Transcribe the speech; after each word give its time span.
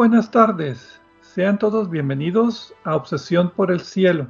buenas 0.00 0.30
tardes. 0.30 0.98
Sean 1.20 1.58
todos 1.58 1.90
bienvenidos 1.90 2.72
a 2.84 2.96
Obsesión 2.96 3.50
por 3.50 3.70
el 3.70 3.80
Cielo, 3.80 4.28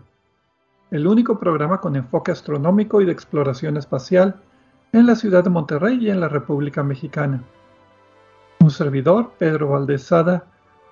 el 0.90 1.06
único 1.06 1.38
programa 1.38 1.80
con 1.80 1.94
enfoque 1.94 2.32
astronómico 2.32 3.00
y 3.00 3.04
de 3.04 3.12
exploración 3.12 3.76
espacial 3.76 4.34
en 4.92 5.06
la 5.06 5.14
ciudad 5.14 5.44
de 5.44 5.50
Monterrey 5.50 5.96
y 6.00 6.10
en 6.10 6.18
la 6.18 6.28
República 6.28 6.82
Mexicana. 6.82 7.44
Un 8.58 8.72
servidor, 8.72 9.30
Pedro 9.38 9.68
Valdezada, 9.68 10.44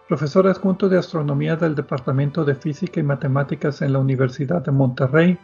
profesor 0.06 0.46
adjunto 0.46 0.88
de 0.88 0.98
astronomía 0.98 1.56
del 1.56 1.74
Departamento 1.74 2.44
de 2.44 2.54
Física 2.54 3.00
y 3.00 3.02
Matemáticas 3.02 3.82
en 3.82 3.94
la 3.94 3.98
Universidad 3.98 4.62
de 4.62 4.70
Monterrey, 4.70 5.38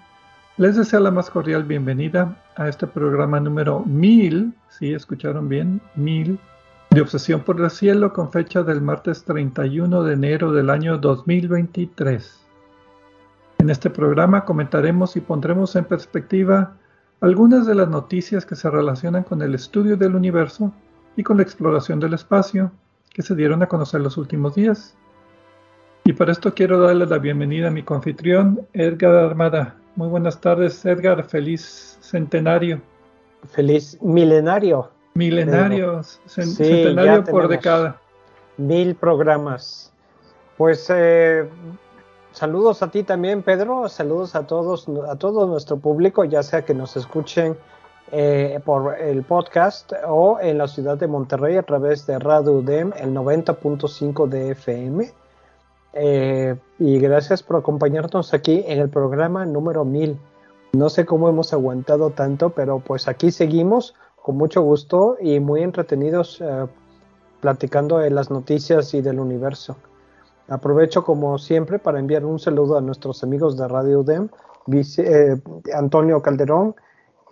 les 0.58 0.76
desea 0.76 1.00
la 1.00 1.10
más 1.10 1.28
cordial 1.28 1.64
bienvenida 1.64 2.40
a 2.54 2.68
este 2.68 2.86
programa 2.86 3.40
número 3.40 3.80
1000, 3.80 4.54
si 4.68 4.94
escucharon 4.94 5.48
bien, 5.48 5.80
1000 5.96 6.38
de 6.94 7.00
Obsesión 7.00 7.40
por 7.40 7.60
el 7.60 7.70
Cielo 7.70 8.12
con 8.12 8.30
fecha 8.30 8.62
del 8.62 8.80
martes 8.80 9.24
31 9.24 10.04
de 10.04 10.12
enero 10.12 10.52
del 10.52 10.70
año 10.70 10.96
2023. 10.96 12.46
En 13.58 13.68
este 13.68 13.90
programa 13.90 14.44
comentaremos 14.44 15.16
y 15.16 15.20
pondremos 15.20 15.74
en 15.74 15.86
perspectiva 15.86 16.76
algunas 17.20 17.66
de 17.66 17.74
las 17.74 17.88
noticias 17.88 18.46
que 18.46 18.54
se 18.54 18.70
relacionan 18.70 19.24
con 19.24 19.42
el 19.42 19.56
estudio 19.56 19.96
del 19.96 20.14
universo 20.14 20.72
y 21.16 21.24
con 21.24 21.38
la 21.38 21.42
exploración 21.42 21.98
del 21.98 22.14
espacio 22.14 22.70
que 23.12 23.22
se 23.22 23.34
dieron 23.34 23.64
a 23.64 23.66
conocer 23.66 24.00
los 24.00 24.16
últimos 24.16 24.54
días. 24.54 24.96
Y 26.04 26.12
para 26.12 26.30
esto 26.30 26.54
quiero 26.54 26.78
darle 26.78 27.06
la 27.06 27.18
bienvenida 27.18 27.68
a 27.68 27.72
mi 27.72 27.82
confitrión, 27.82 28.68
Edgar 28.72 29.16
Armada. 29.16 29.74
Muy 29.96 30.06
buenas 30.06 30.40
tardes, 30.40 30.84
Edgar. 30.84 31.24
Feliz 31.24 31.98
centenario. 32.00 32.80
Feliz 33.50 33.98
milenario. 34.00 34.93
Milenarios, 35.14 36.20
centenario 36.26 37.22
por 37.24 37.46
década. 37.46 38.00
Mil 38.56 38.96
programas. 38.96 39.92
Pues 40.56 40.90
eh, 40.92 41.48
saludos 42.32 42.82
a 42.82 42.90
ti 42.90 43.04
también, 43.04 43.42
Pedro. 43.42 43.88
Saludos 43.88 44.34
a 44.34 44.46
todos, 44.46 44.88
a 45.08 45.16
todo 45.16 45.46
nuestro 45.46 45.76
público, 45.76 46.24
ya 46.24 46.42
sea 46.42 46.64
que 46.64 46.74
nos 46.74 46.96
escuchen 46.96 47.56
eh, 48.10 48.60
por 48.64 48.98
el 49.00 49.22
podcast 49.22 49.92
o 50.06 50.38
en 50.40 50.58
la 50.58 50.66
ciudad 50.66 50.98
de 50.98 51.06
Monterrey 51.06 51.56
a 51.56 51.62
través 51.62 52.06
de 52.06 52.18
Radio 52.18 52.52
UDEM, 52.54 52.92
el 52.96 53.14
90.5 53.14 54.28
de 54.28 54.50
FM. 54.50 55.12
Eh, 55.92 56.56
y 56.80 56.98
gracias 56.98 57.44
por 57.44 57.56
acompañarnos 57.56 58.34
aquí 58.34 58.64
en 58.66 58.80
el 58.80 58.88
programa 58.88 59.46
número 59.46 59.84
1000. 59.84 60.18
No 60.72 60.88
sé 60.88 61.06
cómo 61.06 61.28
hemos 61.28 61.52
aguantado 61.52 62.10
tanto, 62.10 62.50
pero 62.50 62.80
pues 62.80 63.06
aquí 63.06 63.30
seguimos 63.30 63.94
con 64.24 64.38
mucho 64.38 64.62
gusto 64.62 65.18
y 65.20 65.38
muy 65.38 65.62
entretenidos 65.62 66.40
eh, 66.40 66.66
platicando 67.42 67.98
de 67.98 68.08
las 68.08 68.30
noticias 68.30 68.94
y 68.94 69.02
del 69.02 69.20
universo. 69.20 69.76
Aprovecho 70.48 71.04
como 71.04 71.36
siempre 71.36 71.78
para 71.78 71.98
enviar 71.98 72.24
un 72.24 72.38
saludo 72.38 72.78
a 72.78 72.80
nuestros 72.80 73.22
amigos 73.22 73.58
de 73.58 73.68
Radio 73.68 74.00
UDEM, 74.00 74.30
eh, 74.96 75.36
Antonio 75.74 76.22
Calderón, 76.22 76.74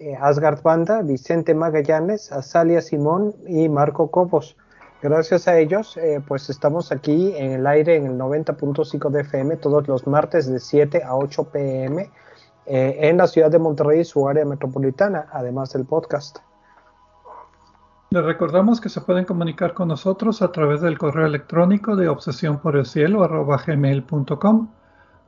eh, 0.00 0.14
Asgard 0.20 0.62
Banda, 0.62 1.00
Vicente 1.00 1.54
Magallanes, 1.54 2.30
Azalia 2.30 2.82
Simón 2.82 3.34
y 3.46 3.70
Marco 3.70 4.10
Cobos. 4.10 4.58
Gracias 5.00 5.48
a 5.48 5.58
ellos, 5.58 5.98
pues 6.28 6.50
estamos 6.50 6.92
aquí 6.92 7.34
en 7.38 7.52
el 7.52 7.66
aire 7.66 7.96
en 7.96 8.04
el 8.04 8.18
90.5 8.18 9.08
de 9.08 9.22
FM 9.22 9.56
todos 9.56 9.88
los 9.88 10.06
martes 10.06 10.46
de 10.46 10.60
7 10.60 11.02
a 11.02 11.16
8 11.16 11.44
pm 11.44 12.10
en 12.66 13.16
la 13.16 13.26
ciudad 13.26 13.50
de 13.50 13.58
Monterrey 13.58 14.04
su 14.04 14.28
área 14.28 14.44
metropolitana, 14.44 15.26
además 15.32 15.72
del 15.72 15.86
podcast. 15.86 16.38
Les 18.12 18.22
recordamos 18.22 18.78
que 18.78 18.90
se 18.90 19.00
pueden 19.00 19.24
comunicar 19.24 19.72
con 19.72 19.88
nosotros 19.88 20.42
a 20.42 20.52
través 20.52 20.82
del 20.82 20.98
correo 20.98 21.24
electrónico 21.24 21.96
de 21.96 22.08
obsesión 22.08 22.58
por 22.58 22.76
el 22.76 22.84
cielo 22.84 23.26
gmail.com. 23.66 24.68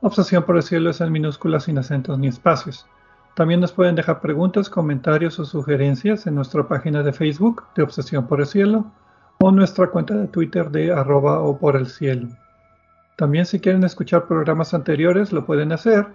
Obsesión 0.01 0.43
por 0.43 0.57
el 0.57 0.61
cielo 0.61 0.91
es 0.91 1.01
en 1.01 1.11
minúsculas 1.11 1.63
sin 1.63 1.79
acentos 1.79 2.19
ni 2.19 2.27
espacios. 2.27 2.85
También 3.33 3.59
nos 3.59 3.71
pueden 3.71 3.95
dejar 3.95 4.21
preguntas, 4.21 4.69
comentarios 4.69 5.39
o 5.39 5.45
sugerencias 5.45 6.27
en 6.27 6.35
nuestra 6.35 6.67
página 6.67 7.01
de 7.01 7.11
Facebook 7.11 7.63
de 7.75 7.81
Obsesión 7.81 8.27
por 8.27 8.39
el 8.39 8.45
Cielo 8.45 8.85
o 9.39 9.49
nuestra 9.49 9.87
cuenta 9.87 10.13
de 10.13 10.27
Twitter 10.27 10.69
de 10.69 10.93
arroba 10.93 11.39
o 11.39 11.57
por 11.57 11.75
el 11.75 11.87
cielo. 11.87 12.27
También 13.15 13.47
si 13.47 13.59
quieren 13.59 13.83
escuchar 13.83 14.27
programas 14.27 14.75
anteriores 14.75 15.31
lo 15.31 15.43
pueden 15.43 15.71
hacer 15.71 16.05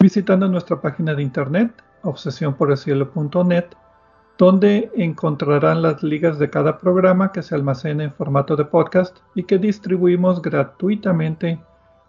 visitando 0.00 0.48
nuestra 0.48 0.80
página 0.80 1.14
de 1.14 1.22
internet 1.22 1.70
obsesiónporelcielo.net 2.02 3.66
donde 4.38 4.90
encontrarán 4.94 5.82
las 5.82 6.02
ligas 6.04 6.38
de 6.38 6.48
cada 6.48 6.78
programa 6.78 7.32
que 7.32 7.42
se 7.42 7.56
almacena 7.56 8.04
en 8.04 8.12
formato 8.12 8.54
de 8.54 8.64
podcast 8.64 9.16
y 9.34 9.42
que 9.42 9.58
distribuimos 9.58 10.40
gratuitamente 10.40 11.58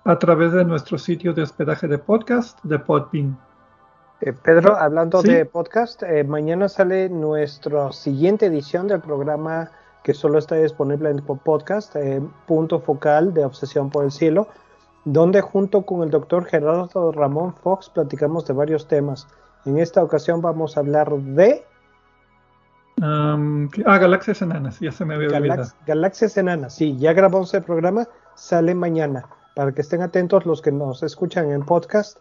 a 0.06 0.20
través 0.20 0.54
de 0.54 0.64
nuestro 0.64 1.00
sitio 1.00 1.34
de 1.34 1.42
hospedaje 1.42 1.88
de 1.88 1.98
podcast 1.98 2.64
de 2.64 2.78
Podbean. 2.78 3.38
Eh, 4.22 4.34
Pedro, 4.34 4.78
hablando 4.78 5.24
de 5.24 5.44
podcast, 5.46 6.04
eh, 6.04 6.24
mañana 6.24 6.70
sale 6.70 7.10
nuestra 7.10 7.92
siguiente 7.92 8.46
edición 8.46 8.88
del 8.88 9.02
programa 9.02 9.72
que 10.04 10.14
solo 10.14 10.38
está 10.38 10.56
disponible 10.56 11.10
en 11.10 11.24
podcast, 11.24 11.96
eh, 11.96 12.22
Punto 12.46 12.80
Focal 12.80 13.34
de 13.34 13.44
Obsesión 13.44 13.90
por 13.90 14.04
el 14.04 14.12
Cielo, 14.12 14.48
donde 15.04 15.42
junto 15.42 15.82
con 15.82 16.04
el 16.04 16.12
doctor 16.12 16.46
Gerardo 16.46 17.12
Ramón 17.12 17.56
Fox 17.56 17.90
platicamos 17.90 18.46
de 18.46 18.54
varios 18.54 18.88
temas. 18.88 19.28
En 19.66 19.80
esta 19.80 20.04
ocasión 20.04 20.42
vamos 20.42 20.78
a 20.78 20.82
hablar 20.82 21.12
de 21.12 21.64
ah, 23.02 23.98
Galaxias 23.98 24.42
Enanas, 24.42 24.80
ya 24.80 24.92
se 24.92 25.06
me 25.06 25.16
había 25.16 25.30
olvidado. 25.30 25.66
Galaxias 25.86 26.38
Enanas, 26.38 26.76
sí, 26.76 26.98
ya 26.98 27.14
grabamos 27.14 27.54
el 27.54 27.64
programa, 27.64 28.08
sale 28.36 28.76
mañana. 28.76 29.26
Para 29.56 29.72
que 29.74 29.82
estén 29.82 30.02
atentos 30.02 30.46
los 30.46 30.62
que 30.62 30.72
nos 30.72 31.04
escuchan 31.04 31.52
en 31.52 31.66
podcast. 31.66 32.18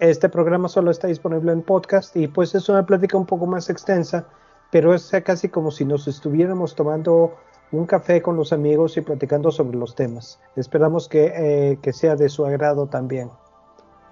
Este 0.00 0.28
programa 0.28 0.68
solo 0.68 0.90
está 0.90 1.06
disponible 1.06 1.52
en 1.52 1.62
podcast 1.62 2.16
y 2.16 2.26
pues 2.26 2.54
es 2.54 2.68
una 2.68 2.84
plática 2.84 3.16
un 3.16 3.26
poco 3.26 3.46
más 3.46 3.70
extensa, 3.70 4.26
pero 4.72 4.92
es 4.92 5.12
casi 5.24 5.48
como 5.48 5.70
si 5.70 5.84
nos 5.84 6.08
estuviéramos 6.08 6.74
tomando 6.74 7.36
un 7.70 7.86
café 7.86 8.20
con 8.20 8.36
los 8.36 8.52
amigos 8.52 8.96
y 8.96 9.00
platicando 9.00 9.50
sobre 9.50 9.78
los 9.78 9.94
temas. 9.94 10.40
Esperamos 10.56 11.08
que, 11.08 11.32
eh, 11.36 11.78
que 11.80 11.92
sea 11.92 12.16
de 12.16 12.28
su 12.28 12.44
agrado 12.44 12.86
también. 12.86 13.30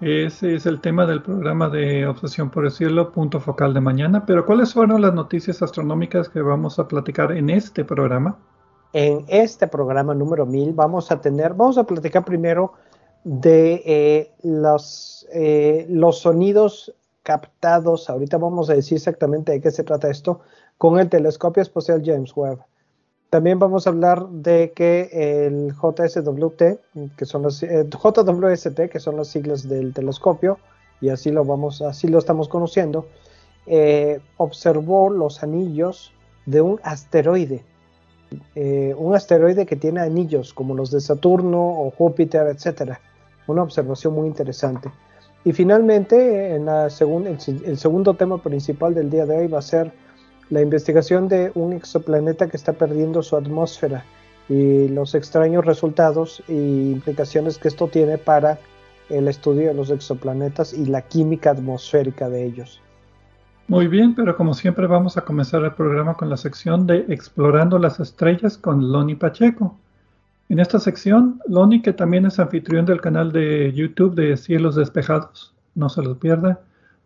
Ese 0.01 0.55
es 0.55 0.65
el 0.65 0.81
tema 0.81 1.05
del 1.05 1.21
programa 1.21 1.69
de 1.69 2.07
Obsesión 2.07 2.49
por 2.49 2.65
el 2.65 2.71
Cielo, 2.71 3.11
punto 3.11 3.39
focal 3.39 3.71
de 3.75 3.81
mañana. 3.81 4.25
Pero 4.25 4.47
¿cuáles 4.47 4.73
fueron 4.73 4.99
las 4.99 5.13
noticias 5.13 5.61
astronómicas 5.61 6.27
que 6.27 6.41
vamos 6.41 6.79
a 6.79 6.87
platicar 6.87 7.31
en 7.31 7.51
este 7.51 7.85
programa? 7.85 8.39
En 8.93 9.25
este 9.27 9.67
programa 9.67 10.15
número 10.15 10.47
1000 10.47 10.73
vamos 10.73 11.11
a 11.11 11.21
tener, 11.21 11.53
vamos 11.53 11.77
a 11.77 11.83
platicar 11.83 12.25
primero 12.25 12.73
de 13.23 13.83
eh, 13.85 14.31
los, 14.41 15.27
eh, 15.33 15.85
los 15.87 16.21
sonidos 16.21 16.95
captados, 17.21 18.09
ahorita 18.09 18.39
vamos 18.39 18.71
a 18.71 18.73
decir 18.73 18.95
exactamente 18.95 19.51
de 19.51 19.61
qué 19.61 19.69
se 19.69 19.83
trata 19.83 20.09
esto, 20.09 20.39
con 20.79 20.99
el 20.99 21.09
telescopio 21.09 21.61
espacial 21.61 22.01
James 22.03 22.35
Webb. 22.35 22.57
También 23.31 23.59
vamos 23.59 23.87
a 23.87 23.91
hablar 23.91 24.27
de 24.27 24.73
que 24.75 25.07
el 25.47 25.71
JSWT, 25.71 27.15
que 27.15 27.25
son 27.25 27.43
las 27.43 27.63
eh, 27.63 27.87
JWST, 27.89 28.89
que 28.91 28.99
son 28.99 29.15
las 29.15 29.29
siglas 29.29 29.69
del 29.69 29.93
telescopio, 29.93 30.59
y 30.99 31.07
así 31.07 31.31
lo 31.31 31.45
vamos, 31.45 31.81
así 31.81 32.09
lo 32.09 32.19
estamos 32.19 32.49
conociendo, 32.49 33.07
eh, 33.67 34.19
observó 34.35 35.09
los 35.09 35.43
anillos 35.43 36.11
de 36.45 36.59
un 36.59 36.81
asteroide, 36.83 37.63
eh, 38.55 38.93
un 38.97 39.15
asteroide 39.15 39.65
que 39.65 39.77
tiene 39.77 40.01
anillos 40.01 40.53
como 40.53 40.75
los 40.75 40.91
de 40.91 40.99
Saturno 40.99 41.85
o 41.85 41.89
Júpiter, 41.89 42.47
etcétera. 42.47 42.99
Una 43.47 43.63
observación 43.63 44.13
muy 44.13 44.27
interesante. 44.27 44.91
Y 45.45 45.53
finalmente, 45.53 46.53
en 46.55 46.67
el 46.67 47.77
segundo 47.77 48.13
tema 48.13 48.43
principal 48.43 48.93
del 48.93 49.09
día 49.09 49.25
de 49.25 49.37
hoy 49.37 49.47
va 49.47 49.59
a 49.59 49.61
ser 49.61 49.93
la 50.51 50.61
investigación 50.61 51.27
de 51.29 51.51
un 51.55 51.73
exoplaneta 51.73 52.49
que 52.49 52.57
está 52.57 52.73
perdiendo 52.73 53.23
su 53.23 53.35
atmósfera 53.37 54.05
y 54.49 54.89
los 54.89 55.15
extraños 55.15 55.65
resultados 55.65 56.43
e 56.49 56.53
implicaciones 56.53 57.57
que 57.57 57.69
esto 57.69 57.87
tiene 57.87 58.17
para 58.17 58.59
el 59.09 59.29
estudio 59.29 59.69
de 59.69 59.73
los 59.73 59.89
exoplanetas 59.89 60.73
y 60.73 60.85
la 60.85 61.01
química 61.03 61.51
atmosférica 61.51 62.29
de 62.29 62.45
ellos. 62.45 62.81
Muy 63.69 63.87
bien, 63.87 64.13
pero 64.13 64.35
como 64.35 64.53
siempre 64.53 64.87
vamos 64.87 65.15
a 65.15 65.21
comenzar 65.21 65.63
el 65.63 65.73
programa 65.73 66.15
con 66.15 66.29
la 66.29 66.35
sección 66.35 66.85
de 66.85 67.05
Explorando 67.07 67.79
las 67.79 68.01
Estrellas 68.01 68.57
con 68.57 68.91
Loni 68.91 69.15
Pacheco. 69.15 69.77
En 70.49 70.59
esta 70.59 70.79
sección, 70.79 71.41
Loni, 71.47 71.81
que 71.81 71.93
también 71.93 72.25
es 72.25 72.39
anfitrión 72.39 72.85
del 72.85 72.99
canal 72.99 73.31
de 73.31 73.71
YouTube 73.71 74.15
de 74.15 74.35
Cielos 74.35 74.75
Despejados, 74.75 75.53
no 75.75 75.87
se 75.87 76.01
los 76.01 76.17
pierda, 76.17 76.59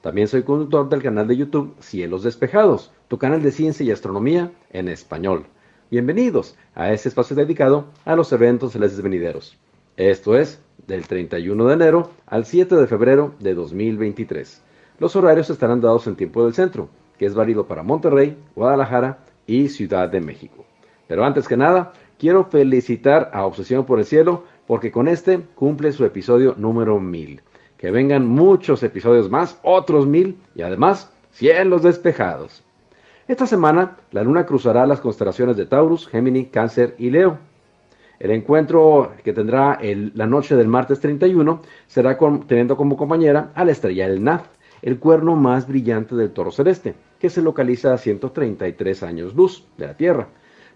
También 0.00 0.28
soy 0.28 0.44
conductor 0.44 0.88
del 0.88 1.02
canal 1.02 1.28
de 1.28 1.36
YouTube 1.36 1.74
Cielos 1.80 2.22
Despejados, 2.22 2.90
tu 3.08 3.18
canal 3.18 3.42
de 3.42 3.50
ciencia 3.50 3.84
y 3.84 3.90
astronomía 3.90 4.50
en 4.70 4.88
español. 4.88 5.44
Bienvenidos 5.90 6.56
a 6.74 6.90
este 6.90 7.10
espacio 7.10 7.36
dedicado 7.36 7.84
a 8.06 8.16
los 8.16 8.32
eventos 8.32 8.72
celestes 8.72 9.02
venideros. 9.02 9.58
Esto 9.98 10.38
es 10.38 10.58
del 10.86 11.06
31 11.06 11.66
de 11.66 11.74
enero 11.74 12.10
al 12.24 12.46
7 12.46 12.76
de 12.76 12.86
febrero 12.86 13.34
de 13.40 13.52
2023. 13.52 14.62
Los 14.98 15.16
horarios 15.16 15.50
estarán 15.50 15.82
dados 15.82 16.06
en 16.06 16.16
tiempo 16.16 16.44
del 16.44 16.54
centro, 16.54 16.88
que 17.18 17.26
es 17.26 17.34
válido 17.34 17.66
para 17.66 17.82
Monterrey, 17.82 18.38
Guadalajara 18.56 19.18
y 19.46 19.68
Ciudad 19.68 20.08
de 20.08 20.22
México. 20.22 20.64
Pero 21.08 21.26
antes 21.26 21.46
que 21.46 21.58
nada, 21.58 21.92
quiero 22.18 22.46
felicitar 22.46 23.30
a 23.34 23.44
Obsesión 23.44 23.84
por 23.84 23.98
el 23.98 24.06
Cielo 24.06 24.44
porque 24.66 24.90
con 24.90 25.08
este 25.08 25.40
cumple 25.56 25.92
su 25.92 26.06
episodio 26.06 26.54
número 26.56 26.98
1000 26.98 27.42
que 27.80 27.90
vengan 27.90 28.26
muchos 28.26 28.82
episodios 28.82 29.30
más, 29.30 29.58
otros 29.62 30.06
mil 30.06 30.36
y 30.54 30.60
además 30.60 31.10
cielos 31.30 31.82
despejados. 31.82 32.62
Esta 33.26 33.46
semana 33.46 33.96
la 34.10 34.22
luna 34.22 34.44
cruzará 34.44 34.86
las 34.86 35.00
constelaciones 35.00 35.56
de 35.56 35.64
Taurus, 35.64 36.06
Gémini, 36.06 36.44
Cáncer 36.44 36.94
y 36.98 37.08
Leo. 37.08 37.38
El 38.18 38.32
encuentro 38.32 39.12
que 39.24 39.32
tendrá 39.32 39.78
la 40.14 40.26
noche 40.26 40.56
del 40.56 40.68
martes 40.68 41.00
31 41.00 41.62
será 41.86 42.18
teniendo 42.46 42.76
como 42.76 42.98
compañera 42.98 43.50
a 43.54 43.64
la 43.64 43.72
estrella 43.72 44.06
del 44.08 44.22
Naz, 44.22 44.42
el 44.82 44.98
cuerno 44.98 45.34
más 45.34 45.66
brillante 45.66 46.14
del 46.14 46.32
toro 46.32 46.50
celeste, 46.50 46.94
que 47.18 47.30
se 47.30 47.40
localiza 47.40 47.94
a 47.94 47.98
133 47.98 49.02
años 49.04 49.34
luz 49.34 49.66
de 49.78 49.86
la 49.86 49.96
Tierra. 49.96 50.28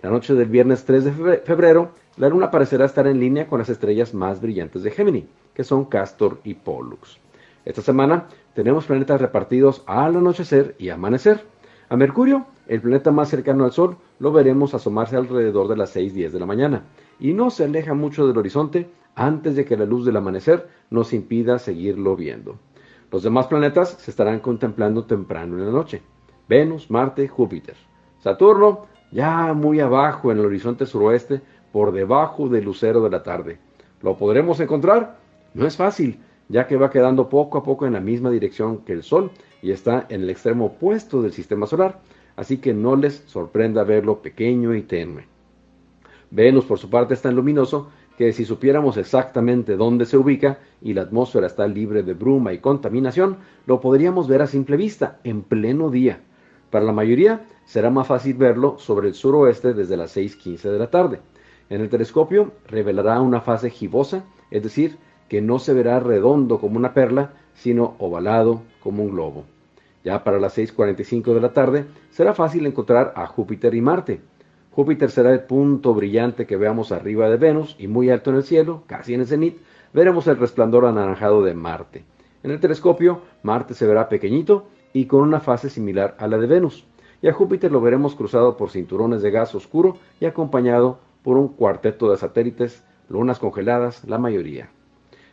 La 0.04 0.10
noche 0.10 0.34
del 0.34 0.50
viernes 0.50 0.84
3 0.84 1.02
de 1.02 1.38
febrero, 1.38 1.92
la 2.18 2.28
luna 2.28 2.50
parecerá 2.50 2.84
estar 2.84 3.06
en 3.06 3.18
línea 3.18 3.46
con 3.46 3.58
las 3.58 3.70
estrellas 3.70 4.12
más 4.12 4.42
brillantes 4.42 4.82
de 4.82 4.90
Gémini, 4.90 5.26
que 5.54 5.64
son 5.64 5.86
Castor 5.86 6.40
y 6.44 6.52
Pollux. 6.52 7.18
Esta 7.64 7.80
semana 7.80 8.26
tenemos 8.52 8.84
planetas 8.84 9.18
repartidos 9.18 9.82
al 9.86 10.16
anochecer 10.16 10.74
y 10.78 10.90
amanecer. 10.90 11.46
A 11.88 11.96
Mercurio, 11.96 12.44
el 12.68 12.82
planeta 12.82 13.12
más 13.12 13.30
cercano 13.30 13.64
al 13.64 13.72
Sol, 13.72 13.96
lo 14.18 14.30
veremos 14.30 14.74
asomarse 14.74 15.16
alrededor 15.16 15.68
de 15.68 15.76
las 15.78 15.96
6.10 15.96 16.32
de 16.32 16.40
la 16.40 16.44
mañana 16.44 16.82
y 17.18 17.32
no 17.32 17.48
se 17.48 17.64
aleja 17.64 17.94
mucho 17.94 18.26
del 18.26 18.36
horizonte 18.36 18.90
antes 19.14 19.56
de 19.56 19.64
que 19.64 19.78
la 19.78 19.86
luz 19.86 20.04
del 20.04 20.18
amanecer 20.18 20.68
nos 20.90 21.14
impida 21.14 21.58
seguirlo 21.58 22.14
viendo. 22.14 22.58
Los 23.10 23.22
demás 23.22 23.46
planetas 23.46 23.96
se 23.98 24.10
estarán 24.10 24.40
contemplando 24.40 25.06
temprano 25.06 25.56
en 25.56 25.64
la 25.64 25.72
noche. 25.72 26.02
Venus, 26.46 26.90
Marte, 26.90 27.26
Júpiter. 27.26 27.76
Saturno, 28.18 28.86
ya 29.14 29.55
muy 29.55 29.78
abajo 29.78 30.32
en 30.32 30.38
el 30.38 30.44
horizonte 30.44 30.87
suroeste, 30.87 31.40
por 31.72 31.93
debajo 31.93 32.49
del 32.49 32.64
lucero 32.64 33.00
de 33.00 33.11
la 33.11 33.22
tarde. 33.22 33.58
¿Lo 34.02 34.16
podremos 34.16 34.58
encontrar? 34.61 35.16
No 35.55 35.66
es 35.66 35.76
fácil, 35.76 36.19
ya 36.49 36.66
que 36.66 36.76
va 36.76 36.90
quedando 36.90 37.28
poco 37.28 37.58
a 37.58 37.62
poco 37.62 37.87
en 37.87 37.93
la 37.93 38.00
misma 38.00 38.31
dirección 38.31 38.78
que 38.78 38.93
el 38.93 39.05
Sol 39.05 39.31
y 39.62 39.70
está 39.70 40.06
en 40.08 40.22
el 40.22 40.31
extremo 40.31 40.66
opuesto 40.66 41.22
del 41.22 41.32
sistema 41.32 41.66
solar, 41.66 42.00
así 42.37 42.58
que 42.58 42.75
no 42.75 42.96
les 42.96 43.22
sorprenda 43.26 43.84
verlo 43.84 44.20
pequeño 44.20 44.75
y 44.75 44.82
tenue. 44.82 45.26
Venus, 46.31 46.64
por 46.64 46.78
su 46.78 46.90
parte, 46.90 47.14
es 47.14 47.22
tan 47.22 47.37
luminoso 47.37 47.90
que 48.19 48.32
si 48.32 48.44
supiéramos 48.44 48.96
exactamente 48.96 49.76
dónde 49.76 50.06
se 50.06 50.17
ubica 50.17 50.58
y 50.82 50.93
la 50.93 51.02
atmósfera 51.02 51.46
está 51.46 51.69
libre 51.69 52.02
de 52.02 52.14
bruma 52.14 52.52
y 52.52 52.58
contaminación, 52.58 53.37
lo 53.67 53.81
podríamos 53.81 54.26
ver 54.26 54.43
a 54.43 54.49
simple 54.49 54.76
vista, 54.76 55.20
en 55.22 55.43
pleno 55.43 55.90
día. 55.90 56.20
Para 56.70 56.84
la 56.84 56.93
mayoría 56.93 57.44
será 57.64 57.90
más 57.90 58.06
fácil 58.06 58.34
verlo 58.34 58.78
sobre 58.78 59.08
el 59.08 59.14
suroeste 59.14 59.75
desde 59.75 59.96
las 59.96 60.16
6.15 60.16 60.70
de 60.70 60.78
la 60.78 60.90
tarde. 60.90 61.20
En 61.70 61.81
el 61.81 61.88
telescopio 61.88 62.52
revelará 62.66 63.20
una 63.20 63.40
fase 63.40 63.70
gibosa, 63.70 64.25
es 64.50 64.62
decir, 64.62 64.99
que 65.28 65.40
no 65.40 65.58
se 65.58 65.72
verá 65.72 66.00
redondo 66.00 66.58
como 66.61 66.76
una 66.76 66.94
perla, 66.94 67.32
sino 67.55 67.94
ovalado 67.99 68.62
como 68.82 69.02
un 69.02 69.11
globo. 69.11 69.44
Ya 70.05 70.22
para 70.22 70.38
las 70.38 70.56
6.45 70.58 71.34
de 71.34 71.40
la 71.40 71.52
tarde 71.52 71.87
será 72.11 72.34
fácil 72.34 72.66
encontrar 72.66 73.14
a 73.16 73.26
Júpiter 73.26 73.75
y 73.75 73.81
Marte. 73.81 74.20
Júpiter 74.70 75.10
será 75.10 75.32
el 75.32 75.40
punto 75.44 75.94
brillante 75.94 76.46
que 76.46 76.56
veamos 76.56 76.93
arriba 76.93 77.31
de 77.31 77.38
Venus 77.38 77.76
y 77.78 77.88
muy 77.88 78.10
alto 78.10 78.31
en 78.31 78.37
el 78.37 78.43
cielo, 78.43 78.82
casi 78.87 79.14
en 79.14 79.20
el 79.20 79.26
cenit, 79.26 79.58
veremos 79.94 80.26
el 80.26 80.37
resplandor 80.37 80.84
anaranjado 80.84 81.43
de 81.43 81.55
Marte. 81.55 82.05
En 82.43 82.50
el 82.50 82.60
telescopio, 82.60 83.22
Marte 83.43 83.72
se 83.72 83.87
verá 83.87 84.08
pequeñito 84.08 84.67
y 84.93 85.06
con 85.06 85.22
una 85.22 85.40
fase 85.40 85.70
similar 85.70 86.17
a 86.19 86.26
la 86.26 86.37
de 86.37 86.46
Venus. 86.46 86.84
Y 87.24 87.28
a 87.28 87.32
Júpiter 87.32 87.72
lo 87.72 87.80
veremos 87.80 88.14
cruzado 88.14 88.54
por 88.54 88.68
cinturones 88.68 89.22
de 89.22 89.30
gas 89.30 89.54
oscuro 89.54 89.96
y 90.20 90.26
acompañado 90.26 90.98
por 91.22 91.38
un 91.38 91.48
cuarteto 91.48 92.10
de 92.10 92.18
satélites, 92.18 92.84
lunas 93.08 93.38
congeladas, 93.38 94.04
la 94.04 94.18
mayoría 94.18 94.68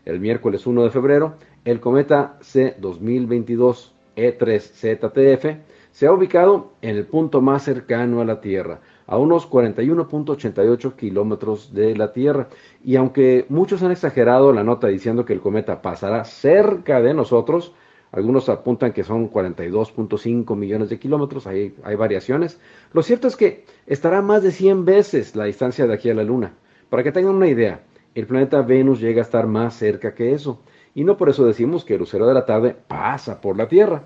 el 0.05 0.19
miércoles 0.19 0.65
1 0.65 0.83
de 0.83 0.89
febrero, 0.89 1.35
el 1.65 1.79
cometa 1.79 2.38
C2022 2.41 3.91
E3ZTF 4.15 5.57
se 5.91 6.07
ha 6.07 6.13
ubicado 6.13 6.71
en 6.81 6.95
el 6.95 7.05
punto 7.05 7.41
más 7.41 7.63
cercano 7.63 8.21
a 8.21 8.25
la 8.25 8.41
Tierra, 8.41 8.79
a 9.05 9.17
unos 9.17 9.49
41.88 9.49 10.95
kilómetros 10.95 11.74
de 11.74 11.95
la 11.95 12.13
Tierra. 12.13 12.48
Y 12.83 12.95
aunque 12.95 13.45
muchos 13.50 13.83
han 13.83 13.91
exagerado 13.91 14.53
la 14.53 14.63
nota 14.63 14.88
diciendo 14.88 15.25
que 15.25 15.33
el 15.33 15.41
cometa 15.41 15.81
pasará 15.81 16.24
cerca 16.24 17.01
de 17.01 17.13
nosotros, 17.13 17.74
algunos 18.12 18.50
apuntan 18.50 18.91
que 18.91 19.03
son 19.03 19.32
42.5 19.32 20.56
millones 20.56 20.89
de 20.89 21.00
kilómetros, 21.00 21.48
hay, 21.48 21.75
hay 21.84 21.96
variaciones. 21.96 22.60
Lo 22.91 23.03
cierto 23.03 23.27
es 23.27 23.36
que 23.36 23.65
estará 23.88 24.22
más 24.22 24.44
de 24.44 24.51
100 24.51 24.84
veces 24.84 25.36
la 25.36 25.46
distancia 25.46 25.88
de 25.88 25.94
aquí 25.94 26.10
a 26.10 26.13
la 26.13 26.24
Luna. 26.24 26.53
Para 26.89 27.03
que 27.03 27.12
tengan 27.12 27.36
una 27.36 27.48
idea, 27.48 27.84
el 28.13 28.27
planeta 28.27 28.62
Venus 28.62 29.00
llega 29.00 29.22
a 29.22 29.24
estar 29.24 29.48
más 29.48 29.75
cerca 29.75 30.13
que 30.13 30.34
eso, 30.34 30.62
y 30.94 31.06
no 31.06 31.15
por 31.15 31.30
eso 31.30 31.46
decimos 31.46 31.86
que 31.86 31.94
el 31.94 32.01
lucero 32.01 32.27
de 32.27 32.34
la 32.34 32.46
tarde 32.46 32.75
pasa 32.88 33.39
por 33.39 33.58
la 33.58 33.70
Tierra. 33.70 34.03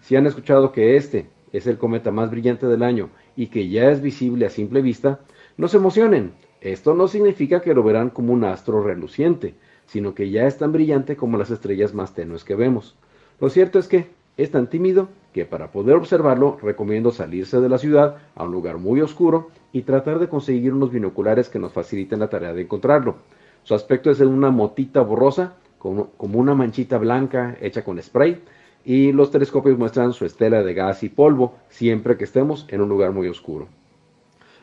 Si 0.00 0.14
han 0.14 0.26
escuchado 0.26 0.70
que 0.70 0.96
este 0.96 1.28
es 1.52 1.66
el 1.66 1.78
cometa 1.78 2.12
más 2.12 2.30
brillante 2.30 2.68
del 2.68 2.84
año 2.84 3.10
y 3.34 3.48
que 3.48 3.68
ya 3.68 3.90
es 3.90 4.00
visible 4.00 4.46
a 4.46 4.50
simple 4.50 4.82
vista, 4.82 5.20
no 5.56 5.66
se 5.66 5.78
emocionen. 5.78 6.34
Esto 6.60 6.94
no 6.94 7.08
significa 7.08 7.60
que 7.60 7.74
lo 7.74 7.82
verán 7.82 8.10
como 8.10 8.32
un 8.32 8.44
astro 8.44 8.82
reluciente, 8.82 9.54
sino 9.86 10.14
que 10.14 10.30
ya 10.30 10.46
es 10.46 10.58
tan 10.58 10.70
brillante 10.70 11.16
como 11.16 11.38
las 11.38 11.50
estrellas 11.50 11.94
más 11.94 12.14
tenues 12.14 12.44
que 12.44 12.54
vemos. 12.54 12.96
Lo 13.40 13.50
cierto 13.50 13.78
es 13.78 13.86
que 13.86 14.06
es 14.36 14.50
tan 14.50 14.68
tímido 14.68 15.08
que 15.32 15.44
para 15.44 15.70
poder 15.70 15.96
observarlo 15.96 16.58
recomiendo 16.62 17.12
salirse 17.12 17.60
de 17.60 17.68
la 17.68 17.78
ciudad 17.78 18.16
a 18.34 18.44
un 18.44 18.52
lugar 18.52 18.78
muy 18.78 19.00
oscuro 19.00 19.50
y 19.72 19.82
tratar 19.82 20.18
de 20.18 20.28
conseguir 20.28 20.72
unos 20.72 20.90
binoculares 20.90 21.48
que 21.48 21.58
nos 21.58 21.72
faciliten 21.72 22.20
la 22.20 22.30
tarea 22.30 22.52
de 22.52 22.62
encontrarlo. 22.62 23.16
Su 23.62 23.74
aspecto 23.74 24.10
es 24.10 24.18
de 24.18 24.26
una 24.26 24.50
motita 24.50 25.02
borrosa, 25.02 25.54
como, 25.78 26.10
una 26.18 26.54
manchita 26.54 26.98
blanca 26.98 27.56
hecha 27.60 27.84
con 27.84 28.02
spray, 28.02 28.40
y 28.84 29.12
los 29.12 29.30
telescopios 29.30 29.78
muestran 29.78 30.12
su 30.12 30.24
estela 30.24 30.62
de 30.62 30.74
gas 30.74 31.02
y 31.02 31.08
polvo 31.08 31.54
siempre 31.68 32.16
que 32.16 32.24
estemos 32.24 32.66
en 32.68 32.80
un 32.80 32.88
lugar 32.88 33.12
muy 33.12 33.28
oscuro. 33.28 33.68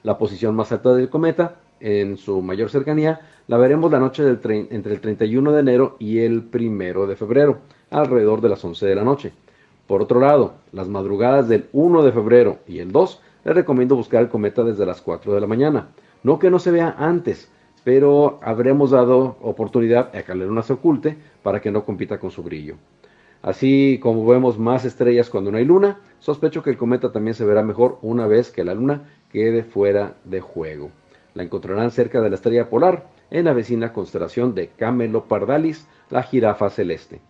La 0.03 0.17
posición 0.17 0.55
más 0.55 0.72
alta 0.72 0.94
del 0.94 1.10
cometa, 1.10 1.58
en 1.79 2.17
su 2.17 2.41
mayor 2.41 2.70
cercanía, 2.70 3.22
la 3.48 3.58
veremos 3.58 3.91
la 3.91 4.00
noche 4.00 4.24
del 4.24 4.39
entre 4.72 4.94
el 4.94 5.01
31 5.01 5.51
de 5.51 5.60
enero 5.60 5.96
y 6.00 6.20
el 6.20 6.50
1 6.51 7.05
de 7.05 7.15
febrero, 7.15 7.60
alrededor 7.89 8.42
de 8.42 8.50
las 8.50 8.63
11 8.63 8.86
de 8.86 8.96
la 8.96 9.04
noche. 9.04 9.34
Por 9.88 10.01
otro 10.01 10.20
lado, 10.20 10.56
las 10.72 10.88
madrugadas 10.88 11.48
del 11.48 11.68
1 11.72 12.04
de 12.04 12.12
febrero 12.12 12.60
y 12.68 12.80
el 12.80 12.92
2, 12.92 13.22
les 13.46 13.56
recomiendo 13.56 13.96
buscar 13.96 14.24
el 14.24 14.30
cometa 14.30 14.63
desde 14.63 14.86
las 14.86 15.01
4 15.01 15.34
de 15.34 15.42
la 15.42 15.48
mañana. 15.48 15.89
No 16.24 16.39
que 16.39 16.50
no 16.50 16.58
se 16.58 16.72
vea 16.72 16.96
antes, 16.98 17.51
pero 17.84 18.39
habremos 18.42 18.92
dado 18.92 19.38
oportunidad 19.42 20.15
a 20.15 20.24
que 20.24 20.34
la 20.34 20.46
luna 20.46 20.63
se 20.63 20.74
oculte 20.74 21.18
para 21.44 21.62
que 21.62 21.70
no 21.70 21.86
compita 21.86 22.20
con 22.20 22.32
su 22.32 22.42
brillo. 22.42 22.77
Así 23.44 24.00
como 24.01 24.25
vemos 24.25 24.58
más 24.58 24.86
estrellas 24.86 25.30
cuando 25.30 25.51
no 25.51 25.60
hay 25.60 25.65
luna, 25.65 26.00
sospecho 26.18 26.63
que 26.63 26.72
el 26.72 26.77
cometa 26.77 27.12
también 27.12 27.36
se 27.36 27.46
verá 27.46 27.62
mejor 27.62 28.00
una 28.01 28.25
vez 28.25 28.50
que 28.50 28.63
la 28.63 28.74
luna 28.74 29.04
quede 29.32 29.63
fuera 29.63 30.15
de 30.24 30.42
juego. 30.42 30.89
La 31.36 31.44
encontrarán 31.44 31.92
cerca 31.92 32.22
de 32.22 32.32
la 32.32 32.38
estrella 32.38 32.72
polar, 32.72 33.06
en 33.30 33.46
la 33.46 33.54
vecina 33.54 33.94
constelación 33.94 34.56
de 34.56 34.70
Camelopardalis, 34.70 35.88
la 36.10 36.24
jirafa 36.24 36.72
celeste. 36.72 37.22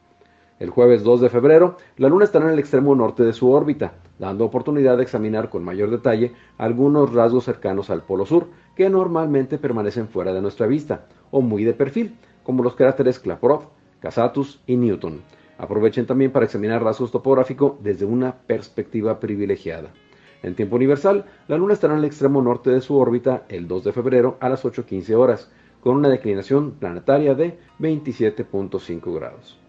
El 0.58 0.70
jueves 0.70 1.04
2 1.04 1.20
de 1.20 1.30
febrero, 1.30 1.76
la 1.98 2.08
Luna 2.08 2.24
estará 2.24 2.46
en 2.46 2.54
el 2.54 2.60
extremo 2.60 2.96
norte 2.96 3.24
de 3.24 3.34
su 3.34 3.52
órbita, 3.52 3.96
dando 4.20 4.46
oportunidad 4.46 4.96
de 4.96 5.04
examinar 5.04 5.50
con 5.50 5.66
mayor 5.66 5.90
detalle 5.90 6.32
algunos 6.58 7.14
rasgos 7.14 7.44
cercanos 7.44 7.90
al 7.90 8.04
Polo 8.04 8.26
Sur, 8.26 8.48
que 8.74 8.90
normalmente 8.90 9.58
permanecen 9.58 10.08
fuera 10.08 10.32
de 10.34 10.42
nuestra 10.42 10.66
vista, 10.66 11.08
o 11.30 11.42
muy 11.42 11.66
de 11.66 11.74
perfil, 11.74 12.16
como 12.44 12.64
los 12.64 12.76
cráteres 12.76 13.20
Klaproth, 13.20 13.68
Casatus 14.00 14.62
y 14.66 14.78
Newton. 14.78 15.24
Aprovechen 15.58 16.06
también 16.06 16.32
para 16.32 16.46
examinar 16.46 16.82
rasgos 16.82 17.12
topográficos 17.12 17.74
desde 17.84 18.06
una 18.06 18.34
perspectiva 18.34 19.20
privilegiada. 19.20 19.90
En 20.42 20.56
tiempo 20.56 20.78
universal, 20.78 21.26
la 21.50 21.58
Luna 21.58 21.74
estará 21.74 21.96
en 21.96 22.00
el 22.00 22.06
extremo 22.06 22.42
norte 22.42 22.70
de 22.70 22.80
su 22.80 22.96
órbita 22.96 23.44
el 23.50 23.68
2 23.68 23.84
de 23.84 23.92
febrero 23.92 24.38
a 24.40 24.48
las 24.48 24.64
8.15 24.64 25.16
horas, 25.16 25.52
con 25.82 25.98
una 25.98 26.08
declinación 26.08 26.72
planetaria 26.72 27.36
de 27.36 27.60
27.5 27.78 29.14
grados 29.14 29.60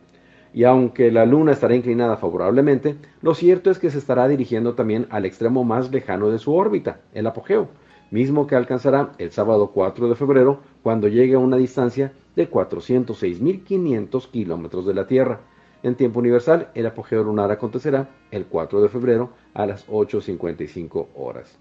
y 0.56 0.64
aunque 0.64 1.12
la 1.12 1.26
Luna 1.26 1.52
estará 1.52 1.76
inclinada 1.76 2.16
favorablemente, 2.16 2.96
lo 3.20 3.34
cierto 3.34 3.70
es 3.70 3.78
que 3.78 3.90
se 3.90 3.98
estará 3.98 4.26
dirigiendo 4.26 4.72
también 4.72 5.06
al 5.10 5.26
extremo 5.26 5.64
más 5.64 5.92
lejano 5.92 6.30
de 6.30 6.38
su 6.38 6.54
órbita, 6.54 7.00
el 7.12 7.26
apogeo, 7.26 7.68
mismo 8.10 8.46
que 8.46 8.56
alcanzará 8.56 9.12
el 9.18 9.32
sábado 9.32 9.72
4 9.74 10.08
de 10.08 10.14
febrero 10.14 10.60
cuando 10.82 11.08
llegue 11.08 11.34
a 11.34 11.40
una 11.40 11.58
distancia 11.58 12.14
de 12.36 12.50
406.500 12.50 14.30
kilómetros 14.30 14.86
de 14.86 14.94
la 14.94 15.06
Tierra. 15.06 15.40
En 15.82 15.94
tiempo 15.94 16.20
universal, 16.20 16.70
el 16.74 16.86
apogeo 16.86 17.22
lunar 17.22 17.50
acontecerá 17.50 18.08
el 18.30 18.46
4 18.46 18.80
de 18.80 18.88
febrero 18.88 19.32
a 19.52 19.66
las 19.66 19.86
8.55 19.88 21.08
horas. 21.16 21.58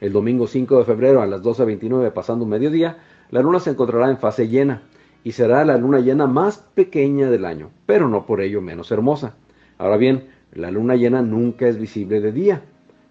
El 0.00 0.14
domingo 0.14 0.46
5 0.46 0.78
de 0.78 0.84
febrero 0.86 1.20
a 1.20 1.26
las 1.26 1.42
12.29 1.42 2.10
pasando 2.14 2.46
mediodía, 2.46 2.96
la 3.28 3.42
Luna 3.42 3.60
se 3.60 3.68
encontrará 3.68 4.08
en 4.08 4.16
fase 4.16 4.48
llena, 4.48 4.84
y 5.24 5.32
será 5.32 5.64
la 5.64 5.76
luna 5.76 6.00
llena 6.00 6.26
más 6.26 6.58
pequeña 6.58 7.30
del 7.30 7.44
año, 7.44 7.70
pero 7.86 8.08
no 8.08 8.26
por 8.26 8.40
ello 8.40 8.60
menos 8.60 8.90
hermosa. 8.90 9.34
Ahora 9.78 9.96
bien, 9.96 10.28
la 10.52 10.70
luna 10.70 10.96
llena 10.96 11.22
nunca 11.22 11.68
es 11.68 11.78
visible 11.78 12.20
de 12.20 12.32
día, 12.32 12.62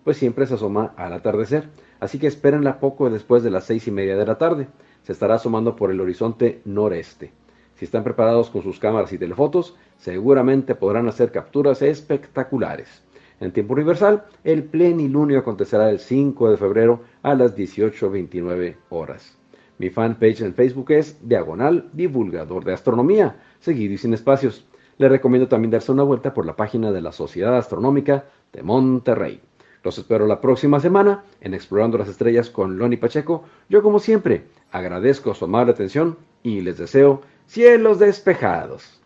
pues 0.03 0.17
siempre 0.17 0.45
se 0.45 0.55
asoma 0.55 0.93
al 0.97 1.13
atardecer, 1.13 1.69
así 1.99 2.19
que 2.19 2.27
espérenla 2.27 2.79
poco 2.79 3.09
después 3.09 3.43
de 3.43 3.51
las 3.51 3.65
seis 3.65 3.87
y 3.87 3.91
media 3.91 4.17
de 4.17 4.25
la 4.25 4.37
tarde. 4.37 4.67
Se 5.03 5.13
estará 5.13 5.35
asomando 5.35 5.75
por 5.75 5.91
el 5.91 6.01
horizonte 6.01 6.61
noreste. 6.65 7.31
Si 7.75 7.85
están 7.85 8.03
preparados 8.03 8.49
con 8.49 8.61
sus 8.61 8.77
cámaras 8.77 9.13
y 9.13 9.17
telefotos, 9.17 9.75
seguramente 9.97 10.75
podrán 10.75 11.07
hacer 11.07 11.31
capturas 11.31 11.81
espectaculares. 11.81 13.03
En 13.39 13.53
tiempo 13.53 13.73
universal, 13.73 14.25
el 14.43 14.65
plenilunio 14.65 15.39
acontecerá 15.39 15.89
el 15.89 15.99
5 15.99 16.51
de 16.51 16.57
febrero 16.57 17.03
a 17.23 17.35
las 17.35 17.55
18.29 17.55 18.75
horas. 18.89 19.38
Mi 19.79 19.89
fanpage 19.89 20.41
en 20.41 20.53
Facebook 20.53 20.91
es 20.91 21.17
Diagonal 21.27 21.89
Divulgador 21.93 22.65
de 22.65 22.74
Astronomía, 22.74 23.38
seguido 23.62 23.93
y 23.93 23.98
sin 23.98 24.13
espacios. 24.13 24.65
Le 24.98 25.07
recomiendo 25.07 25.48
también 25.48 25.71
darse 25.71 25.93
una 25.93 26.03
vuelta 26.03 26.33
por 26.33 26.45
la 26.45 26.57
página 26.57 26.91
de 26.91 27.01
la 27.01 27.13
Sociedad 27.13 27.57
Astronómica 27.57 28.25
de 28.51 28.62
Monterrey. 28.62 29.39
Los 29.81 29.98
espero 29.98 30.27
la 30.27 30.41
próxima 30.41 30.81
semana 30.81 31.24
en 31.39 31.53
Explorando 31.53 31.98
las 31.98 32.09
Estrellas 32.09 32.50
con 32.50 32.77
Loni 32.77 32.98
Pacheco. 32.98 33.45
Yo 33.69 33.81
como 33.81 34.00
siempre 34.00 34.48
agradezco 34.69 35.33
su 35.33 35.45
amable 35.45 35.71
atención 35.71 36.17
y 36.43 36.59
les 36.59 36.77
deseo 36.77 37.21
cielos 37.48 38.00
despejados. 38.00 38.98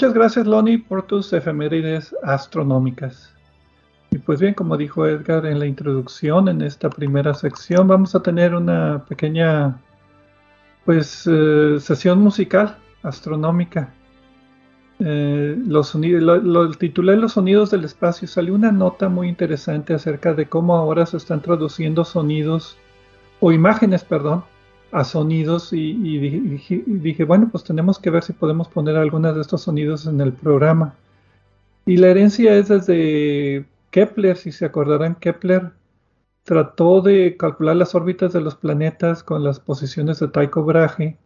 Muchas 0.00 0.14
gracias, 0.14 0.46
Loni, 0.46 0.78
por 0.78 1.02
tus 1.02 1.30
efemérides 1.34 2.16
astronómicas. 2.22 3.34
Y 4.10 4.16
pues 4.16 4.40
bien, 4.40 4.54
como 4.54 4.78
dijo 4.78 5.06
Edgar 5.06 5.44
en 5.44 5.58
la 5.58 5.66
introducción, 5.66 6.48
en 6.48 6.62
esta 6.62 6.88
primera 6.88 7.34
sección 7.34 7.86
vamos 7.86 8.14
a 8.14 8.22
tener 8.22 8.54
una 8.54 9.04
pequeña 9.06 9.78
pues 10.86 11.28
eh, 11.30 11.76
sesión 11.80 12.18
musical 12.20 12.78
astronómica. 13.02 13.92
Eh, 15.00 15.58
los 15.66 15.88
sonidos, 15.88 16.22
lo, 16.22 16.70
titulé 16.70 17.14
Los 17.16 17.32
sonidos 17.32 17.70
del 17.70 17.84
espacio. 17.84 18.26
Salió 18.26 18.54
una 18.54 18.72
nota 18.72 19.10
muy 19.10 19.28
interesante 19.28 19.92
acerca 19.92 20.32
de 20.32 20.46
cómo 20.46 20.76
ahora 20.76 21.04
se 21.04 21.18
están 21.18 21.42
traduciendo 21.42 22.06
sonidos 22.06 22.78
o 23.38 23.52
imágenes, 23.52 24.02
perdón, 24.02 24.44
a 24.92 25.04
sonidos 25.04 25.72
y, 25.72 26.18
dije, 26.18 27.24
bueno, 27.24 27.48
pues 27.50 27.64
tenemos 27.64 27.98
que 27.98 28.10
ver 28.10 28.22
si 28.22 28.32
podemos 28.32 28.68
poner 28.68 28.96
algunos 28.96 29.34
de 29.34 29.40
estos 29.40 29.62
sonidos 29.62 30.06
en 30.06 30.20
el 30.20 30.32
programa. 30.32 30.94
Y 31.86 31.96
la 31.96 32.08
herencia 32.08 32.56
es 32.56 32.68
desde 32.68 33.64
Kepler, 33.90 34.36
si 34.36 34.52
se 34.52 34.64
acordarán, 34.64 35.14
Kepler 35.16 35.72
trató 36.44 37.00
de 37.00 37.36
calcular 37.36 37.76
las 37.76 37.94
órbitas 37.94 38.32
de 38.32 38.40
los 38.40 38.54
planetas 38.54 39.22
con 39.22 39.44
las 39.44 39.60
posiciones 39.60 40.18
de 40.20 40.28
Tycho 40.28 40.64
Brahe 40.64 41.16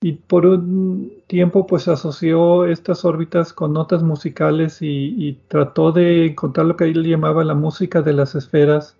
y 0.00 0.12
por 0.12 0.46
un 0.46 1.12
tiempo 1.26 1.66
pues 1.66 1.88
asoció 1.88 2.66
estas 2.66 3.04
órbitas 3.04 3.52
con 3.52 3.72
notas 3.72 4.02
musicales 4.02 4.82
y, 4.82 5.14
y 5.16 5.40
trató 5.48 5.92
de 5.92 6.26
encontrar 6.26 6.66
lo 6.66 6.76
que 6.76 6.84
él 6.84 7.02
llamaba 7.02 7.44
la 7.44 7.54
música 7.54 8.02
de 8.02 8.12
las 8.12 8.34
esferas 8.34 8.96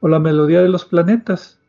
o 0.00 0.08
la 0.08 0.18
melodía 0.18 0.62
de 0.62 0.68
los 0.68 0.84
planetas. 0.84 1.59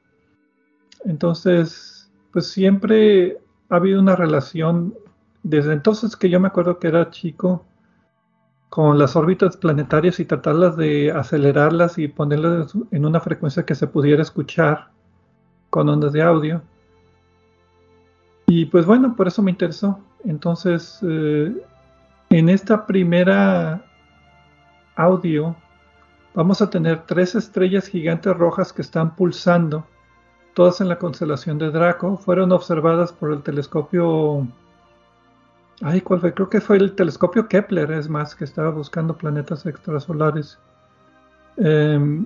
Entonces, 1.06 2.12
pues 2.32 2.48
siempre 2.52 3.40
ha 3.70 3.76
habido 3.76 4.00
una 4.00 4.16
relación, 4.16 4.94
desde 5.44 5.74
entonces 5.74 6.16
que 6.16 6.30
yo 6.30 6.40
me 6.40 6.48
acuerdo 6.48 6.80
que 6.80 6.88
era 6.88 7.10
chico, 7.10 7.66
con 8.70 8.98
las 8.98 9.18
órbitas 9.18 9.58
planetarias 9.58 10.22
y 10.22 10.26
tratarlas 10.26 10.78
de 10.78 11.12
acelerarlas 11.12 11.98
y 11.98 12.08
ponerlas 12.08 12.74
en 12.92 13.06
una 13.06 13.20
frecuencia 13.20 13.66
que 13.66 13.76
se 13.76 13.86
pudiera 13.86 14.22
escuchar 14.22 14.92
con 15.70 15.90
ondas 15.90 16.14
de 16.14 16.22
audio. 16.22 16.62
Y 18.48 18.66
pues 18.68 18.86
bueno, 18.86 19.14
por 19.16 19.28
eso 19.28 19.42
me 19.42 19.52
interesó. 19.52 20.00
Entonces, 20.24 21.00
eh, 21.02 21.54
en 22.30 22.48
esta 22.48 22.86
primera 22.86 23.84
audio 24.96 25.54
vamos 26.34 26.62
a 26.62 26.70
tener 26.70 27.06
tres 27.06 27.36
estrellas 27.36 27.88
gigantes 27.88 28.34
rojas 28.38 28.72
que 28.72 28.84
están 28.84 29.18
pulsando 29.18 29.86
todas 30.54 30.82
en 30.82 30.90
la 30.90 31.00
constelación 31.00 31.58
de 31.58 31.72
Draco, 31.72 32.18
fueron 32.18 32.52
observadas 32.52 33.12
por 33.12 33.32
el 33.32 33.42
telescopio... 33.42 34.48
Ay, 35.82 36.02
¿cuál 36.02 36.20
fue? 36.20 36.34
Creo 36.34 36.50
que 36.50 36.62
fue 36.62 36.78
el 36.78 36.94
telescopio 36.94 37.48
Kepler, 37.48 37.92
es 37.92 38.08
más, 38.08 38.36
que 38.36 38.44
estaba 38.44 38.70
buscando 38.70 39.16
planetas 39.16 39.66
extrasolares. 39.66 40.60
Em, 41.58 42.26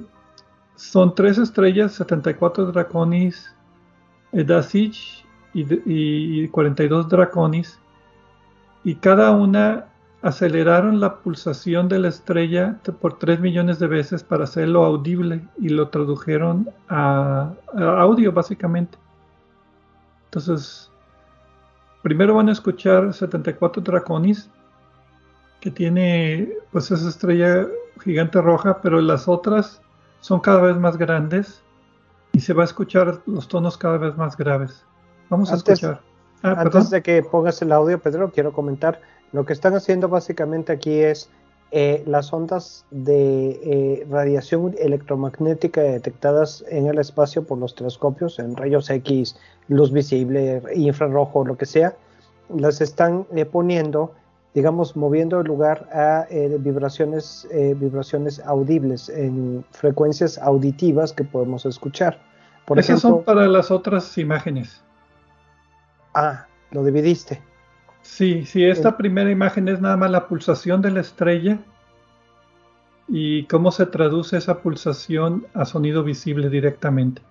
son 0.76 1.16
tres 1.16 1.38
estrellas, 1.38 1.94
74 1.94 2.72
Draconis, 2.72 3.56
Edasich 4.34 5.26
y, 5.54 5.66
y 5.86 6.48
42 6.50 7.08
Draconis, 7.08 7.80
y 8.84 8.96
cada 8.96 9.32
una 9.32 9.86
aceleraron 10.26 11.00
la 11.00 11.18
pulsación 11.18 11.88
de 11.88 12.00
la 12.00 12.08
estrella 12.08 12.80
por 13.00 13.20
3 13.20 13.40
millones 13.42 13.78
de 13.78 13.86
veces 13.86 14.24
para 14.24 14.46
hacerlo 14.46 14.84
audible 14.84 15.48
y 15.60 15.70
lo 15.70 15.90
tradujeron 15.90 16.68
a, 16.90 17.54
audio 17.78 18.32
básicamente. 18.32 18.98
Entonces, 20.26 20.92
primero 22.02 22.34
van 22.34 22.50
a 22.50 22.54
escuchar 22.54 23.14
74 23.14 23.84
Draconis, 23.84 24.50
que 25.60 25.70
tiene 25.70 26.50
pues 26.72 26.90
esa 26.90 27.08
estrella 27.08 27.68
gigante 28.04 28.42
roja, 28.42 28.82
pero 28.82 29.00
las 29.02 29.28
otras 29.28 29.80
son 30.22 30.40
cada 30.40 30.60
vez 30.62 30.76
más 30.76 30.98
grandes 30.98 31.62
y 32.32 32.40
se 32.40 32.54
va 32.54 32.64
a 32.64 32.66
escuchar 32.66 33.22
los 33.28 33.48
tonos 33.48 33.78
cada 33.78 34.00
vez 34.00 34.18
más 34.18 34.36
graves. 34.36 34.84
Vamos 35.30 35.52
a 35.52 35.56
escuchar. 35.58 36.02
Ah, 36.42 36.56
antes 36.58 36.90
de 36.90 37.04
que 37.04 37.22
pongas 37.22 37.62
el 37.62 37.72
audio, 37.72 38.00
Pedro, 38.00 38.32
quiero 38.32 38.52
comentar 38.52 39.00
lo 39.36 39.46
que 39.46 39.52
están 39.52 39.76
haciendo 39.76 40.08
básicamente 40.08 40.72
aquí 40.72 40.94
es 40.94 41.30
eh, 41.72 42.04
las 42.08 42.32
ondas 42.32 42.86
de 42.90 43.50
eh, 43.50 44.08
radiación 44.10 44.74
electromagnética 44.80 45.82
detectadas 45.82 46.64
en 46.70 46.88
el 46.88 47.00
espacio 47.00 47.44
por 47.44 47.58
los 47.58 47.76
telescopios, 47.76 48.40
en 48.40 48.56
rayos 48.56 48.90
X, 48.90 49.36
luz 49.68 49.92
visible, 49.92 50.64
infrarrojo, 50.74 51.44
lo 51.44 51.58
que 51.58 51.66
sea, 51.66 51.98
las 52.48 52.80
están 52.80 53.28
eh, 53.36 53.44
poniendo, 53.44 54.14
digamos, 54.54 54.96
moviendo 54.96 55.42
el 55.42 55.48
lugar 55.48 55.90
a 55.92 56.28
vibraciones, 56.60 57.46
vibraciones 57.52 58.40
audibles, 58.40 59.10
en 59.10 59.66
frecuencias 59.72 60.38
auditivas 60.38 61.12
que 61.12 61.26
podemos 61.26 61.66
escuchar. 61.66 62.22
Por 62.66 62.80
Esas 62.80 63.02
son 63.02 63.22
para 63.26 63.48
las 63.48 63.70
otras 63.70 64.18
imágenes. 64.18 64.82
Ah, 66.14 66.46
lo 66.72 66.86
dividiste. 66.86 67.42
Sí, 68.06 68.46
sí, 68.46 68.64
esta 68.64 68.96
primera 68.96 69.30
imagen 69.30 69.68
es 69.68 69.82
nada 69.82 69.98
más 69.98 70.10
la 70.12 70.28
pulsación 70.28 70.82
de 70.82 70.92
la 70.92 71.02
estrella 71.02 71.60
y 73.10 73.46
cómo 73.48 73.72
se 73.72 73.88
traduce 73.88 74.38
esa 74.38 74.62
pulsación 74.62 75.46
a 75.54 75.66
sonido 75.66 76.04
visible 76.04 76.50
directamente. 76.50 77.22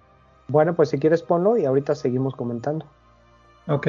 Bueno, 0.49 0.75
pues 0.75 0.91
si 0.91 0.99
quieres 0.99 1.23
ponlo 1.23 1.57
y 1.57 1.65
ahorita 1.65 1.95
seguimos 1.95 2.37
comentando. 2.37 2.85
Ok. 3.67 3.89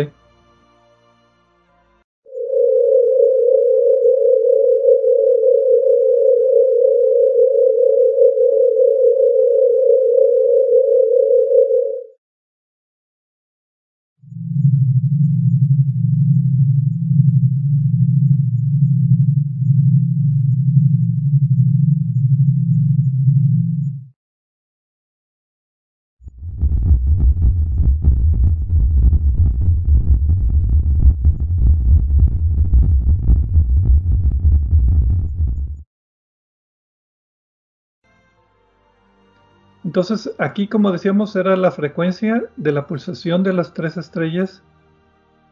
Entonces, 39.85 40.31
aquí, 40.39 40.67
como 40.67 40.91
decíamos, 40.91 41.35
era 41.35 41.55
la 41.55 41.71
frecuencia 41.71 42.43
de 42.57 42.71
la 42.71 42.87
pulsación 42.87 43.43
de 43.43 43.53
las 43.53 43.73
tres 43.73 43.97
estrellas 43.97 44.63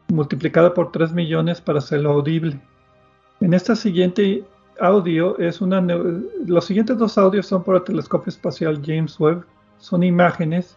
multiplicada 0.08 0.74
por 0.74 0.92
3 0.92 1.12
millones 1.12 1.60
para 1.60 1.78
hacerlo 1.78 2.10
audible. 2.10 2.60
En 3.40 3.54
esta 3.54 3.76
siguiente 3.76 4.44
audio 4.80 5.38
es 5.38 5.60
una... 5.60 5.80
Los 6.46 6.64
siguientes 6.66 6.98
dos 6.98 7.16
audios 7.16 7.46
son 7.46 7.62
por 7.62 7.76
el 7.76 7.84
telescopio 7.84 8.28
espacial 8.28 8.82
James 8.84 9.18
Webb, 9.18 9.44
son 9.78 10.02
imágenes, 10.02 10.76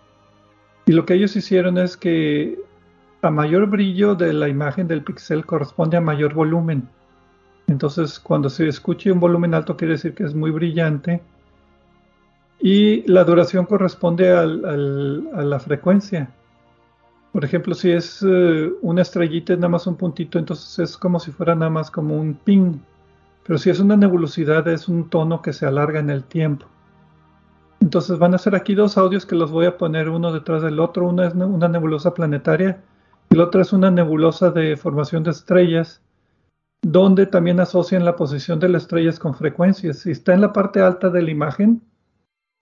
y 0.85 0.91
lo 0.91 1.05
que 1.05 1.15
ellos 1.15 1.35
hicieron 1.35 1.77
es 1.77 1.97
que 1.97 2.59
a 3.21 3.31
mayor 3.31 3.65
brillo 3.67 4.15
de 4.15 4.33
la 4.33 4.47
imagen 4.47 4.87
del 4.87 5.03
píxel 5.03 5.45
corresponde 5.45 5.97
a 5.97 6.01
mayor 6.01 6.33
volumen. 6.33 6.87
Entonces, 7.67 8.19
cuando 8.19 8.49
se 8.49 8.67
escuche 8.67 9.11
un 9.11 9.19
volumen 9.19 9.53
alto 9.53 9.75
quiere 9.75 9.93
decir 9.93 10.13
que 10.13 10.23
es 10.23 10.33
muy 10.33 10.51
brillante, 10.51 11.21
y 12.59 13.09
la 13.09 13.23
duración 13.23 13.65
corresponde 13.65 14.31
a 14.31 14.45
la 14.45 15.59
frecuencia. 15.59 16.29
Por 17.31 17.45
ejemplo, 17.45 17.75
si 17.75 17.91
es 17.91 18.25
eh, 18.27 18.71
una 18.81 19.03
estrellita, 19.03 19.53
es 19.53 19.59
nada 19.59 19.69
más 19.69 19.85
un 19.85 19.95
puntito, 19.95 20.39
entonces 20.39 20.79
es 20.79 20.97
como 20.97 21.19
si 21.19 21.31
fuera 21.31 21.53
nada 21.53 21.69
más 21.69 21.91
como 21.91 22.17
un 22.17 22.33
ping. 22.33 22.79
Pero 23.45 23.59
si 23.59 23.69
es 23.69 23.79
una 23.79 23.95
nebulosidad, 23.95 24.67
es 24.67 24.87
un 24.87 25.09
tono 25.09 25.41
que 25.41 25.53
se 25.53 25.65
alarga 25.65 25.99
en 25.99 26.09
el 26.09 26.23
tiempo. 26.23 26.65
Entonces 27.79 28.17
van 28.17 28.33
a 28.33 28.39
ser 28.39 28.55
aquí 28.55 28.73
dos 28.73 28.97
audios 28.97 29.25
que 29.25 29.35
los 29.35 29.51
voy 29.51 29.67
a 29.67 29.77
poner 29.77 30.09
uno 30.09 30.33
detrás 30.33 30.63
del 30.63 30.79
otro. 30.79 31.07
Una 31.07 31.27
es 31.27 31.33
una 31.35 31.67
nebulosa 31.67 32.13
planetaria 32.13 32.81
y 33.29 33.35
la 33.35 33.43
otra 33.43 33.61
es 33.61 33.71
una 33.71 33.91
nebulosa 33.91 34.49
de 34.51 34.75
formación 34.75 35.23
de 35.23 35.31
estrellas, 35.31 36.01
donde 36.81 37.25
también 37.27 37.59
asocian 37.59 38.03
la 38.03 38.15
posición 38.15 38.59
de 38.59 38.69
las 38.69 38.83
estrellas 38.83 39.19
con 39.19 39.35
frecuencias. 39.35 39.99
Si 39.99 40.11
está 40.11 40.33
en 40.33 40.41
la 40.41 40.53
parte 40.53 40.81
alta 40.81 41.09
de 41.09 41.21
la 41.21 41.31
imagen, 41.31 41.81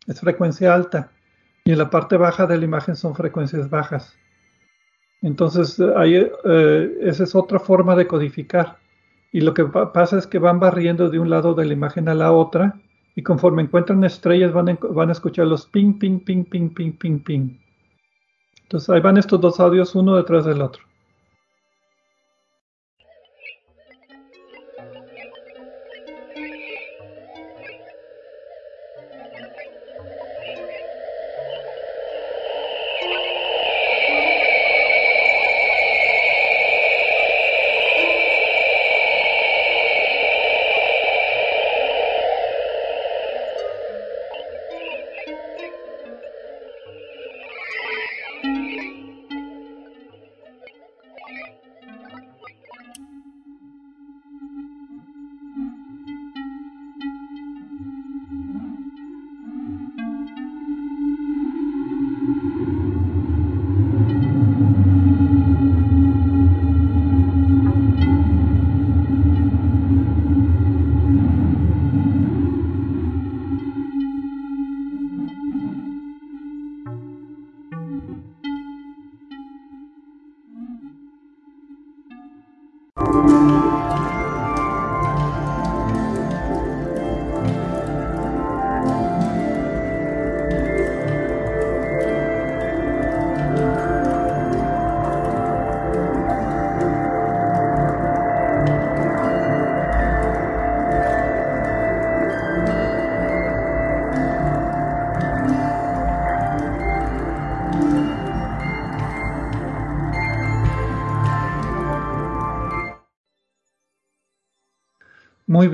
es 0.07 0.19
frecuencia 0.19 0.73
alta, 0.73 1.11
y 1.63 1.71
en 1.71 1.77
la 1.77 1.89
parte 1.89 2.17
baja 2.17 2.45
de 2.45 2.57
la 2.57 2.65
imagen 2.65 2.95
son 2.95 3.15
frecuencias 3.15 3.69
bajas. 3.69 4.15
Entonces, 5.21 5.79
ahí, 5.97 6.15
eh, 6.15 6.97
esa 7.01 7.23
es 7.23 7.33
otra 7.33 7.59
forma 7.59 7.95
de 7.95 8.05
codificar. 8.05 8.77
Y 9.31 9.41
lo 9.41 9.53
que 9.53 9.65
pasa 9.65 10.17
es 10.17 10.27
que 10.27 10.39
van 10.39 10.59
barriendo 10.59 11.09
de 11.09 11.19
un 11.19 11.29
lado 11.29 11.55
de 11.55 11.65
la 11.65 11.73
imagen 11.73 12.07
a 12.07 12.13
la 12.13 12.31
otra 12.31 12.79
y 13.15 13.23
conforme 13.23 13.63
encuentran 13.63 14.03
estrellas 14.03 14.53
van 14.53 14.77
van 14.91 15.09
a 15.09 15.11
escuchar 15.11 15.47
los 15.47 15.65
ping, 15.65 15.97
ping, 15.99 16.19
ping, 16.19 16.45
ping, 16.45 16.69
ping, 16.69 16.91
ping, 16.91 17.19
ping. 17.19 17.57
Entonces 18.63 18.89
ahí 18.89 19.01
van 19.01 19.17
estos 19.17 19.41
dos 19.41 19.59
audios 19.59 19.95
uno 19.95 20.15
detrás 20.15 20.45
del 20.45 20.61
otro. 20.61 20.83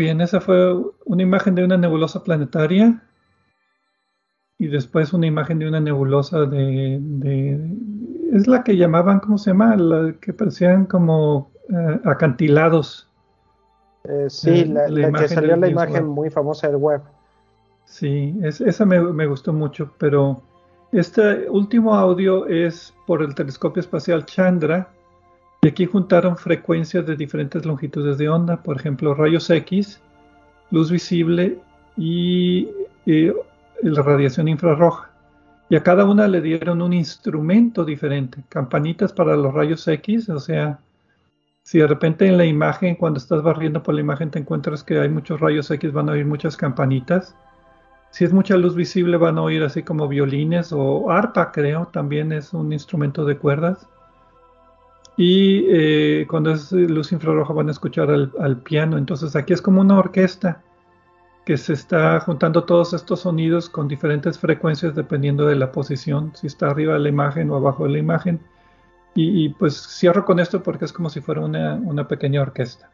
Bien, 0.02 0.20
esa 0.20 0.42
fue 0.42 0.76
una 1.06 1.22
imagen 1.22 1.54
de 1.56 1.64
una 1.64 1.78
nebulosa 1.78 2.24
planetaria 2.24 3.04
y 4.58 4.68
después 4.68 5.14
una 5.14 5.28
imagen 5.28 5.60
de 5.60 5.68
una 5.68 5.80
nebulosa 5.80 6.46
de, 6.46 7.00
es 8.34 8.48
la 8.48 8.64
que 8.64 8.78
llamaban, 8.78 9.20
¿cómo 9.20 9.38
se 9.38 9.52
llama? 9.52 9.76
La 9.76 10.14
que 10.14 10.34
parecían 10.34 10.86
como 10.86 11.52
eh, 11.70 12.00
acantilados. 12.06 13.08
Eh, 14.04 14.26
sí, 14.30 14.62
eh, 14.62 14.66
la, 14.66 15.12
que 15.12 15.28
salió 15.28 15.56
la 15.56 15.68
imagen 15.68 16.08
muy 16.08 16.30
famosa 16.30 16.68
del 16.68 16.78
web. 16.78 17.02
Sí, 17.86 18.40
esa 18.44 18.86
me, 18.86 19.00
me, 19.02 19.28
gustó 19.28 19.54
mucho, 19.54 19.92
pero 20.00 20.42
este 20.92 21.48
último 21.50 21.94
audio 21.94 22.48
es 22.48 22.94
por 23.06 23.22
el 23.22 23.36
telescopio 23.36 23.82
espacial 23.82 24.26
Chandra 24.26 24.90
y 25.63 25.67
aquí 25.67 25.86
juntaron 25.86 26.38
frecuencias 26.38 27.06
de 27.06 27.15
diferentes 27.15 27.65
longitudes 27.65 28.17
de 28.17 28.28
onda, 28.30 28.58
por 28.63 28.78
ejemplo, 28.78 29.13
rayos 29.13 29.47
X, 29.50 30.02
luz 30.71 30.89
visible 30.89 31.60
y, 31.95 32.67
la 33.06 34.02
radiación 34.02 34.47
infrarroja. 34.47 35.12
Y 35.69 35.76
a 35.76 35.84
cada 35.84 36.06
una 36.06 36.28
le 36.28 36.41
dieron 36.41 36.82
un 36.82 36.93
instrumento 36.93 37.86
diferente, 37.86 38.43
campanitas 38.50 39.13
para 39.13 39.36
los 39.36 39.54
rayos 39.54 39.88
X, 39.88 40.30
o 40.30 40.39
sea, 40.39 40.80
si 41.62 41.78
de 41.78 41.88
repente 41.88 42.26
en 42.26 42.38
la 42.38 42.45
imagen, 42.45 42.95
cuando 42.95 43.19
estás 43.19 43.43
barriendo 43.43 43.84
por 43.84 43.93
la 43.93 44.02
imagen, 44.02 44.32
te 44.32 44.39
encuentras 44.39 44.84
que 44.84 45.00
hay 45.00 45.10
muchos 45.10 45.39
rayos 45.39 45.69
X, 45.69 45.93
van 45.93 46.10
a 46.10 46.13
oír 46.13 46.26
muchas 46.26 46.58
campanitas. 46.58 47.36
Si 48.10 48.26
es 48.26 48.34
mucha 48.34 48.58
luz 48.58 48.76
visible, 48.76 49.15
van 49.17 49.38
a 49.38 49.43
oír 49.43 49.63
así 49.63 49.84
como 49.84 50.08
violines 50.08 50.74
o 50.74 51.12
arpa, 51.12 51.52
creo, 51.52 51.88
también 51.93 52.32
es 52.32 52.52
un 52.52 52.74
instrumento 52.74 53.26
de 53.26 53.38
cuerdas. 53.38 53.88
Y 55.17 55.65
eh, 55.69 56.26
cuando 56.30 56.52
es 56.52 56.71
luz 56.71 57.12
infrarroja 57.12 57.54
van 57.54 57.67
a 57.67 57.71
escuchar 57.71 58.10
al, 58.10 58.58
piano. 58.63 58.97
Entonces 58.97 59.36
aquí 59.36 59.54
es 59.54 59.62
como 59.62 59.82
una 59.82 60.00
orquesta 60.00 60.63
que 61.45 61.58
se 61.58 61.74
está 61.74 62.19
juntando 62.21 62.63
todos 62.63 62.93
estos 62.93 63.21
sonidos 63.21 63.69
con 63.69 63.88
diferentes 63.88 64.39
frecuencias 64.39 64.95
dependiendo 64.95 65.45
de 65.45 65.56
la 65.56 65.71
posición, 65.71 66.32
si 66.36 66.47
está 66.47 66.69
arriba 66.69 66.93
de 66.93 67.00
la 67.00 67.10
imagen 67.10 67.50
o 67.50 67.56
abajo 67.56 67.86
de 67.86 67.91
la 67.91 67.97
imagen. 67.97 68.39
Y, 69.13 69.50
pues 69.50 69.76
cierro 69.76 70.24
con 70.24 70.39
esto 70.39 70.63
porque 70.63 70.86
es 70.86 70.93
como 70.93 71.10
si 71.10 71.19
fuera 71.19 71.41
una 71.41 72.08
pequeña 72.08 72.41
orquesta. 72.41 72.89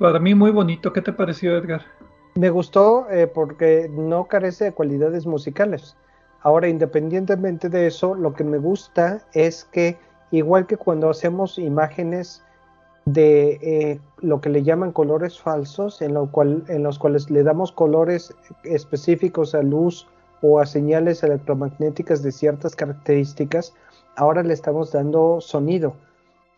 Para 0.00 0.18
mí 0.18 0.34
muy 0.34 0.50
bonito. 0.50 0.92
¿Qué 0.92 1.02
te 1.02 1.12
pareció, 1.12 1.56
Edgar? 1.56 1.82
Me 2.34 2.48
gustó 2.48 3.08
eh, 3.10 3.26
porque 3.26 3.88
no 3.92 4.24
carece 4.24 4.64
de 4.64 4.72
cualidades 4.72 5.26
musicales. 5.26 5.94
Ahora, 6.40 6.68
independientemente 6.68 7.68
de 7.68 7.86
eso, 7.86 8.14
lo 8.14 8.32
que 8.32 8.42
me 8.42 8.56
gusta 8.56 9.26
es 9.34 9.64
que, 9.64 9.98
igual 10.30 10.66
que 10.66 10.78
cuando 10.78 11.10
hacemos 11.10 11.58
imágenes 11.58 12.42
de 13.04 13.58
eh, 13.60 14.00
lo 14.20 14.40
que 14.40 14.48
le 14.48 14.62
llaman 14.62 14.92
colores 14.92 15.38
falsos, 15.38 16.00
en, 16.00 16.14
lo 16.14 16.30
cual, 16.30 16.64
en 16.68 16.82
los 16.82 16.98
cuales 16.98 17.30
le 17.30 17.42
damos 17.42 17.72
colores 17.72 18.34
específicos 18.64 19.54
a 19.54 19.62
luz 19.62 20.08
o 20.40 20.60
a 20.60 20.66
señales 20.66 21.22
electromagnéticas 21.22 22.22
de 22.22 22.32
ciertas 22.32 22.74
características, 22.74 23.74
ahora 24.16 24.42
le 24.42 24.54
estamos 24.54 24.92
dando 24.92 25.42
sonido. 25.42 25.94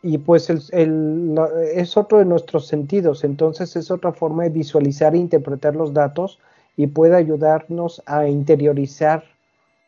Y 0.03 0.19
pues 0.19 0.51
es 0.51 1.97
otro 1.97 2.19
de 2.19 2.25
nuestros 2.25 2.67
sentidos, 2.67 3.23
entonces 3.23 3.77
es 3.77 3.91
otra 3.91 4.13
forma 4.13 4.43
de 4.43 4.51
visualizar 4.51 5.15
e 5.15 5.19
interpretar 5.19 5.77
los 5.77 5.95
datos 5.95 6.41
y 6.77 6.89
puede 6.89 7.15
ayudarnos 7.15 8.03
a 8.07 8.27
interiorizar 8.27 9.25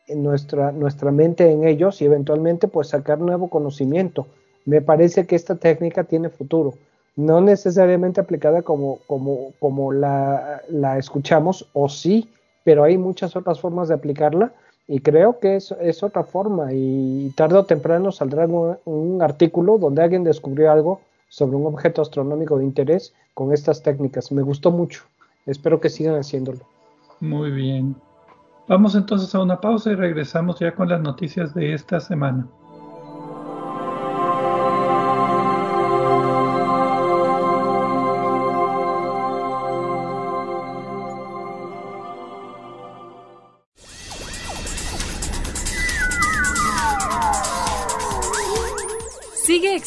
nuestra, 0.07 0.71
nuestra 0.71 1.11
mente 1.11 1.51
en 1.51 1.65
ellos 1.67 2.01
y 2.01 2.05
eventualmente 2.05 2.67
pues 2.67 2.89
sacar 2.89 3.19
nuevo 3.19 3.49
conocimiento. 3.49 4.27
Me 4.65 4.81
parece 4.81 5.25
que 5.25 5.35
esta 5.35 5.55
técnica 5.55 6.05
tiene 6.05 6.29
futuro, 6.29 6.75
no 7.15 7.41
necesariamente 7.41 8.21
aplicada 8.21 8.61
como, 8.61 8.99
como, 9.07 9.51
como 9.59 9.91
la, 9.91 10.61
la 10.69 10.97
escuchamos, 10.97 11.67
o 11.73 11.89
sí, 11.89 12.29
pero 12.63 12.83
hay 12.83 12.97
muchas 12.97 13.35
otras 13.35 13.59
formas 13.59 13.89
de 13.89 13.95
aplicarla 13.95 14.53
y 14.87 14.99
creo 14.99 15.39
que 15.39 15.55
es, 15.55 15.71
es 15.81 16.03
otra 16.03 16.23
forma 16.23 16.73
y 16.73 17.31
tarde 17.35 17.57
o 17.57 17.63
temprano 17.63 18.11
saldrá 18.11 18.45
un, 18.45 18.77
un, 18.85 19.21
artículo 19.21 19.77
donde 19.77 20.03
alguien 20.03 20.23
descubrió 20.23 20.71
algo 20.71 21.01
sobre 21.29 21.57
un 21.57 21.65
objeto 21.65 22.01
astronómico 22.01 22.57
de 22.57 22.65
interés 22.65 23.13
con 23.33 23.51
estas 23.51 23.81
técnicas. 23.81 24.31
Me 24.31 24.43
gustó 24.43 24.71
mucho. 24.71 25.03
Espero 25.45 25.79
que 25.79 25.89
sigan 25.89 26.15
haciéndolo. 26.15 26.59
Muy 27.19 27.51
bien. 27.51 27.95
Vamos 28.67 28.95
entonces 28.95 29.33
a 29.35 29.41
una 29.41 29.59
pausa 29.59 29.91
y 29.91 29.95
regresamos 29.95 30.59
ya 30.59 30.73
con 30.73 30.89
las 30.89 31.01
noticias 31.01 31.53
de 31.53 31.73
esta 31.73 31.99
semana. 31.99 32.47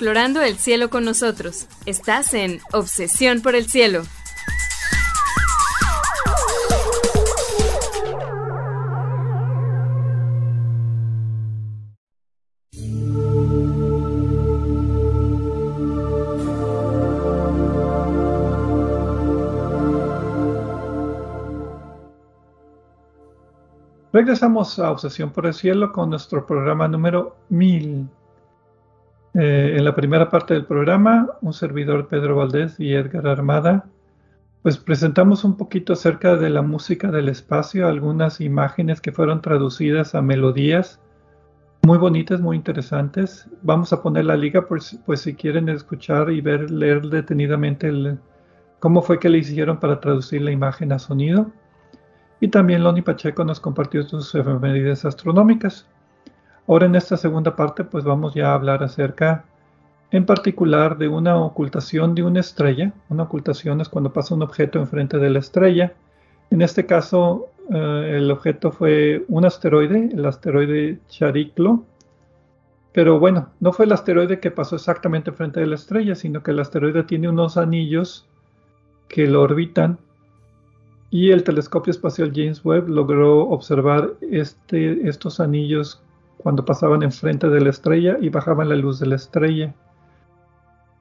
Explorando 0.00 0.40
el 0.40 0.56
cielo 0.56 0.88
con 0.88 1.04
nosotros. 1.04 1.66
Estás 1.84 2.32
en 2.32 2.62
Obsesión 2.72 3.42
por 3.42 3.54
el 3.54 3.68
Cielo. 3.68 4.02
Regresamos 24.14 24.78
a 24.78 24.92
Obsesión 24.92 25.30
por 25.30 25.44
el 25.44 25.52
Cielo 25.52 25.92
con 25.92 26.08
nuestro 26.08 26.46
programa 26.46 26.88
número 26.88 27.36
1000. 27.50 28.08
Eh, 29.42 29.76
en 29.78 29.86
la 29.86 29.94
primera 29.94 30.28
parte 30.28 30.52
del 30.52 30.66
programa, 30.66 31.30
un 31.40 31.54
servidor 31.54 32.08
Pedro 32.08 32.36
Valdés 32.36 32.78
y 32.78 32.92
Edgar 32.92 33.26
Armada, 33.26 33.86
pues 34.60 34.76
presentamos 34.76 35.44
un 35.44 35.56
poquito 35.56 35.94
acerca 35.94 36.36
de 36.36 36.50
la 36.50 36.60
música 36.60 37.10
del 37.10 37.30
espacio, 37.30 37.88
algunas 37.88 38.42
imágenes 38.42 39.00
que 39.00 39.12
fueron 39.12 39.40
traducidas 39.40 40.14
a 40.14 40.20
melodías 40.20 41.00
muy 41.84 41.96
bonitas, 41.96 42.42
muy 42.42 42.54
interesantes. 42.54 43.48
Vamos 43.62 43.94
a 43.94 44.02
poner 44.02 44.26
la 44.26 44.36
liga, 44.36 44.66
pues, 44.68 44.98
pues 45.06 45.22
si 45.22 45.34
quieren 45.34 45.70
escuchar 45.70 46.30
y 46.30 46.42
ver, 46.42 46.70
leer 46.70 47.08
detenidamente 47.08 48.18
cómo 48.78 49.00
fue 49.00 49.18
que 49.18 49.30
le 49.30 49.38
hicieron 49.38 49.80
para 49.80 50.00
traducir 50.00 50.42
la 50.42 50.50
imagen 50.50 50.92
a 50.92 50.98
sonido. 50.98 51.50
Y 52.40 52.48
también 52.48 52.84
Loni 52.84 53.00
Pacheco 53.00 53.42
nos 53.42 53.58
compartió 53.58 54.02
sus 54.02 54.34
efemérides 54.34 55.06
astronómicas. 55.06 55.86
Ahora 56.66 56.86
en 56.86 56.94
esta 56.94 57.16
segunda 57.16 57.56
parte 57.56 57.84
pues 57.84 58.04
vamos 58.04 58.34
ya 58.34 58.50
a 58.50 58.54
hablar 58.54 58.82
acerca 58.82 59.44
en 60.10 60.26
particular 60.26 60.98
de 60.98 61.08
una 61.08 61.36
ocultación 61.36 62.14
de 62.14 62.22
una 62.22 62.40
estrella. 62.40 62.92
Una 63.08 63.24
ocultación 63.24 63.80
es 63.80 63.88
cuando 63.88 64.12
pasa 64.12 64.34
un 64.34 64.42
objeto 64.42 64.78
enfrente 64.78 65.18
de 65.18 65.30
la 65.30 65.38
estrella. 65.38 65.92
En 66.50 66.62
este 66.62 66.86
caso 66.86 67.48
eh, 67.72 68.14
el 68.16 68.30
objeto 68.30 68.72
fue 68.72 69.24
un 69.28 69.44
asteroide, 69.44 70.10
el 70.12 70.24
asteroide 70.26 70.98
Chariclo. 71.08 71.84
Pero 72.92 73.20
bueno, 73.20 73.50
no 73.60 73.72
fue 73.72 73.84
el 73.84 73.92
asteroide 73.92 74.40
que 74.40 74.50
pasó 74.50 74.76
exactamente 74.76 75.30
enfrente 75.30 75.60
de 75.60 75.66
la 75.66 75.76
estrella, 75.76 76.14
sino 76.14 76.42
que 76.42 76.50
el 76.50 76.58
asteroide 76.58 77.04
tiene 77.04 77.28
unos 77.28 77.56
anillos 77.56 78.26
que 79.08 79.26
lo 79.26 79.42
orbitan 79.42 79.98
y 81.10 81.30
el 81.30 81.42
telescopio 81.42 81.90
espacial 81.90 82.32
James 82.34 82.64
Webb 82.64 82.88
logró 82.88 83.48
observar 83.48 84.14
este, 84.30 85.08
estos 85.08 85.40
anillos 85.40 86.00
cuando 86.42 86.64
pasaban 86.64 87.02
enfrente 87.02 87.48
de 87.48 87.60
la 87.60 87.70
estrella 87.70 88.16
y 88.20 88.28
bajaban 88.28 88.68
la 88.68 88.76
luz 88.76 88.98
de 88.98 89.06
la 89.06 89.16
estrella. 89.16 89.74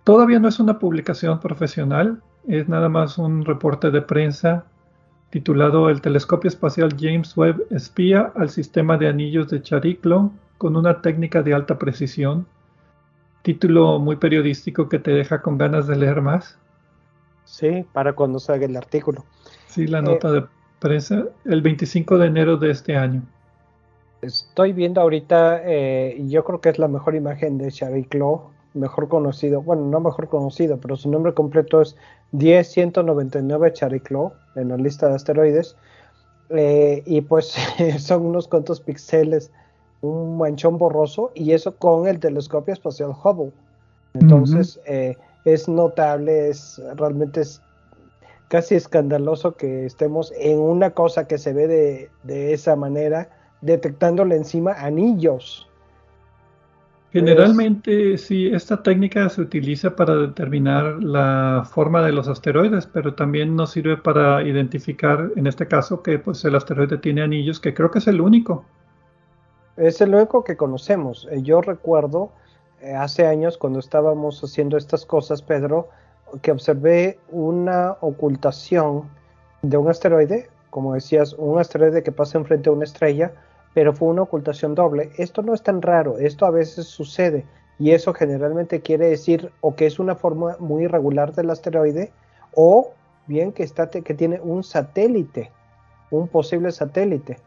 Todavía 0.04 0.40
no 0.40 0.48
es 0.48 0.60
una 0.60 0.80
publicación 0.80 1.40
profesional, 1.40 2.22
es 2.48 2.68
nada 2.68 2.90
más 2.90 3.18
un 3.18 3.46
reporte 3.46 3.92
de 3.92 4.02
prensa 4.02 4.66
titulado 5.30 5.90
El 5.90 6.02
telescopio 6.02 6.48
espacial 6.48 6.96
James 7.00 7.36
Webb 7.38 7.68
espía 7.70 8.32
al 8.36 8.50
sistema 8.50 8.98
de 8.98 9.08
anillos 9.08 9.50
de 9.50 9.62
Chariclo 9.62 10.32
con 10.58 10.76
una 10.76 11.02
técnica 11.02 11.44
de 11.44 11.54
alta 11.54 11.78
precisión. 11.78 12.48
Título 13.44 14.00
muy 14.00 14.18
periodístico 14.18 14.90
que 14.90 15.00
te 15.00 15.12
deja 15.12 15.42
con 15.42 15.58
ganas 15.58 15.88
de 15.88 15.96
leer 15.96 16.22
más. 16.22 16.58
Sí, 17.46 17.86
para 17.94 18.14
cuando 18.14 18.40
salga 18.40 18.66
el 18.66 18.76
artículo. 18.76 19.24
Sí, 19.68 19.88
la 19.88 20.02
nota 20.02 20.30
eh, 20.30 20.32
de 20.34 20.46
prensa 20.80 21.26
el 21.46 21.62
25 21.62 22.18
de 22.18 22.28
enero 22.28 22.58
de 22.58 22.72
este 22.72 22.96
año. 22.98 23.24
Estoy 24.22 24.74
viendo 24.74 25.00
ahorita, 25.00 25.62
eh, 25.64 26.22
yo 26.28 26.44
creo 26.44 26.60
que 26.60 26.70
es 26.70 26.78
la 26.78 26.90
mejor 26.90 27.16
imagen 27.16 27.58
de 27.58 27.72
Charlie 27.72 28.04
Claw, 28.04 28.50
mejor 28.74 29.08
conocido, 29.08 29.62
bueno, 29.62 29.84
no 29.84 30.02
mejor 30.02 30.28
conocido, 30.28 30.78
pero 30.78 30.98
su 30.98 31.10
nombre 31.10 31.34
completo 31.34 31.82
es 31.82 31.96
10199 32.34 33.74
Charlie 33.74 34.02
Claw 34.02 34.34
en 34.56 34.70
la 34.70 34.78
lista 34.78 35.08
de 35.08 35.16
asteroides. 35.16 35.76
Eh, 36.50 37.04
y 37.06 37.22
pues 37.22 37.56
son 38.00 38.26
unos 38.26 38.48
cuantos 38.48 38.82
píxeles, 38.82 39.52
un 40.02 40.38
manchón 40.38 40.78
borroso, 40.78 41.32
y 41.34 41.54
eso 41.54 41.76
con 41.76 42.08
el 42.08 42.20
telescopio 42.20 42.74
espacial 42.74 43.12
Hubble. 43.12 43.54
Entonces, 44.16 44.82
eh, 44.86 45.16
es 45.46 45.70
notable, 45.70 46.50
es 46.50 46.82
realmente 46.96 47.42
es 47.42 47.62
casi 48.50 48.76
escandaloso 48.76 49.56
que 49.56 49.86
estemos 49.86 50.34
en 50.38 50.60
una 50.60 50.90
cosa 50.90 51.28
que 51.28 51.38
se 51.38 51.54
ve 51.54 51.68
de, 51.68 52.10
de 52.24 52.54
esa 52.54 52.76
manera 52.76 53.30
detectándole 53.62 54.36
encima 54.36 54.74
anillos. 54.74 55.70
Generalmente 57.12 58.20
sí, 58.20 58.48
esta 58.48 58.84
técnica 58.84 59.28
se 59.30 59.42
utiliza 59.42 59.96
para 59.96 60.16
determinar 60.16 61.02
la 61.02 61.68
forma 61.68 62.04
de 62.04 62.12
los 62.12 62.28
asteroides, 62.28 62.86
pero 62.86 63.16
también 63.16 63.56
nos 63.56 63.72
sirve 63.72 63.98
para 63.98 64.44
identificar, 64.44 65.32
en 65.36 65.48
este 65.48 65.68
caso, 65.68 66.04
que 66.04 66.20
pues 66.20 66.46
el 66.46 66.56
asteroide 66.56 67.00
tiene 67.00 67.24
anillos, 67.24 67.60
que 67.60 67.74
creo 67.74 67.90
que 67.90 67.98
es 67.98 68.08
el 68.08 68.22
único. 68.22 68.64
Es 69.76 70.02
el 70.02 70.14
único 70.14 70.44
que 70.44 70.56
conocemos. 70.56 71.28
Eh, 71.32 71.42
yo 71.42 71.62
recuerdo 71.62 72.32
eh, 72.82 72.94
hace 72.94 73.26
años 73.26 73.58
cuando 73.58 73.80
estábamos 73.80 74.44
haciendo 74.44 74.78
estas 74.78 75.04
cosas, 75.04 75.42
Pedro, 75.42 75.90
que 76.44 76.52
observé 76.52 77.18
una 77.30 77.98
ocultación 78.02 79.10
de 79.64 79.78
un 79.78 79.90
asteroide, 79.90 80.48
como 80.70 80.94
decías, 80.94 81.34
un 81.34 81.60
asteroide 81.60 82.04
que 82.04 82.12
pasa 82.12 82.38
enfrente 82.38 82.70
a 82.70 82.74
una 82.74 82.84
estrella, 82.84 83.34
pero 83.74 83.94
fue 83.94 84.08
una 84.10 84.24
ocultación 84.24 84.76
doble. 84.76 85.12
Esto 85.18 85.42
no 85.42 85.54
es 85.54 85.64
tan 85.64 85.82
raro, 85.82 86.18
esto 86.18 86.46
a 86.46 86.52
veces 86.52 86.88
sucede 86.88 87.46
y 87.78 87.92
eso 87.92 88.14
generalmente 88.14 88.82
quiere 88.82 89.08
decir 89.10 89.52
o 89.62 89.76
que 89.76 89.86
es 89.86 90.00
una 90.00 90.16
forma 90.16 90.58
muy 90.60 90.84
irregular 90.84 91.34
del 91.34 91.50
asteroide 91.50 92.12
o 92.54 92.92
bien 93.28 93.52
que, 93.54 93.64
está, 93.64 93.90
que 93.90 94.14
tiene 94.14 94.40
un 94.42 94.64
satélite, 94.64 95.52
un 96.12 96.28
posible 96.28 96.72
satélite. 96.72 97.38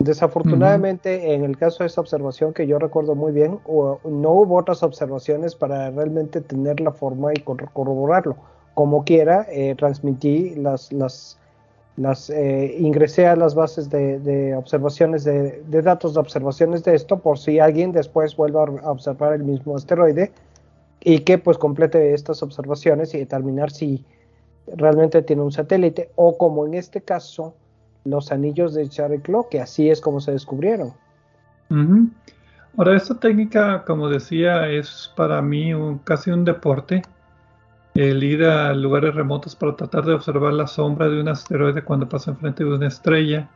Desafortunadamente, 0.00 1.34
en 1.34 1.44
el 1.44 1.58
caso 1.58 1.82
de 1.82 1.88
esa 1.88 2.00
observación 2.00 2.54
que 2.54 2.66
yo 2.66 2.78
recuerdo 2.78 3.14
muy 3.14 3.32
bien, 3.32 3.60
no 3.66 4.30
hubo 4.30 4.56
otras 4.56 4.82
observaciones 4.82 5.54
para 5.54 5.90
realmente 5.90 6.40
tener 6.40 6.80
la 6.80 6.92
forma 6.92 7.32
y 7.34 7.40
corroborarlo. 7.40 8.36
Como 8.72 9.04
quiera, 9.04 9.46
eh, 9.50 9.74
transmití 9.76 10.54
las, 10.54 10.90
las, 10.90 11.38
las 12.00 12.30
eh, 12.30 12.76
ingresé 12.78 13.26
a 13.26 13.36
las 13.36 13.54
bases 13.54 13.90
de, 13.90 14.54
observaciones 14.56 15.24
de, 15.24 15.62
datos 15.82 16.14
de 16.14 16.20
observaciones 16.20 16.82
de 16.82 16.94
esto 16.94 17.18
por 17.18 17.38
si 17.38 17.58
alguien 17.58 17.92
después 17.92 18.34
vuelve 18.36 18.58
a 18.58 18.90
observar 18.90 19.34
el 19.34 19.44
mismo 19.44 19.76
asteroide 19.76 20.32
y 21.00 21.20
que 21.20 21.36
pues 21.36 21.58
complete 21.58 22.14
estas 22.14 22.42
observaciones 22.42 23.12
y 23.12 23.18
determinar 23.18 23.70
si 23.70 24.02
realmente 24.74 25.20
tiene 25.20 25.42
un 25.42 25.52
satélite 25.52 26.10
o 26.16 26.38
como 26.38 26.64
en 26.64 26.72
este 26.72 27.02
caso 27.02 27.54
los 28.04 28.32
anillos 28.32 28.72
de 28.72 28.88
Chariclo, 28.88 29.48
que 29.50 29.60
así 29.60 29.90
es 29.90 30.00
como 30.00 30.20
se 30.20 30.32
descubrieron. 30.32 30.94
Ahora, 32.78 32.96
esta 32.96 33.14
técnica, 33.20 33.84
como 33.84 34.08
decía, 34.08 34.68
es 34.68 35.12
para 35.16 35.42
mí 35.42 35.74
un, 35.74 35.98
casi 35.98 36.30
un 36.30 36.46
deporte. 36.46 37.02
El 37.94 38.22
ir 38.22 38.44
a 38.44 38.72
lugares 38.72 39.14
remotos 39.14 39.56
para 39.56 39.76
tratar 39.76 40.04
de 40.04 40.14
observar 40.14 40.52
la 40.52 40.66
sombra 40.66 41.08
de 41.08 41.20
un 41.20 41.28
asteroide 41.28 41.82
cuando 41.82 42.08
pasa 42.08 42.30
enfrente 42.30 42.64
de 42.64 42.72
una 42.72 42.88
estrella. 42.88 43.48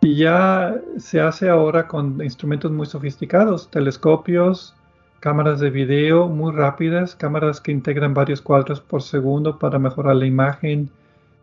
Y 0.00 0.16
ya 0.16 0.76
se 0.98 1.20
hace 1.20 1.48
ahora 1.48 1.88
con 1.88 2.22
instrumentos 2.22 2.70
muy 2.70 2.86
sofisticados, 2.86 3.70
telescopios, 3.70 4.74
cámaras 5.20 5.58
de 5.58 5.70
video 5.70 6.28
muy 6.28 6.52
rápidas, 6.52 7.16
cámaras 7.16 7.60
que 7.60 7.72
integran 7.72 8.12
varios 8.12 8.42
cuadros 8.42 8.80
por 8.80 9.02
segundo 9.02 9.58
para 9.58 9.78
mejorar 9.78 10.16
la 10.16 10.26
imagen, 10.26 10.90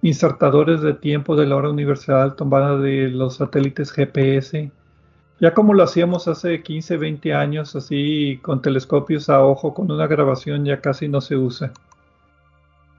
insertadores 0.03 0.81
de 0.81 0.93
tiempo 0.93 1.35
de 1.35 1.47
la 1.47 1.55
hora 1.55 1.69
universal 1.69 2.35
tomada 2.35 2.77
de 2.77 3.09
los 3.09 3.37
satélites 3.37 3.91
GPS. 3.91 4.71
Ya 5.39 5.55
como 5.55 5.73
lo 5.73 5.81
hacíamos 5.81 6.27
hace 6.27 6.61
15, 6.61 6.97
20 6.97 7.33
años, 7.33 7.75
así 7.75 8.39
con 8.43 8.61
telescopios 8.61 9.29
a 9.29 9.43
ojo, 9.43 9.73
con 9.73 9.91
una 9.91 10.05
grabación 10.05 10.63
ya 10.63 10.79
casi 10.79 11.07
no 11.07 11.19
se 11.19 11.35
usa. 11.35 11.73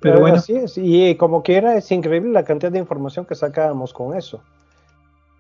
Pero, 0.03 0.21
bueno. 0.21 0.37
Así 0.37 0.55
es, 0.55 0.77
y 0.77 1.15
como 1.15 1.43
quiera 1.43 1.77
es 1.77 1.91
increíble 1.93 2.33
la 2.33 2.45
cantidad 2.45 2.73
de 2.73 2.81
información 2.81 3.25
que 3.25 3.35
sacábamos 3.35 3.93
con 3.93 4.17
eso. 4.17 4.43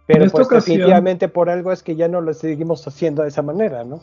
Pero 0.06 0.28
pues 0.30 0.48
definitivamente 0.48 1.28
por 1.28 1.50
algo 1.50 1.72
es 1.72 1.82
que 1.82 1.96
ya 1.96 2.08
no 2.08 2.20
lo 2.20 2.32
seguimos 2.32 2.86
haciendo 2.86 3.22
de 3.22 3.28
esa 3.28 3.42
manera, 3.42 3.84
¿no? 3.84 4.00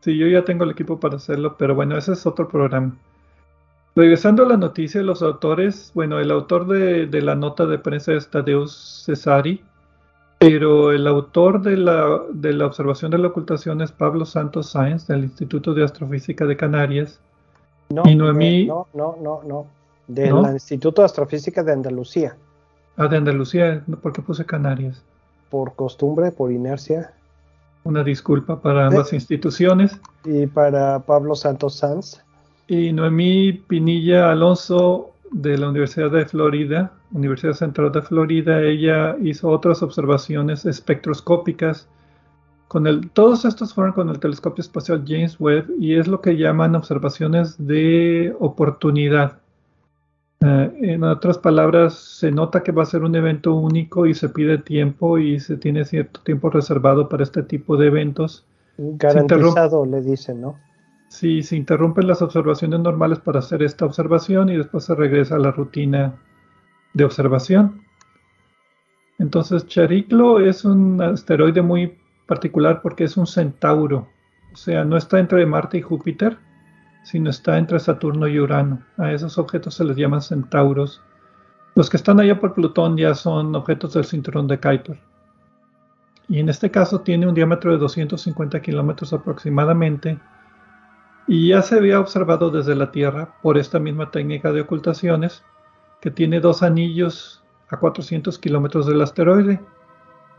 Sí, 0.00 0.16
yo 0.16 0.26
ya 0.26 0.44
tengo 0.44 0.64
el 0.64 0.70
equipo 0.70 1.00
para 1.00 1.16
hacerlo, 1.16 1.56
pero 1.58 1.74
bueno, 1.74 1.96
ese 1.96 2.12
es 2.12 2.26
otro 2.26 2.48
programa. 2.48 2.96
Regresando 3.96 4.44
a 4.44 4.48
la 4.48 4.56
noticia, 4.56 5.02
los 5.02 5.22
autores, 5.22 5.90
bueno, 5.94 6.20
el 6.20 6.30
autor 6.30 6.66
de, 6.66 7.08
la 7.22 7.34
nota 7.34 7.66
de 7.66 7.78
prensa 7.78 8.12
es 8.12 8.28
Tadeusz 8.28 9.04
Cesari, 9.04 9.64
pero 10.38 10.92
el 10.92 11.06
autor 11.06 11.62
de 11.62 11.76
la, 11.76 12.20
de 12.30 12.52
la 12.52 12.66
observación 12.66 13.10
de 13.10 13.18
la 13.18 13.28
ocultación 13.28 13.80
es 13.80 13.92
Pablo 13.92 14.26
Santos 14.26 14.70
Sáenz 14.70 15.06
del 15.06 15.24
Instituto 15.24 15.74
de 15.74 15.82
Astrofísica 15.82 16.44
de 16.44 16.56
Canarias. 16.56 17.20
No, 17.88 18.02
y 18.06 18.14
Noemí, 18.14 18.66
no, 18.66 18.86
no, 18.94 19.16
no, 19.20 19.42
no, 19.46 19.66
del 20.06 20.34
Instituto 20.52 21.02
de 21.02 21.06
Astrofísica 21.06 21.62
de 21.62 21.72
Andalucía. 21.72 22.36
Ah, 22.96 23.08
de 23.08 23.16
Andalucía, 23.16 23.82
¿por 24.02 24.12
qué 24.12 24.22
puse 24.22 24.44
Canarias? 24.44 25.02
Por 25.50 25.74
costumbre, 25.74 26.32
por 26.32 26.50
inercia. 26.50 27.12
Una 27.84 28.02
disculpa 28.02 28.60
para 28.60 28.88
ambas 28.88 29.12
instituciones. 29.12 30.00
Y 30.24 30.46
para 30.46 30.98
Pablo 31.00 31.36
Santos 31.36 31.76
Sanz 31.76 32.20
y 32.68 32.92
Noemí 32.92 33.52
Pinilla 33.52 34.30
Alonso 34.30 35.12
de 35.30 35.56
la 35.58 35.68
Universidad 35.68 36.10
de 36.10 36.24
Florida, 36.26 36.92
Universidad 37.12 37.52
Central 37.52 37.92
de 37.92 38.02
Florida, 38.02 38.60
ella 38.62 39.16
hizo 39.22 39.48
otras 39.48 39.82
observaciones 39.82 40.66
espectroscópicas. 40.66 41.88
Con 42.68 42.86
el, 42.86 43.10
todos 43.10 43.44
estos 43.44 43.72
fueron 43.74 43.92
con 43.92 44.08
el 44.08 44.18
telescopio 44.18 44.60
espacial 44.60 45.04
James 45.06 45.38
Webb 45.38 45.70
y 45.78 45.94
es 45.94 46.08
lo 46.08 46.20
que 46.20 46.36
llaman 46.36 46.74
observaciones 46.74 47.54
de 47.58 48.34
oportunidad. 48.40 49.38
Eh, 50.40 50.72
en 50.82 51.04
otras 51.04 51.38
palabras, 51.38 51.94
se 51.94 52.30
nota 52.30 52.62
que 52.62 52.72
va 52.72 52.82
a 52.82 52.86
ser 52.86 53.04
un 53.04 53.14
evento 53.14 53.54
único 53.54 54.06
y 54.06 54.14
se 54.14 54.28
pide 54.28 54.58
tiempo 54.58 55.18
y 55.18 55.40
se 55.40 55.56
tiene 55.56 55.84
cierto 55.84 56.20
tiempo 56.22 56.50
reservado 56.50 57.08
para 57.08 57.22
este 57.22 57.42
tipo 57.42 57.76
de 57.76 57.86
eventos. 57.86 58.44
Garantizado, 58.76 59.86
le 59.86 60.02
dicen, 60.02 60.40
¿no? 60.42 60.56
Sí, 61.08 61.42
se 61.42 61.56
interrumpen 61.56 62.06
las 62.06 62.20
observaciones 62.20 62.80
normales 62.80 63.20
para 63.20 63.38
hacer 63.38 63.62
esta 63.62 63.86
observación 63.86 64.48
y 64.48 64.56
después 64.56 64.84
se 64.84 64.94
regresa 64.94 65.36
a 65.36 65.38
la 65.38 65.52
rutina 65.52 66.14
de 66.92 67.04
observación. 67.04 67.82
Entonces, 69.18 69.66
Chariclo 69.66 70.40
es 70.40 70.64
un 70.64 71.00
asteroide 71.00 71.62
muy 71.62 71.96
particular 72.26 72.82
porque 72.82 73.04
es 73.04 73.16
un 73.16 73.26
centauro. 73.26 74.08
O 74.52 74.56
sea, 74.56 74.84
no 74.84 74.96
está 74.96 75.18
entre 75.18 75.44
Marte 75.46 75.78
y 75.78 75.82
Júpiter, 75.82 76.38
sino 77.04 77.30
está 77.30 77.58
entre 77.58 77.78
Saturno 77.78 78.26
y 78.26 78.38
Urano. 78.38 78.82
A 78.96 79.12
esos 79.12 79.38
objetos 79.38 79.74
se 79.74 79.84
les 79.84 79.96
llaman 79.96 80.22
centauros. 80.22 81.02
Los 81.74 81.90
que 81.90 81.96
están 81.96 82.20
allá 82.20 82.40
por 82.40 82.54
Plutón 82.54 82.96
ya 82.96 83.14
son 83.14 83.54
objetos 83.54 83.94
del 83.94 84.04
cinturón 84.04 84.48
de 84.48 84.58
Kuiper. 84.58 84.98
Y 86.28 86.40
en 86.40 86.48
este 86.48 86.70
caso 86.70 87.00
tiene 87.00 87.28
un 87.28 87.34
diámetro 87.34 87.70
de 87.70 87.78
250 87.78 88.60
kilómetros 88.60 89.12
aproximadamente 89.12 90.18
y 91.28 91.48
ya 91.48 91.62
se 91.62 91.76
había 91.76 92.00
observado 92.00 92.50
desde 92.50 92.74
la 92.74 92.90
Tierra 92.90 93.34
por 93.42 93.58
esta 93.58 93.78
misma 93.78 94.10
técnica 94.10 94.52
de 94.52 94.60
ocultaciones 94.60 95.44
que 96.00 96.10
tiene 96.10 96.40
dos 96.40 96.62
anillos 96.62 97.42
a 97.68 97.78
400 97.78 98.38
kilómetros 98.38 98.86
del 98.86 99.02
asteroide. 99.02 99.60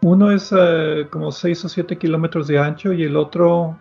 Uno 0.01 0.31
es 0.31 0.53
eh, 0.55 1.07
como 1.09 1.31
6 1.31 1.65
o 1.65 1.69
7 1.69 1.97
kilómetros 1.97 2.47
de 2.47 2.59
ancho 2.59 2.93
y 2.93 3.03
el 3.03 3.15
otro, 3.17 3.77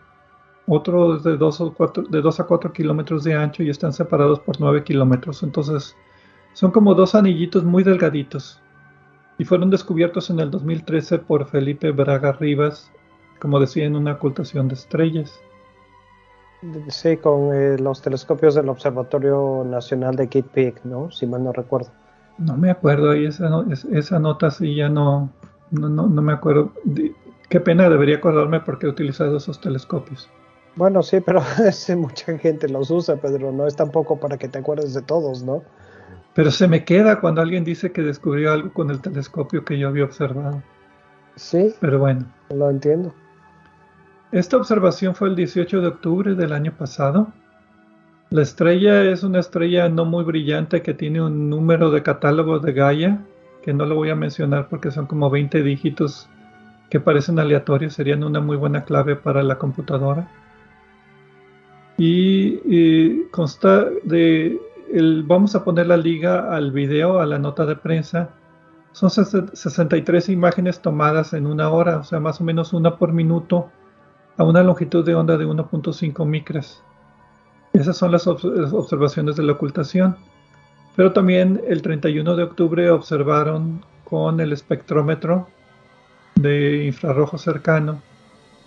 otro 0.66 1.18
de 1.18 1.36
2, 1.36 1.60
o 1.60 1.74
4, 1.74 2.04
de 2.04 2.20
2 2.20 2.40
a 2.40 2.44
4 2.44 2.72
kilómetros 2.72 3.24
de 3.24 3.34
ancho 3.34 3.62
y 3.62 3.70
están 3.70 3.92
separados 3.92 4.40
por 4.40 4.60
9 4.60 4.82
kilómetros. 4.82 5.42
Entonces 5.42 5.94
son 6.54 6.70
como 6.70 6.94
dos 6.94 7.14
anillitos 7.14 7.64
muy 7.64 7.84
delgaditos 7.84 8.62
y 9.38 9.44
fueron 9.44 9.70
descubiertos 9.70 10.30
en 10.30 10.40
el 10.40 10.50
2013 10.50 11.18
por 11.18 11.46
Felipe 11.46 11.90
Braga 11.90 12.32
Rivas, 12.32 12.90
como 13.38 13.60
decía, 13.60 13.84
en 13.84 13.96
una 13.96 14.12
ocultación 14.12 14.68
de 14.68 14.74
estrellas. 14.74 15.38
Sí, 16.88 17.18
con 17.18 17.54
eh, 17.54 17.78
los 17.78 18.00
telescopios 18.00 18.54
del 18.54 18.70
Observatorio 18.70 19.64
Nacional 19.66 20.16
de 20.16 20.28
Kitt 20.28 20.46
Peak, 20.46 20.84
¿no? 20.84 21.10
Si 21.10 21.26
mal 21.26 21.44
no 21.44 21.52
recuerdo. 21.52 21.90
No 22.38 22.56
me 22.56 22.70
acuerdo, 22.70 23.10
ahí 23.10 23.26
esa, 23.26 23.50
esa 23.92 24.18
nota 24.18 24.50
sí 24.50 24.74
ya 24.74 24.88
no, 24.88 25.30
no, 25.70 25.88
no, 25.88 26.22
me 26.22 26.32
acuerdo. 26.32 26.72
Qué 27.48 27.60
pena, 27.60 27.88
debería 27.88 28.16
acordarme 28.16 28.60
porque 28.60 28.86
he 28.86 28.88
utilizado 28.88 29.36
esos 29.36 29.60
telescopios. 29.60 30.28
Bueno, 30.74 31.02
sí, 31.02 31.20
pero 31.20 31.42
mucha 31.96 32.38
gente 32.38 32.68
los 32.68 32.90
usa, 32.90 33.16
Pedro. 33.16 33.52
No 33.52 33.66
es 33.66 33.76
tampoco 33.76 34.18
para 34.18 34.36
que 34.36 34.48
te 34.48 34.58
acuerdes 34.58 34.94
de 34.94 35.02
todos, 35.02 35.42
¿no? 35.42 35.62
Pero 36.34 36.50
se 36.50 36.68
me 36.68 36.84
queda 36.84 37.20
cuando 37.20 37.40
alguien 37.40 37.64
dice 37.64 37.92
que 37.92 38.02
descubrió 38.02 38.52
algo 38.52 38.72
con 38.72 38.90
el 38.90 39.00
telescopio 39.00 39.64
que 39.64 39.78
yo 39.78 39.88
había 39.88 40.04
observado. 40.04 40.62
Sí. 41.36 41.74
Pero 41.80 41.98
bueno. 41.98 42.26
Lo 42.50 42.68
entiendo. 42.68 43.14
Esta 44.32 44.56
observación 44.56 45.14
fue 45.14 45.28
el 45.28 45.36
18 45.36 45.80
de 45.80 45.86
octubre 45.86 46.34
del 46.34 46.52
año 46.52 46.72
pasado. 46.76 47.32
La 48.30 48.42
estrella 48.42 49.04
es 49.04 49.22
una 49.22 49.38
estrella 49.38 49.88
no 49.88 50.04
muy 50.04 50.24
brillante 50.24 50.82
que 50.82 50.94
tiene 50.94 51.22
un 51.22 51.48
número 51.48 51.90
de 51.90 52.02
catálogo 52.02 52.58
de 52.58 52.72
Gaia, 52.72 53.24
que 53.66 53.74
no 53.74 53.84
lo 53.84 53.96
voy 53.96 54.10
a 54.10 54.14
mencionar 54.14 54.68
porque 54.68 54.92
son 54.92 55.06
como 55.06 55.28
20 55.28 55.60
dígitos 55.64 56.28
que 56.88 57.00
parecen 57.00 57.40
aleatorios, 57.40 57.94
serían 57.94 58.22
una 58.22 58.38
muy 58.38 58.56
buena 58.56 58.84
clave 58.84 59.16
para 59.16 59.42
la 59.42 59.58
computadora. 59.58 60.30
Y, 61.98 63.24
consta 63.32 63.86
de, 64.04 64.60
el, 64.92 65.24
vamos 65.24 65.56
a 65.56 65.64
poner 65.64 65.88
la 65.88 65.96
liga 65.96 66.54
al 66.54 66.70
video, 66.70 67.18
a 67.18 67.26
la 67.26 67.40
nota 67.40 67.66
de 67.66 67.74
prensa. 67.74 68.30
Son 68.92 69.10
63 69.10 70.28
imágenes 70.28 70.80
tomadas 70.80 71.32
en 71.32 71.48
una 71.48 71.68
hora, 71.68 71.98
o 71.98 72.04
sea, 72.04 72.20
más 72.20 72.40
o 72.40 72.44
menos 72.44 72.72
una 72.72 72.96
por 72.96 73.12
minuto 73.12 73.68
a 74.36 74.44
una 74.44 74.62
longitud 74.62 75.04
de 75.04 75.16
onda 75.16 75.36
de 75.36 75.44
1.5 75.44 76.24
micras. 76.24 76.84
Esas 77.72 77.96
son 77.96 78.12
las 78.12 78.28
observaciones 78.28 79.34
de 79.34 79.42
la 79.42 79.54
ocultación. 79.54 80.16
Pero 80.96 81.12
también 81.12 81.62
el 81.68 81.82
31 81.82 82.36
de 82.36 82.42
octubre 82.42 82.90
observaron 82.90 83.84
con 84.04 84.40
el 84.40 84.52
espectrómetro 84.52 85.46
de 86.36 86.84
infrarrojo 86.86 87.36
cercano 87.36 88.00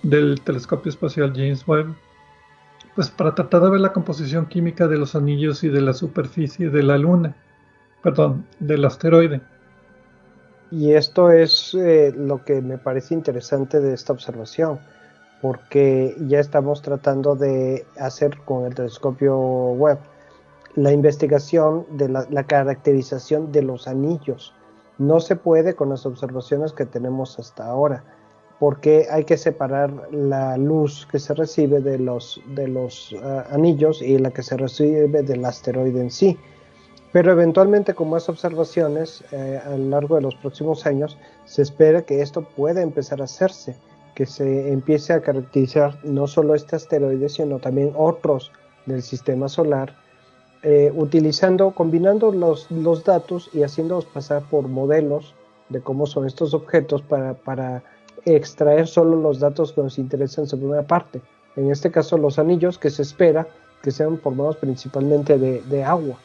del 0.04 0.40
telescopio 0.42 0.92
espacial 0.92 1.34
James 1.36 1.68
Webb, 1.68 1.96
pues 2.96 3.10
para 3.10 3.34
tratar 3.34 3.64
de 3.64 3.72
ver 3.72 3.82
la 3.82 3.94
composición 3.94 4.46
química 4.46 4.88
de 4.88 4.98
los 4.98 5.16
anillos 5.16 5.64
y 5.64 5.70
de 5.70 5.82
la 5.82 5.94
superficie 5.94 6.70
de 6.70 6.84
la 6.84 6.98
Luna, 6.98 7.36
perdón, 8.04 8.46
del 8.60 8.86
asteroide. 8.86 9.42
Y 10.72 10.94
esto 10.94 11.32
es 11.32 11.74
eh, 11.74 12.14
lo 12.16 12.44
que 12.44 12.62
me 12.62 12.78
parece 12.78 13.16
interesante 13.16 13.80
de 13.80 13.94
esta 13.94 14.14
observación, 14.14 14.80
porque 15.42 16.16
ya 16.28 16.40
estamos 16.40 16.82
tratando 16.84 17.36
de 17.36 17.86
hacer 17.98 18.38
con 18.46 18.66
el 18.66 18.76
telescopio 18.76 19.36
Webb 19.38 20.00
la 20.84 20.92
investigación 20.92 21.86
de 21.92 22.10
la 22.10 22.44
caracterización 22.46 23.52
de 23.52 23.64
los 23.64 23.88
anillos. 23.88 24.54
No 24.98 25.20
se 25.20 25.36
puede 25.36 25.76
con 25.76 25.90
las 25.90 26.06
observaciones 26.06 26.74
que 26.74 26.86
tenemos 26.86 27.40
hasta 27.40 27.66
ahora 27.66 28.04
porque 28.60 29.08
hay 29.10 29.24
que 29.24 29.38
separar 29.38 29.92
la 30.12 30.58
luz 30.58 31.08
que 31.10 31.18
se 31.18 31.34
recibe 31.34 31.80
de 31.80 31.98
los, 31.98 32.42
de 32.48 32.68
los 32.68 33.16
ah, 33.24 33.46
anillos 33.52 34.02
y 34.02 34.18
la 34.18 34.32
que 34.32 34.44
se 34.44 34.58
recibe 34.58 35.08
del 35.24 35.46
asteroide 35.46 36.02
en 36.02 36.12
sí. 36.12 36.38
Pero 37.14 37.32
eventualmente 37.32 37.96
con 37.96 38.10
más 38.10 38.28
observaciones 38.30 39.24
eh, 39.32 39.60
a 39.66 39.70
lo 39.72 39.90
largo 39.90 40.16
de 40.16 40.22
los 40.22 40.36
próximos 40.36 40.86
años 40.86 41.18
se 41.46 41.62
espera 41.62 42.04
que 42.04 42.22
esto 42.22 42.42
pueda 42.42 42.82
empezar 42.82 43.22
a 43.22 43.24
hacerse, 43.24 43.76
que 44.14 44.26
se 44.26 44.72
empiece 44.72 45.14
a 45.14 45.22
caracterizar 45.22 45.98
no 46.04 46.28
solo 46.28 46.54
este 46.54 46.76
asteroide, 46.76 47.30
sino 47.30 47.60
también 47.60 47.94
otros 47.96 48.52
del 48.86 49.02
sistema 49.02 49.48
solar, 49.48 49.96
eh, 50.64 50.92
utilizando, 50.94 51.72
combinando 51.72 52.32
los, 52.32 52.70
los 52.70 53.04
datos 53.04 53.50
y 53.54 53.64
haciéndolos 53.64 54.06
pasar 54.06 54.44
por 54.44 54.68
modelos 54.68 55.34
de 55.70 55.82
cómo 55.82 56.06
son 56.06 56.26
estos 56.26 56.54
objetos 56.54 57.02
para, 57.02 57.34
para 57.34 57.84
extraer 58.26 58.88
solo 58.88 59.16
los 59.16 59.40
datos 59.40 59.72
que 59.72 59.82
nos 59.82 59.98
interesan 59.98 60.48
sobre 60.48 60.66
una 60.66 60.84
parte. 60.84 61.22
En 61.56 61.72
este 61.72 61.92
caso, 61.92 62.18
los 62.18 62.40
anillos 62.40 62.78
que 62.78 62.90
se 62.90 63.02
espera 63.02 63.48
que 63.82 63.92
sean 63.92 64.18
formados 64.20 64.58
principalmente 64.58 65.38
de, 65.38 65.84
agua. 65.84 66.18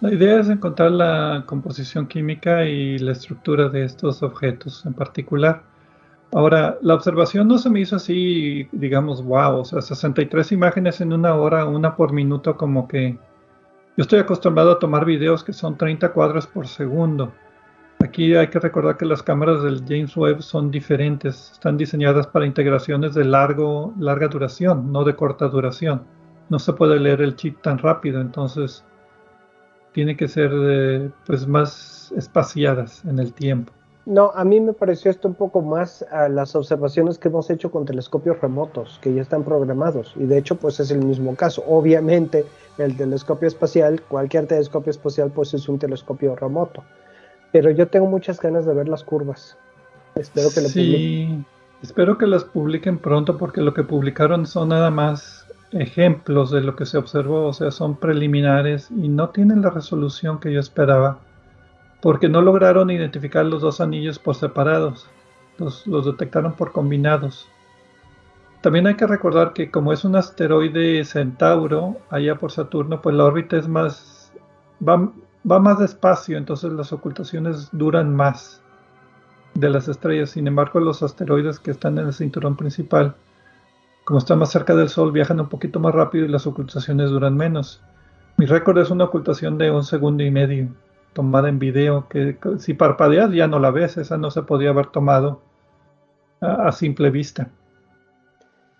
La 0.00 0.12
idea 0.12 0.40
es 0.40 0.48
encontrar 0.48 0.92
la 0.92 1.44
composición 1.46 2.06
química 2.06 2.64
y 2.64 2.98
la 2.98 3.12
estructura 3.12 3.68
de 3.68 3.84
estos 3.84 4.22
objetos 4.22 4.86
en 4.86 4.94
particular. 4.94 5.62
Ahora, 6.32 6.78
la 6.82 6.94
observación 6.94 7.48
no 7.48 7.56
se 7.56 7.70
me 7.70 7.80
hizo 7.80 7.96
así, 7.96 8.68
digamos, 8.72 9.24
wow, 9.24 9.60
o 9.60 9.64
sea, 9.64 9.80
63 9.80 10.52
imágenes 10.52 11.00
en 11.00 11.12
una 11.12 11.34
hora, 11.34 11.64
una 11.64 11.96
por 11.96 12.12
minuto, 12.12 12.56
como 12.56 12.86
que 12.86 13.18
yo 13.96 14.02
estoy 14.02 14.20
acostumbrado 14.20 14.72
a 14.72 14.78
tomar 14.78 15.04
videos 15.06 15.42
que 15.42 15.54
son 15.54 15.78
30 15.78 16.12
cuadros 16.12 16.46
por 16.46 16.68
segundo. 16.68 17.32
Aquí 18.00 18.34
hay 18.36 18.48
que 18.48 18.60
recordar 18.60 18.96
que 18.96 19.06
las 19.06 19.22
cámaras 19.22 19.62
del 19.62 19.82
James 19.88 20.16
Webb 20.16 20.42
son 20.42 20.70
diferentes, 20.70 21.52
están 21.52 21.76
diseñadas 21.76 22.26
para 22.26 22.46
integraciones 22.46 23.14
de 23.14 23.24
largo, 23.24 23.92
larga 23.98 24.28
duración, 24.28 24.92
no 24.92 25.04
de 25.04 25.16
corta 25.16 25.48
duración. 25.48 26.04
No 26.48 26.58
se 26.58 26.74
puede 26.74 27.00
leer 27.00 27.22
el 27.22 27.36
chip 27.36 27.60
tan 27.60 27.78
rápido, 27.78 28.20
entonces 28.20 28.84
tiene 29.92 30.16
que 30.16 30.28
ser 30.28 31.10
pues 31.26 31.48
más 31.48 32.12
espaciadas 32.16 33.04
en 33.04 33.18
el 33.18 33.32
tiempo. 33.32 33.72
No, 34.08 34.32
a 34.34 34.44
mí 34.44 34.58
me 34.58 34.72
pareció 34.72 35.10
esto 35.10 35.28
un 35.28 35.34
poco 35.34 35.60
más 35.60 36.02
a 36.10 36.28
las 36.28 36.56
observaciones 36.56 37.18
que 37.18 37.28
hemos 37.28 37.50
hecho 37.50 37.70
con 37.70 37.84
telescopios 37.84 38.40
remotos, 38.40 38.98
que 39.02 39.12
ya 39.14 39.22
están 39.22 39.44
programados, 39.44 40.14
y 40.16 40.24
de 40.24 40.38
hecho 40.38 40.56
pues 40.56 40.80
es 40.80 40.90
el 40.90 41.04
mismo 41.04 41.36
caso. 41.36 41.62
Obviamente 41.66 42.44
el 42.78 42.96
telescopio 42.96 43.46
espacial, 43.46 44.00
cualquier 44.08 44.46
telescopio 44.46 44.90
espacial 44.90 45.30
pues 45.30 45.54
es 45.54 45.68
un 45.68 45.78
telescopio 45.78 46.34
remoto 46.34 46.82
pero 47.52 47.70
yo 47.70 47.88
tengo 47.88 48.06
muchas 48.06 48.40
ganas 48.40 48.66
de 48.66 48.74
ver 48.74 48.88
las 48.88 49.04
curvas. 49.04 49.56
Espero 50.14 50.48
que 50.54 50.60
lo 50.60 50.68
sí, 50.68 51.44
Espero 51.82 52.18
que 52.18 52.26
las 52.26 52.44
publiquen 52.44 52.98
pronto 52.98 53.38
porque 53.38 53.60
lo 53.60 53.72
que 53.72 53.84
publicaron 53.84 54.46
son 54.46 54.70
nada 54.70 54.90
más 54.90 55.46
ejemplos 55.70 56.50
de 56.50 56.60
lo 56.60 56.74
que 56.74 56.86
se 56.86 56.98
observó, 56.98 57.46
o 57.46 57.52
sea, 57.52 57.70
son 57.70 57.96
preliminares 57.96 58.90
y 58.90 59.08
no 59.08 59.28
tienen 59.28 59.62
la 59.62 59.70
resolución 59.70 60.40
que 60.40 60.52
yo 60.52 60.60
esperaba, 60.60 61.18
porque 62.00 62.28
no 62.28 62.42
lograron 62.42 62.90
identificar 62.90 63.44
los 63.44 63.62
dos 63.62 63.80
anillos 63.80 64.18
por 64.18 64.34
separados, 64.34 65.08
los, 65.58 65.84
detectaron 66.04 66.52
por 66.52 66.72
combinados. 66.72 67.48
También 68.60 68.86
hay 68.86 68.94
que 68.94 69.06
recordar 69.06 69.52
que 69.52 69.70
como 69.70 69.92
es 69.92 70.04
un 70.04 70.16
asteroide 70.16 71.04
Centauro, 71.04 71.98
allá 72.10 72.36
por 72.36 72.52
Saturno, 72.52 73.00
pues 73.00 73.14
la 73.14 73.24
órbita 73.24 73.56
es 73.56 73.68
más, 73.68 74.32
va, 74.86 75.10
va 75.50 75.58
más 75.58 75.78
despacio, 75.78 76.36
entonces 76.36 76.72
las 76.72 76.92
ocultaciones 76.92 77.68
duran 77.72 78.14
más 78.14 78.62
de 79.54 79.70
las 79.70 79.88
estrellas. 79.88 80.30
Sin 80.30 80.46
embargo, 80.46 80.80
los 80.80 81.02
asteroides 81.02 81.58
que 81.58 81.70
están 81.70 81.98
en 81.98 82.06
el 82.06 82.12
cinturón 82.12 82.56
principal, 82.56 83.14
como 84.04 84.18
están 84.18 84.38
más 84.38 84.50
cerca 84.50 84.74
del 84.74 84.88
Sol, 84.88 85.12
viajan 85.12 85.40
un 85.40 85.48
poquito 85.48 85.80
más 85.80 85.94
rápido 85.94 86.24
y 86.24 86.28
las 86.28 86.46
ocultaciones 86.46 87.10
duran 87.10 87.36
menos. 87.36 87.82
Mi 88.36 88.46
récord 88.46 88.78
es 88.78 88.90
una 88.90 89.04
ocultación 89.04 89.58
de 89.58 89.70
un 89.70 89.84
segundo 89.84 90.22
y 90.22 90.30
medio, 90.30 90.68
tomada 91.12 91.48
en 91.48 91.58
video, 91.58 92.08
que 92.08 92.38
si 92.58 92.74
parpadeas 92.74 93.32
ya 93.32 93.48
no 93.48 93.58
la 93.58 93.70
ves, 93.70 93.96
esa 93.96 94.16
no 94.16 94.30
se 94.30 94.42
podía 94.42 94.70
haber 94.70 94.86
tomado 94.86 95.40
a 96.40 96.70
simple 96.72 97.10
vista. 97.10 97.50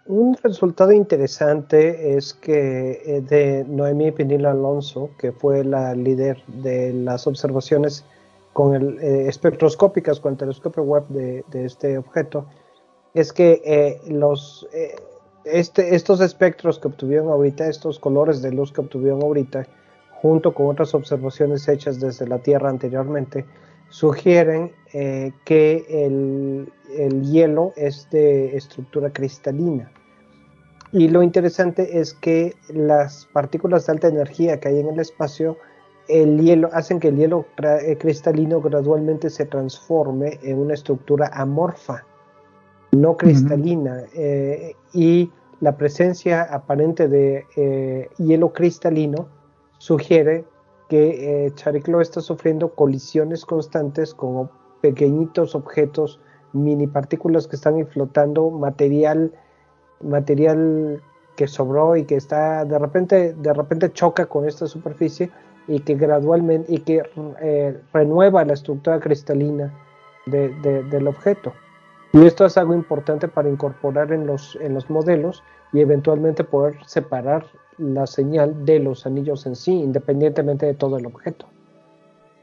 Un 0.08 0.34
resultado 0.42 0.92
interesante 0.92 2.16
es 2.16 2.32
que 2.32 3.02
eh, 3.04 3.20
de 3.20 3.64
Noemí 3.68 4.10
Pinil 4.10 4.46
Alonso, 4.46 5.10
que 5.18 5.32
fue 5.32 5.64
la 5.64 5.94
líder 5.94 6.42
de 6.46 6.94
las 6.94 7.26
observaciones 7.26 8.06
con 8.54 8.74
el, 8.74 8.98
eh, 9.00 9.28
espectroscópicas 9.28 10.18
con 10.18 10.32
el 10.32 10.38
telescopio 10.38 10.82
web 10.82 11.06
de, 11.08 11.44
este 11.52 11.98
objeto, 11.98 12.46
es 13.12 13.34
que 13.34 13.60
eh, 13.66 14.00
los, 14.08 14.66
este, 15.44 15.94
estos 15.94 16.20
espectros 16.22 16.78
que 16.78 16.88
obtuvieron 16.88 17.28
ahorita, 17.28 17.68
estos 17.68 17.98
colores 17.98 18.40
de 18.40 18.52
luz 18.52 18.72
que 18.72 18.80
obtuvieron 18.80 19.22
ahorita, 19.22 19.66
junto 20.20 20.54
con 20.54 20.66
otras 20.66 20.94
observaciones 20.94 21.68
hechas 21.68 22.00
desde 22.00 22.26
la 22.26 22.38
Tierra 22.38 22.70
anteriormente, 22.70 23.44
sugieren 23.88 24.72
que 24.92 25.86
el, 25.88 26.72
el 26.96 27.22
hielo 27.22 27.72
es 27.76 28.08
de 28.10 28.56
estructura 28.56 29.12
cristalina. 29.12 29.90
Y 30.92 31.08
lo 31.08 31.22
interesante 31.22 32.00
es 32.00 32.14
que 32.14 32.54
las 32.68 33.28
partículas 33.32 33.86
de 33.86 33.92
alta 33.92 34.08
energía 34.08 34.58
que 34.58 34.68
hay 34.68 34.80
en 34.80 34.88
el 34.88 35.00
espacio, 35.00 35.58
el 36.08 36.40
hielo, 36.40 36.70
hacen 36.72 36.98
que 36.98 37.08
el 37.08 37.16
hielo 37.16 37.46
eh, 37.62 37.96
cristalino 37.98 38.62
gradualmente 38.62 39.28
se 39.28 39.44
transforme 39.44 40.38
en 40.42 40.58
una 40.58 40.74
estructura 40.74 41.30
amorfa, 41.34 42.04
no 42.92 43.18
cristalina. 43.18 44.04
Eh, 44.14 44.74
y 44.94 45.30
la 45.60 45.76
presencia 45.76 46.42
aparente 46.42 47.08
de 47.08 47.44
eh, 47.56 48.08
hielo 48.16 48.52
cristalino 48.54 49.28
sugiere 49.78 50.44
que 50.88 51.52
Chariclo 51.54 52.00
está 52.00 52.20
sufriendo 52.20 52.74
colisiones 52.74 53.44
constantes 53.44 54.14
con 54.14 54.50
pequeñitos 54.80 55.54
objetos, 55.54 56.20
mini 56.52 56.86
partículas 56.86 57.46
que 57.46 57.56
están 57.56 57.86
flotando, 57.86 58.50
material 58.50 59.32
material 60.00 61.02
que 61.36 61.46
sobró 61.46 61.96
y 61.96 62.04
que 62.04 62.16
está 62.16 62.64
de 62.64 62.78
repente, 62.78 63.34
de 63.34 63.52
repente 63.52 63.92
choca 63.92 64.26
con 64.26 64.46
esta 64.46 64.66
superficie 64.66 65.30
y 65.66 65.80
que 65.80 65.94
gradualmente 65.94 66.72
y 66.72 66.80
que 66.80 67.02
eh, 67.40 67.80
renueva 67.92 68.44
la 68.44 68.54
estructura 68.54 68.98
cristalina 69.00 69.72
del 70.26 71.08
objeto. 71.08 71.52
Y 72.12 72.26
esto 72.26 72.44
es 72.44 72.58
algo 72.58 72.74
importante 72.74 73.28
para 73.28 73.48
incorporar 73.48 74.12
en 74.12 74.26
los, 74.26 74.58
en 74.60 74.74
los 74.74 74.90
modelos 74.90 75.42
y 75.72 75.80
eventualmente 75.80 76.44
poder 76.44 76.76
separar 76.86 77.46
la 77.78 78.06
señal 78.06 78.64
de 78.64 78.80
los 78.80 79.06
anillos 79.06 79.46
en 79.46 79.56
sí, 79.56 79.72
independientemente 79.72 80.66
de 80.66 80.74
todo 80.74 80.98
el 80.98 81.06
objeto. 81.06 81.46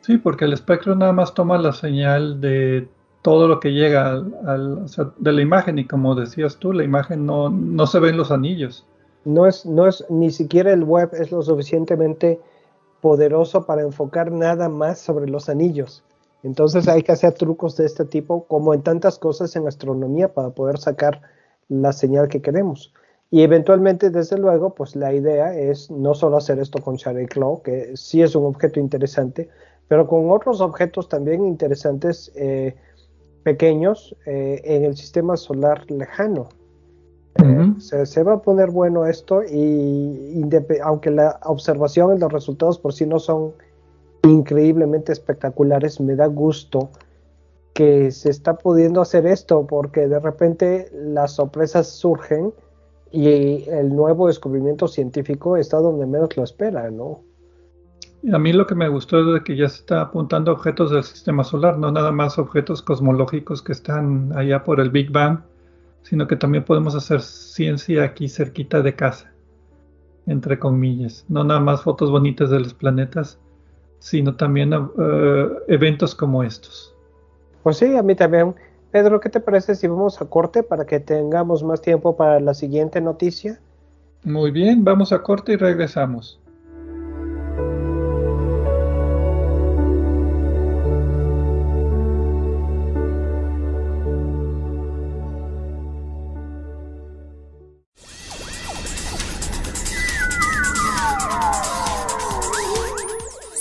Sí, 0.02 0.18
porque 0.18 0.46
el 0.46 0.54
espectro 0.54 0.96
nada 0.96 1.14
más 1.14 1.34
toma 1.34 1.58
la 1.58 1.74
señal 1.74 2.40
de 2.40 2.88
todo 3.22 3.48
lo 3.48 3.60
que 3.60 3.74
llega 3.74 4.12
al, 4.12 4.86
de 5.18 5.32
la 5.32 5.42
imagen 5.42 5.80
y 5.80 5.86
como 5.86 6.14
decías 6.14 6.58
tú, 6.58 6.74
la 6.74 6.84
imagen 6.84 7.26
no, 7.26 7.50
no 7.50 7.88
se 7.88 8.00
ven 8.00 8.18
los 8.18 8.32
anillos. 8.32 8.86
No 9.24 9.48
es, 9.48 9.66
no 9.66 9.88
es, 9.88 10.06
ni 10.10 10.30
siquiera 10.30 10.72
el 10.72 10.84
web 10.84 11.10
es 11.14 11.32
lo 11.32 11.42
suficientemente 11.42 12.40
poderoso 13.02 13.66
para 13.66 13.82
enfocar 13.82 14.32
nada 14.32 14.70
más 14.70 15.00
sobre 15.00 15.28
los 15.28 15.50
anillos. 15.50 16.04
Entonces 16.44 16.88
hay 16.88 17.02
que 17.02 17.12
hacer 17.12 17.34
trucos 17.34 17.76
de 17.76 17.88
este 17.88 18.06
tipo, 18.06 18.46
como 18.46 18.76
en 18.76 18.84
tantas 18.84 19.18
cosas 19.18 19.56
en 19.56 19.68
astronomía, 19.68 20.32
para 20.32 20.52
poder 20.52 20.78
sacar 20.78 21.22
la 21.70 21.92
señal 21.92 22.28
que 22.28 22.44
queremos. 22.44 22.94
Y 23.36 23.42
eventualmente, 23.42 24.12
desde 24.12 24.38
luego, 24.38 24.74
pues 24.74 24.96
la 24.96 25.14
idea 25.14 25.54
es 25.54 25.92
no 25.92 26.14
solo 26.14 26.38
hacer 26.38 26.58
esto 26.58 26.82
con 26.82 26.96
Claw, 26.96 27.62
que 27.64 27.92
sí 27.98 28.22
es 28.22 28.34
un 28.34 28.46
objeto 28.46 28.80
interesante, 28.80 29.50
pero 29.90 30.08
con 30.08 30.32
otros 30.32 30.62
objetos 30.62 31.10
también 31.10 31.46
interesantes 31.46 32.32
eh, 32.36 32.78
pequeños 33.44 34.16
eh, 34.26 34.62
en 34.64 34.86
el 34.86 34.96
sistema 34.96 35.36
solar 35.36 35.84
lejano. 35.92 36.48
se, 37.78 38.24
va 38.24 38.36
a 38.36 38.42
poner 38.42 38.72
bueno 38.72 39.06
esto 39.06 39.44
y 39.44 40.42
aunque 40.82 41.12
la 41.12 41.38
observación 41.44 42.16
y 42.16 42.20
los 42.20 42.32
resultados 42.32 42.80
por 42.80 42.94
sí 42.94 43.06
no 43.06 43.20
son 43.20 43.52
increíblemente 44.24 45.12
espectaculares, 45.12 46.00
me 46.00 46.16
da 46.16 46.28
gusto 46.28 46.90
que 47.74 48.12
se 48.12 48.30
está 48.30 48.54
pudiendo 48.54 49.02
hacer 49.02 49.28
esto 49.28 49.68
porque 49.68 50.08
de 50.08 50.20
repente 50.20 50.90
las 50.94 51.34
sorpresas 51.34 51.90
surgen 51.90 52.54
y 53.12 53.64
el 53.70 53.96
nuevo 53.96 54.28
descubrimiento 54.28 54.88
científico 54.88 55.58
está 55.58 55.78
donde 55.78 56.06
menos 56.06 56.36
lo 56.36 56.44
espera, 56.44 56.90
¿no? 56.92 57.22
A 58.34 58.40
mí 58.40 58.54
lo 58.54 58.66
que 58.66 58.74
me 58.74 58.90
gustó 58.90 59.36
es 59.36 59.44
que 59.44 59.56
ya 59.56 59.70
se 59.70 59.82
está 59.82 60.02
apuntando 60.02 60.52
objetos 60.52 60.92
del 60.92 61.04
sistema 61.04 61.44
solar, 61.44 61.78
no 61.78 61.92
nada 61.92 62.12
más 62.12 62.40
objetos 62.40 62.82
cosmológicos 62.82 63.62
que 63.62 63.72
están 63.72 64.32
allá 64.36 64.64
por 64.64 64.80
el 64.80 64.90
Big 64.90 65.12
Bang, 65.12 65.40
sino 66.02 66.28
que 66.28 66.36
también 66.36 66.64
podemos 66.64 66.96
hacer 66.96 67.22
ciencia 67.22 68.04
aquí 68.04 68.28
cerquita 68.28 68.82
de 68.82 68.96
casa, 68.96 69.32
entre 70.26 70.58
comillas. 70.58 71.26
No 71.30 71.44
nada 71.44 71.60
más 71.60 71.84
fotos 71.84 72.10
bonitas 72.10 72.50
de 72.50 72.60
los 72.60 72.74
planetas, 72.74 73.40
sino 74.00 74.36
también 74.36 74.74
eh, 74.74 75.50
eventos 75.68 76.16
como 76.16 76.44
estos. 76.44 76.96
Pues 77.64 77.78
sí, 77.78 77.96
a 77.96 78.04
mí 78.04 78.16
también. 78.16 78.56
Pedro, 78.96 79.20
¿qué 79.20 79.28
te 79.28 79.42
parece 79.42 79.76
si 79.76 79.88
vamos 79.88 80.22
a 80.22 80.26
corte 80.30 80.64
para 80.64 80.86
que 80.86 81.02
tengamos 81.02 81.64
más 81.64 81.82
tiempo 81.82 82.16
para 82.16 82.40
la 82.40 82.54
siguiente 82.54 83.02
noticia? 83.02 83.60
Muy 84.24 84.52
bien, 84.52 84.86
vamos 84.86 85.12
a 85.12 85.22
corte 85.22 85.52
y 85.52 85.56
regresamos. 85.58 86.40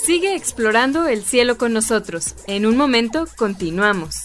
Sigue 0.01 0.33
explorando 0.33 1.07
el 1.07 1.23
cielo 1.23 1.57
con 1.57 1.73
nosotros. 1.73 2.35
En 2.47 2.65
un 2.65 2.77
momento 2.77 3.25
continuamos. 3.37 4.24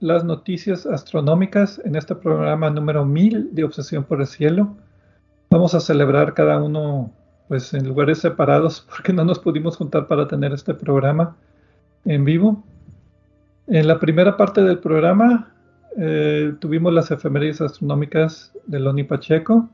las 0.00 0.24
noticias 0.24 0.86
astronómicas 0.86 1.80
en 1.84 1.96
este 1.96 2.14
programa 2.14 2.70
número 2.70 3.04
1000 3.04 3.54
de 3.54 3.64
Obsesión 3.64 4.04
por 4.04 4.20
el 4.20 4.26
Cielo. 4.26 4.76
Vamos 5.50 5.74
a 5.74 5.80
celebrar 5.80 6.34
cada 6.34 6.62
uno 6.62 7.10
pues 7.48 7.72
en 7.74 7.88
lugares 7.88 8.18
separados 8.18 8.80
porque 8.88 9.12
no 9.12 9.24
nos 9.24 9.38
pudimos 9.38 9.76
juntar 9.76 10.06
para 10.06 10.28
tener 10.28 10.52
este 10.52 10.74
programa 10.74 11.36
en 12.04 12.24
vivo. 12.24 12.62
En 13.66 13.88
la 13.88 13.98
primera 13.98 14.36
parte 14.36 14.62
del 14.62 14.78
programa 14.78 15.52
eh, 15.96 16.54
tuvimos 16.60 16.92
las 16.92 17.10
efemérides 17.10 17.60
astronómicas 17.60 18.52
de 18.66 18.80
Loni 18.80 19.04
Pacheco. 19.04 19.68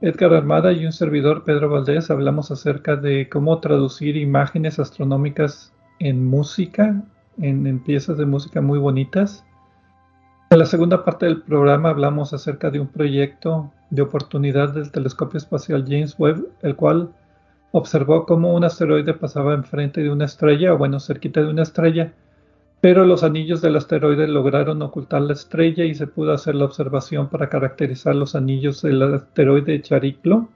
Edgar 0.00 0.32
Armada 0.32 0.72
y 0.72 0.86
un 0.86 0.92
servidor, 0.92 1.42
Pedro 1.42 1.70
Valdés, 1.70 2.08
hablamos 2.10 2.52
acerca 2.52 2.94
de 2.94 3.28
cómo 3.28 3.58
traducir 3.58 4.16
imágenes 4.16 4.78
astronómicas 4.78 5.72
en 5.98 6.24
música 6.24 7.02
en, 7.40 7.78
piezas 7.80 8.18
de 8.18 8.26
música 8.26 8.60
muy 8.60 8.78
bonitas. 8.78 9.44
En 10.50 10.58
la 10.58 10.66
segunda 10.66 11.04
parte 11.04 11.26
del 11.26 11.42
programa 11.42 11.90
hablamos 11.90 12.32
acerca 12.32 12.70
de 12.70 12.80
un 12.80 12.88
proyecto 12.88 13.70
de 13.90 14.02
oportunidad 14.02 14.74
del 14.74 14.90
telescopio 14.90 15.38
espacial 15.38 15.84
James 15.86 16.14
Webb, 16.18 16.46
el 16.62 16.76
cual 16.76 17.10
observó 17.72 18.24
cómo 18.26 18.54
un 18.54 18.64
asteroide 18.64 19.14
pasaba 19.14 19.54
enfrente 19.54 20.02
de 20.02 20.10
una 20.10 20.24
estrella, 20.24 20.72
o 20.72 20.78
bueno, 20.78 21.00
cerquita 21.00 21.40
de 21.40 21.48
una 21.48 21.62
estrella, 21.62 22.12
pero 22.80 23.04
los 23.04 23.24
anillos 23.24 23.60
del 23.60 23.76
asteroide 23.76 24.28
lograron 24.28 24.80
ocultar 24.82 25.22
la 25.22 25.32
estrella 25.32 25.84
y 25.84 25.94
se 25.94 26.06
pudo 26.06 26.32
hacer 26.32 26.54
la 26.54 26.64
observación 26.64 27.28
para 27.28 27.48
caracterizar 27.48 28.14
los 28.14 28.34
anillos 28.34 28.82
del 28.82 29.02
asteroide 29.02 29.82
Chariclo. 29.82 30.48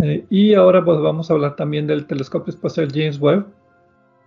Eh, 0.00 0.24
y 0.30 0.54
ahora 0.54 0.84
pues 0.84 1.00
vamos 1.00 1.30
a 1.30 1.34
hablar 1.34 1.56
también 1.56 1.86
del 1.86 2.06
telescopio 2.06 2.52
espacial 2.52 2.88
James 2.92 3.20
Webb, 3.20 3.46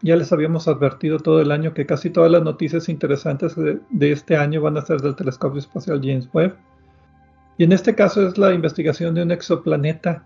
ya 0.04 0.18
les 0.18 0.34
habíamos 0.34 0.68
advertido 0.68 1.18
todo 1.18 1.40
el 1.40 1.50
año 1.52 1.74
que 1.74 1.86
casi 1.86 2.10
todas 2.10 2.30
las 2.30 2.44
noticias 2.44 2.90
interesantes 2.90 3.56
de, 3.56 4.12
este 4.12 4.36
año 4.36 4.62
van 4.62 4.78
a 4.78 4.82
ser 4.82 5.02
del 5.02 5.16
telescopio 5.16 5.60
espacial 5.60 6.02
James 6.04 6.30
Webb. 6.34 6.58
Y 7.58 7.64
en 7.64 7.72
este 7.72 7.96
caso 7.96 8.28
es 8.28 8.38
la 8.38 8.54
investigación 8.54 9.16
de 9.16 9.24
un 9.24 9.32
exoplaneta. 9.32 10.26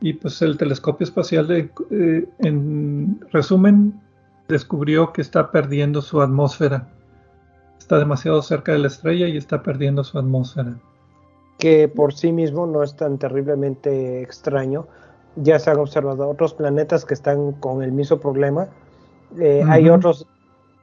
Y 0.00 0.14
pues 0.14 0.42
el 0.42 0.58
telescopio 0.58 1.04
espacial, 1.04 1.48
eh, 1.52 2.28
en 2.40 3.20
resumen, 3.30 4.00
descubrió 4.48 5.12
que 5.12 5.22
está 5.22 5.52
perdiendo 5.52 6.02
su 6.02 6.20
atmósfera. 6.20 6.88
Está 7.78 8.00
demasiado 8.00 8.42
cerca 8.42 8.72
de 8.72 8.80
la 8.80 8.88
estrella 8.88 9.28
y 9.28 9.36
está 9.36 9.62
perdiendo 9.62 10.02
su 10.02 10.18
atmósfera. 10.18 10.74
Que 11.58 11.86
por 11.86 12.12
sí 12.12 12.32
mismo 12.32 12.66
no 12.66 12.82
es 12.82 12.96
tan 12.96 13.18
terriblemente 13.18 14.20
extraño. 14.20 14.88
Ya 15.36 15.60
se 15.60 15.70
han 15.70 15.78
observado 15.78 16.28
otros 16.28 16.54
planetas 16.54 17.04
que 17.04 17.14
están 17.14 17.52
con 17.52 17.84
el 17.84 17.92
mismo 17.92 18.18
problema 18.18 18.68
eh, 19.40 19.62
hay 19.66 19.88
otros 19.88 20.26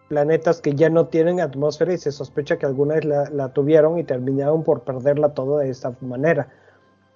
planetas 0.07 0.61
que 0.61 0.73
ya 0.73 0.89
no 0.89 1.07
tienen 1.07 1.39
atmósfera 1.39 1.93
y 1.93 1.97
se 1.97 2.11
sospecha 2.11 2.57
que 2.57 2.65
alguna 2.65 2.95
vez 2.95 3.05
la, 3.05 3.49
tuvieron 3.53 3.97
y 3.99 4.03
terminaron 4.03 4.63
por 4.63 4.81
perderla 4.81 5.29
todo 5.29 5.59
de 5.59 5.69
esta 5.69 5.93
manera. 6.01 6.49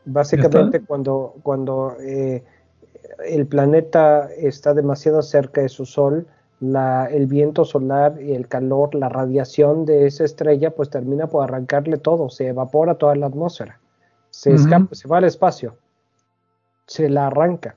Básicamente 0.06 0.82
cuando, 0.82 1.36
cuando 1.44 1.96
eh, 2.00 2.44
el 3.26 3.48
planeta 3.48 4.30
está 4.38 4.74
demasiado 4.74 5.22
cerca 5.22 5.62
de 5.62 5.70
su 5.70 5.86
Sol, 5.86 6.28
el 6.62 7.28
viento 7.28 7.66
solar 7.66 8.22
y 8.22 8.34
el 8.34 8.48
calor, 8.48 8.96
la 8.96 9.10
radiación 9.10 9.86
de 9.86 10.08
esa 10.08 10.24
estrella, 10.24 10.72
pues 10.72 10.90
termina 10.90 11.28
por 11.28 11.44
arrancarle 11.44 11.98
todo, 11.98 12.30
se 12.30 12.48
evapora 12.48 12.96
toda 12.96 13.16
la 13.16 13.26
atmósfera, 13.26 13.80
se, 14.30 14.54
escapa, 14.54 14.96
se 14.96 15.08
va 15.08 15.18
al 15.18 15.26
espacio, 15.26 15.76
se 16.86 17.10
la 17.10 17.28
arranca. 17.28 17.76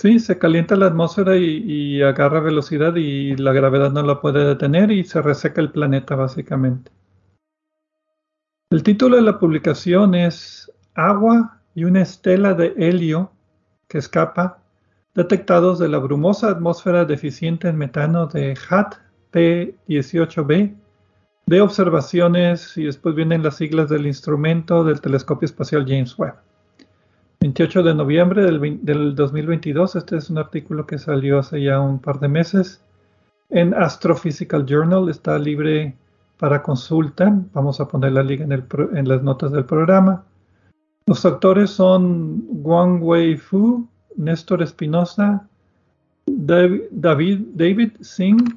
Sí, 0.00 0.18
se 0.18 0.38
calienta 0.38 0.76
la 0.76 0.86
atmósfera 0.86 1.36
y, 1.36 2.00
agarra 2.00 2.40
velocidad 2.40 2.96
y 2.96 3.36
la 3.36 3.52
gravedad 3.52 3.92
no 3.92 4.02
la 4.02 4.22
puede 4.22 4.46
detener 4.46 4.90
y 4.90 5.04
se 5.04 5.20
reseca 5.20 5.60
el 5.60 5.72
planeta 5.72 6.14
básicamente. 6.14 6.90
El 8.70 8.82
título 8.82 9.16
de 9.16 9.22
la 9.22 9.38
publicación 9.38 10.14
es 10.14 10.72
Agua 10.94 11.60
y 11.74 11.84
una 11.84 12.00
estela 12.00 12.54
de 12.54 12.72
helio 12.78 13.30
que 13.88 13.98
escapa 13.98 14.62
detectados 15.14 15.78
de 15.78 15.90
la 15.90 15.98
brumosa 15.98 16.48
atmósfera 16.48 17.04
deficiente 17.04 17.68
en 17.68 17.76
metano 17.76 18.26
de 18.26 18.56
HAT 18.70 18.94
P18B 19.34 20.76
de 21.44 21.60
observaciones 21.60 22.74
y 22.78 22.84
después 22.84 23.14
vienen 23.14 23.42
las 23.42 23.56
siglas 23.56 23.90
del 23.90 24.06
instrumento 24.06 24.82
del 24.82 25.02
telescopio 25.02 25.44
espacial 25.44 25.84
James 25.86 26.18
Webb. 26.18 26.49
28 27.40 27.82
de 27.82 27.94
noviembre 27.94 28.42
del, 28.42 28.84
del 28.84 29.14
2022, 29.14 29.96
este 29.96 30.18
es 30.18 30.28
un 30.28 30.36
artículo 30.36 30.86
que 30.86 30.98
salió 30.98 31.38
hace 31.38 31.62
ya 31.62 31.80
un 31.80 31.98
par 31.98 32.20
de 32.20 32.28
meses 32.28 32.82
en 33.48 33.72
Astrophysical 33.72 34.66
Journal, 34.66 35.08
está 35.08 35.38
libre 35.38 35.96
para 36.38 36.62
consulta, 36.62 37.34
vamos 37.54 37.80
a 37.80 37.88
poner 37.88 38.12
la 38.12 38.22
liga 38.22 38.44
en, 38.44 38.52
en 38.52 39.08
las 39.08 39.22
notas 39.22 39.52
del 39.52 39.64
programa. 39.64 40.22
Los 41.06 41.24
autores 41.24 41.70
son 41.70 42.44
Wang 42.62 43.02
Wei 43.02 43.38
Fu, 43.38 43.88
Néstor 44.16 44.62
Espinosa, 44.62 45.48
David, 46.26 47.40
David 47.54 47.92
Singh 48.02 48.54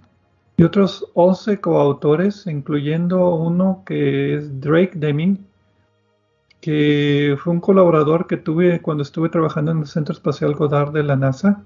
y 0.57 0.63
otros 0.63 1.09
11 1.13 1.61
coautores, 1.61 2.45
incluyendo 2.47 3.33
uno 3.35 3.81
que 3.85 4.35
es 4.35 4.59
Drake 4.59 4.91
Deming, 4.95 5.39
que 6.63 7.35
fue 7.43 7.51
un 7.51 7.59
colaborador 7.59 8.25
que 8.25 8.37
tuve 8.37 8.81
cuando 8.81 9.03
estuve 9.03 9.27
trabajando 9.27 9.71
en 9.71 9.79
el 9.79 9.85
Centro 9.85 10.13
Espacial 10.13 10.55
Goddard 10.55 10.93
de 10.93 11.03
la 11.03 11.17
NASA. 11.17 11.65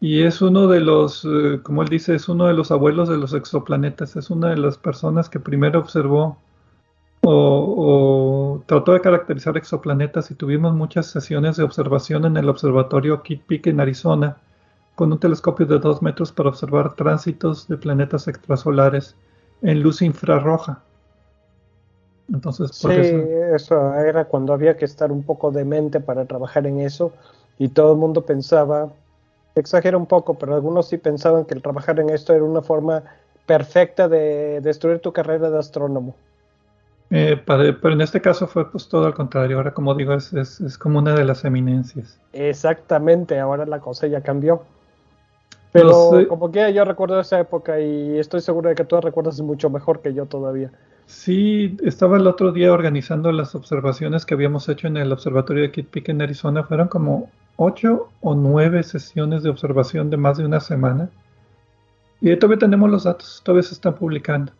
Y 0.00 0.22
es 0.22 0.40
uno 0.40 0.66
de 0.66 0.80
los, 0.80 1.26
eh, 1.26 1.60
como 1.62 1.82
él 1.82 1.90
dice, 1.90 2.14
es 2.14 2.26
uno 2.30 2.46
de 2.46 2.54
los 2.54 2.70
abuelos 2.70 3.10
de 3.10 3.18
los 3.18 3.34
exoplanetas. 3.34 4.16
Es 4.16 4.30
una 4.30 4.48
de 4.48 4.56
las 4.56 4.78
personas 4.78 5.28
que 5.28 5.40
primero 5.40 5.78
observó 5.78 6.38
o, 7.20 8.62
trató 8.64 8.94
de 8.94 9.02
caracterizar 9.02 9.58
exoplanetas 9.58 10.30
y 10.30 10.34
tuvimos 10.36 10.74
muchas 10.74 11.06
sesiones 11.06 11.58
de 11.58 11.64
observación 11.64 12.24
en 12.24 12.38
el 12.38 12.48
observatorio 12.48 13.22
Kitt 13.22 13.42
Peak 13.42 13.66
en 13.66 13.80
Arizona 13.80 14.38
con 14.94 15.12
un 15.12 15.18
telescopio 15.18 15.66
de 15.66 15.78
2 15.80 16.00
metros 16.00 16.32
para 16.32 16.48
observar 16.48 16.94
tránsitos 16.94 17.68
de 17.68 17.76
planetas 17.76 18.26
extrasolares 18.26 19.16
en 19.60 19.82
luz 19.82 20.00
infrarroja. 20.00 20.82
Entonces, 22.32 22.70
sí, 22.72 22.88
eso... 23.54 23.94
era 23.94 24.24
cuando 24.24 24.52
había 24.52 24.76
que 24.76 24.84
estar 24.84 25.12
un 25.12 25.22
poco 25.22 25.50
demente 25.50 26.00
para 26.00 26.24
trabajar 26.24 26.66
en 26.66 26.80
eso 26.80 27.12
y 27.58 27.68
todo 27.68 27.92
el 27.92 27.98
mundo 27.98 28.22
pensaba, 28.22 28.90
exagera 29.54 29.96
un 29.96 30.06
poco, 30.06 30.34
pero 30.34 30.54
algunos 30.54 30.88
sí 30.88 30.98
pensaban 30.98 31.44
que 31.44 31.54
el 31.54 31.62
trabajar 31.62 32.00
en 32.00 32.10
esto 32.10 32.32
era 32.32 32.44
una 32.44 32.62
forma 32.62 33.04
perfecta 33.46 34.08
de 34.08 34.60
destruir 34.62 35.00
tu 35.00 35.12
carrera 35.12 35.50
de 35.50 35.58
astrónomo. 35.58 36.14
Eh, 37.10 37.40
pero 37.46 37.92
en 37.92 38.00
este 38.00 38.20
caso 38.20 38.46
fue 38.46 38.70
pues 38.70 38.88
todo 38.88 39.06
al 39.06 39.14
contrario, 39.14 39.58
ahora 39.58 39.72
como 39.72 39.94
digo 39.94 40.14
es, 40.14 40.32
es, 40.32 40.78
como 40.78 40.98
una 40.98 41.14
de 41.14 41.24
las 41.24 41.44
eminencias. 41.44 42.18
Exactamente, 42.32 43.38
ahora 43.38 43.66
la 43.66 43.80
cosa 43.80 44.06
ya 44.06 44.22
cambió. 44.22 44.62
Pero 45.70 46.10
como 46.28 46.50
que 46.50 46.72
yo 46.72 46.84
recuerdo 46.84 47.20
esa 47.20 47.38
época 47.40 47.80
y 47.80 48.18
estoy 48.18 48.40
seguro 48.40 48.68
de 48.68 48.74
que 48.74 48.84
tú 48.84 49.00
recuerdas 49.00 49.40
mucho 49.40 49.70
mejor 49.70 50.00
que 50.00 50.14
yo 50.14 50.26
todavía. 50.26 50.70
Sí, 51.06 51.76
estaba 51.82 52.16
el 52.16 52.26
otro 52.26 52.52
día 52.52 52.72
organizando 52.72 53.30
las 53.32 53.54
observaciones 53.54 54.24
que 54.24 54.34
habíamos 54.34 54.68
hecho 54.68 54.86
en 54.86 54.96
el 54.96 55.12
observatorio 55.12 55.62
de 55.62 55.70
Kitt 55.70 55.88
Peak 55.88 56.08
en 56.08 56.22
Arizona. 56.22 56.64
Fueron 56.64 56.88
como 56.88 57.30
ocho 57.56 58.08
o 58.20 58.34
nueve 58.34 58.82
sesiones 58.82 59.42
de 59.42 59.50
observación 59.50 60.10
de 60.10 60.16
más 60.16 60.38
de 60.38 60.46
una 60.46 60.60
semana. 60.60 61.10
Y 62.20 62.34
todavía 62.36 62.58
tenemos 62.58 62.90
los 62.90 63.04
datos, 63.04 63.42
todavía 63.44 63.62
se 63.62 63.74
están 63.74 63.94
publicando. 63.94 64.52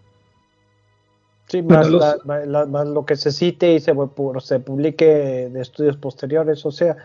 Sí, 1.47 1.63
más, 1.63 1.89
lo 1.89 3.05
que 3.05 3.17
se 3.17 3.31
cite 3.31 3.75
y 3.75 3.81
se, 3.81 3.95
se 4.41 4.61
publique 4.61 5.05
de 5.53 5.61
estudios 5.61 5.97
posteriores, 5.97 6.65
o 6.65 6.71
sea, 6.71 6.97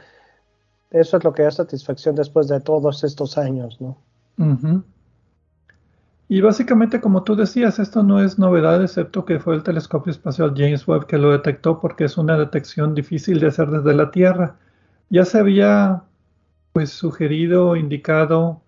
eso 0.91 1.17
es 1.17 1.23
lo 1.23 1.33
que 1.33 1.43
da 1.43 1.51
satisfacción 1.51 2.15
después 2.15 2.47
de 2.47 2.59
todos 2.61 3.03
estos 3.03 3.37
años, 3.37 3.79
¿no? 3.79 3.97
Y 6.31 6.41
básicamente, 6.41 7.01
como 7.01 7.23
tú 7.23 7.35
decías, 7.35 7.79
esto 7.79 8.03
no 8.03 8.21
es 8.21 8.37
novedad, 8.37 8.83
excepto 8.83 9.25
que 9.25 9.39
fue 9.39 9.55
el 9.55 9.63
telescopio 9.63 10.11
espacial 10.11 10.53
James 10.55 10.87
Webb 10.87 11.07
que 11.07 11.17
lo 11.17 11.31
detectó 11.31 11.79
porque 11.79 12.03
es 12.03 12.19
una 12.19 12.37
detección 12.37 12.93
difícil 12.93 13.39
de 13.39 13.47
hacer 13.47 13.71
desde 13.71 13.95
la 13.95 14.11
Tierra. 14.11 14.55
Ya 15.09 15.25
se 15.25 15.39
había 15.39 16.03
pues 16.71 16.91
sugerido, 16.91 17.75
indicado 17.75 18.61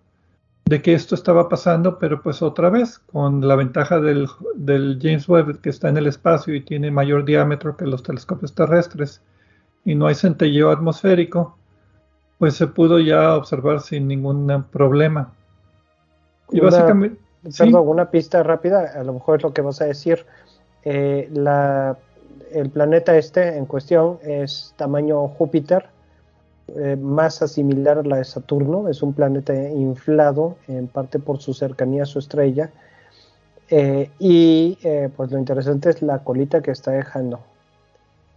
de 0.64 0.82
que 0.82 0.92
esto 0.92 1.14
estaba 1.14 1.48
pasando, 1.48 2.00
pero 2.00 2.20
pues 2.20 2.42
otra 2.42 2.68
vez, 2.68 2.98
con 2.98 3.46
la 3.46 3.54
ventaja 3.54 4.00
del, 4.00 4.26
del 4.56 4.98
James 5.00 5.28
Webb 5.28 5.60
que 5.60 5.70
está 5.70 5.88
en 5.88 5.98
el 5.98 6.08
espacio 6.08 6.56
y 6.56 6.62
tiene 6.62 6.90
mayor 6.90 7.24
diámetro 7.24 7.76
que 7.76 7.86
los 7.86 8.02
telescopios 8.02 8.56
terrestres 8.56 9.22
y 9.84 9.94
no 9.94 10.08
hay 10.08 10.16
centelleo 10.16 10.72
atmosférico, 10.72 11.56
pues 12.38 12.56
se 12.56 12.66
pudo 12.66 12.98
ya 12.98 13.36
observar 13.36 13.82
sin 13.82 14.08
ningún 14.08 14.64
problema. 14.72 15.32
Y 16.50 16.58
básicamente 16.58 17.22
Perdón, 17.58 17.88
una 17.88 18.10
pista 18.10 18.42
rápida, 18.42 18.92
a 18.94 19.02
lo 19.02 19.14
mejor 19.14 19.38
es 19.38 19.42
lo 19.42 19.52
que 19.52 19.62
vas 19.62 19.80
a 19.80 19.86
decir. 19.86 20.24
Eh, 20.84 21.28
el 22.52 22.70
planeta 22.70 23.16
este 23.16 23.56
en 23.56 23.66
cuestión 23.66 24.18
es 24.22 24.74
tamaño 24.76 25.26
Júpiter, 25.28 25.86
eh, 26.76 26.96
masa 26.96 27.48
similar 27.48 27.98
a 27.98 28.02
la 28.02 28.18
de 28.18 28.24
Saturno, 28.24 28.88
es 28.88 29.02
un 29.02 29.12
planeta 29.12 29.54
inflado 29.54 30.56
en 30.68 30.86
parte 30.86 31.18
por 31.18 31.40
su 31.40 31.52
cercanía 31.52 32.04
a 32.04 32.06
su 32.06 32.20
estrella. 32.20 32.70
Eh, 33.70 34.10
y 34.18 34.78
pues 35.16 35.32
lo 35.32 35.38
interesante 35.38 35.90
es 35.90 36.02
la 36.02 36.18
colita 36.18 36.60
que 36.60 36.70
está 36.70 36.90
dejando. 36.92 37.40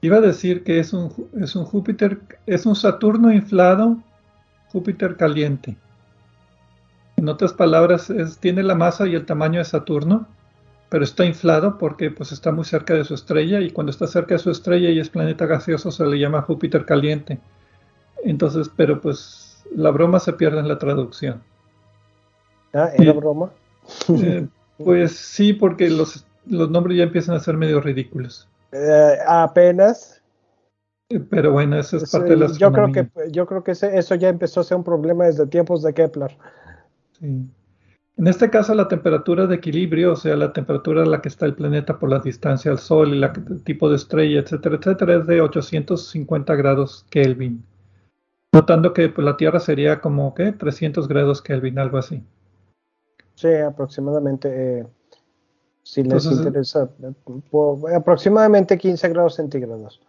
Iba 0.01 0.17
a 0.17 0.21
decir 0.21 0.63
que 0.63 0.79
es 0.79 0.93
un, 0.93 1.11
es 1.39 1.55
un 1.55 1.65
Júpiter, 1.65 2.19
es 2.45 2.65
un 2.65 2.75
Saturno 2.75 3.31
inflado, 3.33 3.97
Júpiter 4.71 5.17
caliente. 5.17 5.75
En 7.17 7.29
otras 7.29 7.53
palabras, 7.53 8.11
tiene 8.39 8.63
la 8.63 8.75
masa 8.75 9.07
y 9.07 9.15
el 9.15 9.25
tamaño 9.25 9.59
de 9.59 9.65
Saturno, 9.65 10.27
pero 10.89 11.03
está 11.03 11.25
inflado 11.25 11.77
porque 11.77 12.11
pues, 12.11 12.31
está 12.31 12.51
muy 12.51 12.65
cerca 12.65 12.93
de 12.93 13.03
su 13.03 13.13
estrella 13.13 13.59
y 13.59 13.71
cuando 13.71 13.91
está 13.91 14.07
cerca 14.07 14.35
de 14.35 14.39
su 14.39 14.51
estrella 14.51 14.89
y 14.89 14.99
es 14.99 15.09
planeta 15.09 15.45
gaseoso 15.45 15.91
se 15.91 16.05
le 16.05 16.19
llama 16.19 16.41
Júpiter 16.41 16.85
caliente. 16.85 17.39
Entonces, 18.23 18.69
pero 18.75 19.01
pues 19.01 19.63
la 19.75 19.91
broma 19.91 20.19
se 20.19 20.33
pierde 20.33 20.59
en 20.59 20.67
la 20.67 20.77
traducción. 20.77 21.41
Ah, 22.73 22.89
¿era 22.97 23.13
broma? 23.13 23.51
Eh, 24.09 24.47
pues 24.77 25.15
sí, 25.15 25.53
porque 25.53 25.89
los, 25.89 26.25
los 26.45 26.69
nombres 26.69 26.97
ya 26.97 27.03
empiezan 27.03 27.35
a 27.35 27.39
ser 27.39 27.55
medio 27.55 27.79
ridículos. 27.79 28.47
Eh, 28.71 29.17
apenas. 29.25 30.21
Eh, 31.09 31.19
pero 31.19 31.51
bueno, 31.51 31.79
eso 31.79 31.97
es 31.97 32.11
parte 32.11 32.31
de 32.31 32.37
la 32.37 32.51
Yo 32.51 32.71
creo 32.71 32.91
que 32.91 33.07
yo 33.31 33.45
creo 33.45 33.63
que 33.63 33.71
eso 33.71 34.15
ya 34.15 34.29
empezó 34.29 34.61
a 34.61 34.63
ser 34.63 34.77
un 34.77 34.83
problema 34.83 35.25
desde 35.25 35.47
tiempos 35.47 35.83
de 35.83 35.93
Kepler. 35.93 36.35
En 37.21 38.27
este 38.27 38.49
caso, 38.49 38.73
la 38.73 38.87
temperatura 38.87 39.45
de 39.45 39.55
equilibrio, 39.55 40.13
o 40.13 40.15
sea, 40.15 40.37
la 40.37 40.53
temperatura 40.53 41.03
a 41.03 41.05
la 41.05 41.21
que 41.21 41.27
está 41.27 41.45
el 41.45 41.55
planeta 41.55 41.99
por 41.99 42.09
la 42.09 42.19
distancia 42.19 42.71
al 42.71 42.79
Sol 42.79 43.13
y 43.13 43.21
el 43.21 43.63
tipo 43.63 43.89
de 43.89 43.97
estrella, 43.97 44.39
etcétera, 44.39 44.77
etcétera, 44.77 45.15
es 45.17 45.27
de 45.27 45.41
850 45.41 46.55
grados 46.55 47.05
Kelvin. 47.09 47.63
Notando 48.53 48.93
que 48.93 49.09
pues, 49.09 49.25
la 49.25 49.35
Tierra 49.35 49.59
sería 49.59 49.99
como, 49.99 50.33
¿qué? 50.33 50.53
300 50.53 51.09
grados 51.09 51.41
Kelvin, 51.41 51.77
algo 51.77 51.97
así. 51.97 52.23
Sí, 53.35 53.53
aproximadamente. 53.53 54.79
Eh, 54.79 54.87
si 55.83 56.01
les 56.03 56.25
interesa, 56.25 56.89
aproximadamente 57.93 58.77
15 58.77 59.09
grados 59.09 59.35
centígrados. 59.35 60.01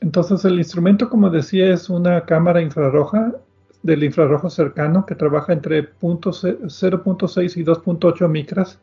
Entonces, 0.00 0.44
el 0.44 0.56
instrumento, 0.56 1.10
como 1.10 1.28
decía, 1.30 1.74
es 1.74 1.90
una 1.90 2.24
cámara 2.24 2.62
infrarroja 2.62 3.34
del 3.82 4.04
infrarrojo 4.04 4.50
cercano 4.50 5.06
que 5.06 5.14
trabaja 5.14 5.52
entre 5.52 5.92
0.6 5.94 7.56
y 7.56 7.64
2.8 7.64 8.28
micras. 8.28 8.78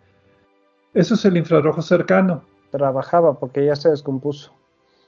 Eso 0.94 1.16
es 1.16 1.26
el 1.26 1.38
infrarrojo 1.38 1.82
cercano. 1.82 2.44
Trabajaba 2.72 3.38
porque 3.38 3.66
ya 3.66 3.76
se 3.76 3.90
descompuso. 3.90 4.52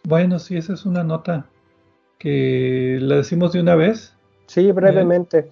Bueno, 0.03 0.39
sí, 0.39 0.57
esa 0.57 0.73
es 0.73 0.85
una 0.85 1.03
nota 1.03 1.45
que 2.17 2.97
la 3.01 3.17
decimos 3.17 3.53
de 3.53 3.61
una 3.61 3.75
vez. 3.75 4.13
Sí, 4.47 4.71
brevemente. 4.71 5.51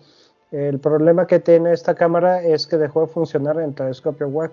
El 0.51 0.79
problema 0.79 1.27
que 1.27 1.39
tiene 1.39 1.73
esta 1.73 1.95
cámara 1.95 2.41
es 2.41 2.67
que 2.67 2.77
dejó 2.77 3.01
de 3.01 3.07
funcionar 3.07 3.57
en 3.57 3.65
el 3.65 3.75
telescopio 3.75 4.27
web. 4.27 4.51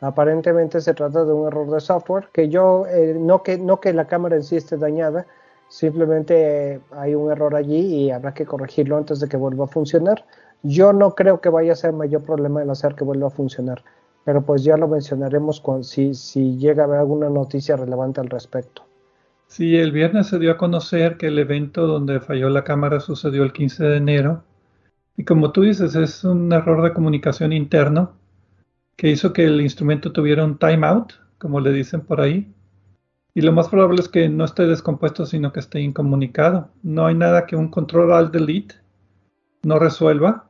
Aparentemente 0.00 0.80
se 0.80 0.94
trata 0.94 1.24
de 1.24 1.32
un 1.32 1.46
error 1.46 1.70
de 1.70 1.80
software, 1.80 2.28
que 2.32 2.48
yo, 2.48 2.86
eh, 2.86 3.16
no, 3.18 3.42
que, 3.42 3.58
no 3.58 3.80
que 3.80 3.92
la 3.92 4.06
cámara 4.06 4.36
en 4.36 4.42
sí 4.42 4.56
esté 4.56 4.76
dañada, 4.76 5.26
Simplemente 5.68 6.80
hay 6.92 7.14
un 7.14 7.30
error 7.30 7.54
allí 7.54 7.78
y 7.78 8.10
habrá 8.10 8.34
que 8.34 8.46
corregirlo 8.46 8.96
antes 8.96 9.20
de 9.20 9.28
que 9.28 9.36
vuelva 9.36 9.64
a 9.64 9.68
funcionar. 9.68 10.24
Yo 10.62 10.92
no 10.92 11.14
creo 11.14 11.40
que 11.40 11.48
vaya 11.48 11.72
a 11.72 11.76
ser 11.76 11.92
mayor 11.92 12.22
problema 12.22 12.62
el 12.62 12.70
hacer 12.70 12.94
que 12.94 13.04
vuelva 13.04 13.26
a 13.26 13.30
funcionar, 13.30 13.82
pero 14.24 14.42
pues 14.42 14.64
ya 14.64 14.76
lo 14.76 14.88
mencionaremos 14.88 15.62
si, 15.82 16.14
si 16.14 16.56
llega 16.56 16.84
a 16.84 16.86
haber 16.86 17.00
alguna 17.00 17.28
noticia 17.28 17.76
relevante 17.76 18.20
al 18.20 18.30
respecto. 18.30 18.82
Sí, 19.46 19.76
el 19.76 19.92
viernes 19.92 20.28
se 20.28 20.38
dio 20.38 20.52
a 20.52 20.56
conocer 20.56 21.16
que 21.16 21.26
el 21.28 21.38
evento 21.38 21.86
donde 21.86 22.20
falló 22.20 22.48
la 22.48 22.64
cámara 22.64 22.98
sucedió 23.00 23.42
el 23.42 23.52
15 23.52 23.84
de 23.84 23.96
enero. 23.98 24.42
Y 25.16 25.24
como 25.24 25.52
tú 25.52 25.62
dices, 25.62 25.94
es 25.94 26.24
un 26.24 26.52
error 26.52 26.82
de 26.82 26.92
comunicación 26.92 27.52
interno 27.52 28.12
que 28.96 29.10
hizo 29.10 29.32
que 29.32 29.44
el 29.44 29.60
instrumento 29.60 30.12
tuviera 30.12 30.44
un 30.44 30.58
timeout, 30.58 31.12
como 31.38 31.60
le 31.60 31.72
dicen 31.72 32.00
por 32.00 32.20
ahí, 32.20 32.52
y 33.34 33.40
lo 33.40 33.52
más 33.52 33.68
probable 33.68 34.00
es 34.00 34.08
que 34.08 34.28
no 34.28 34.44
esté 34.44 34.66
descompuesto, 34.66 35.26
sino 35.26 35.52
que 35.52 35.60
esté 35.60 35.80
incomunicado. 35.80 36.68
No 36.82 37.06
hay 37.06 37.16
nada 37.16 37.46
que 37.46 37.56
un 37.56 37.68
control 37.68 38.12
alt 38.12 38.32
delete 38.32 38.76
no 39.64 39.78
resuelva. 39.78 40.46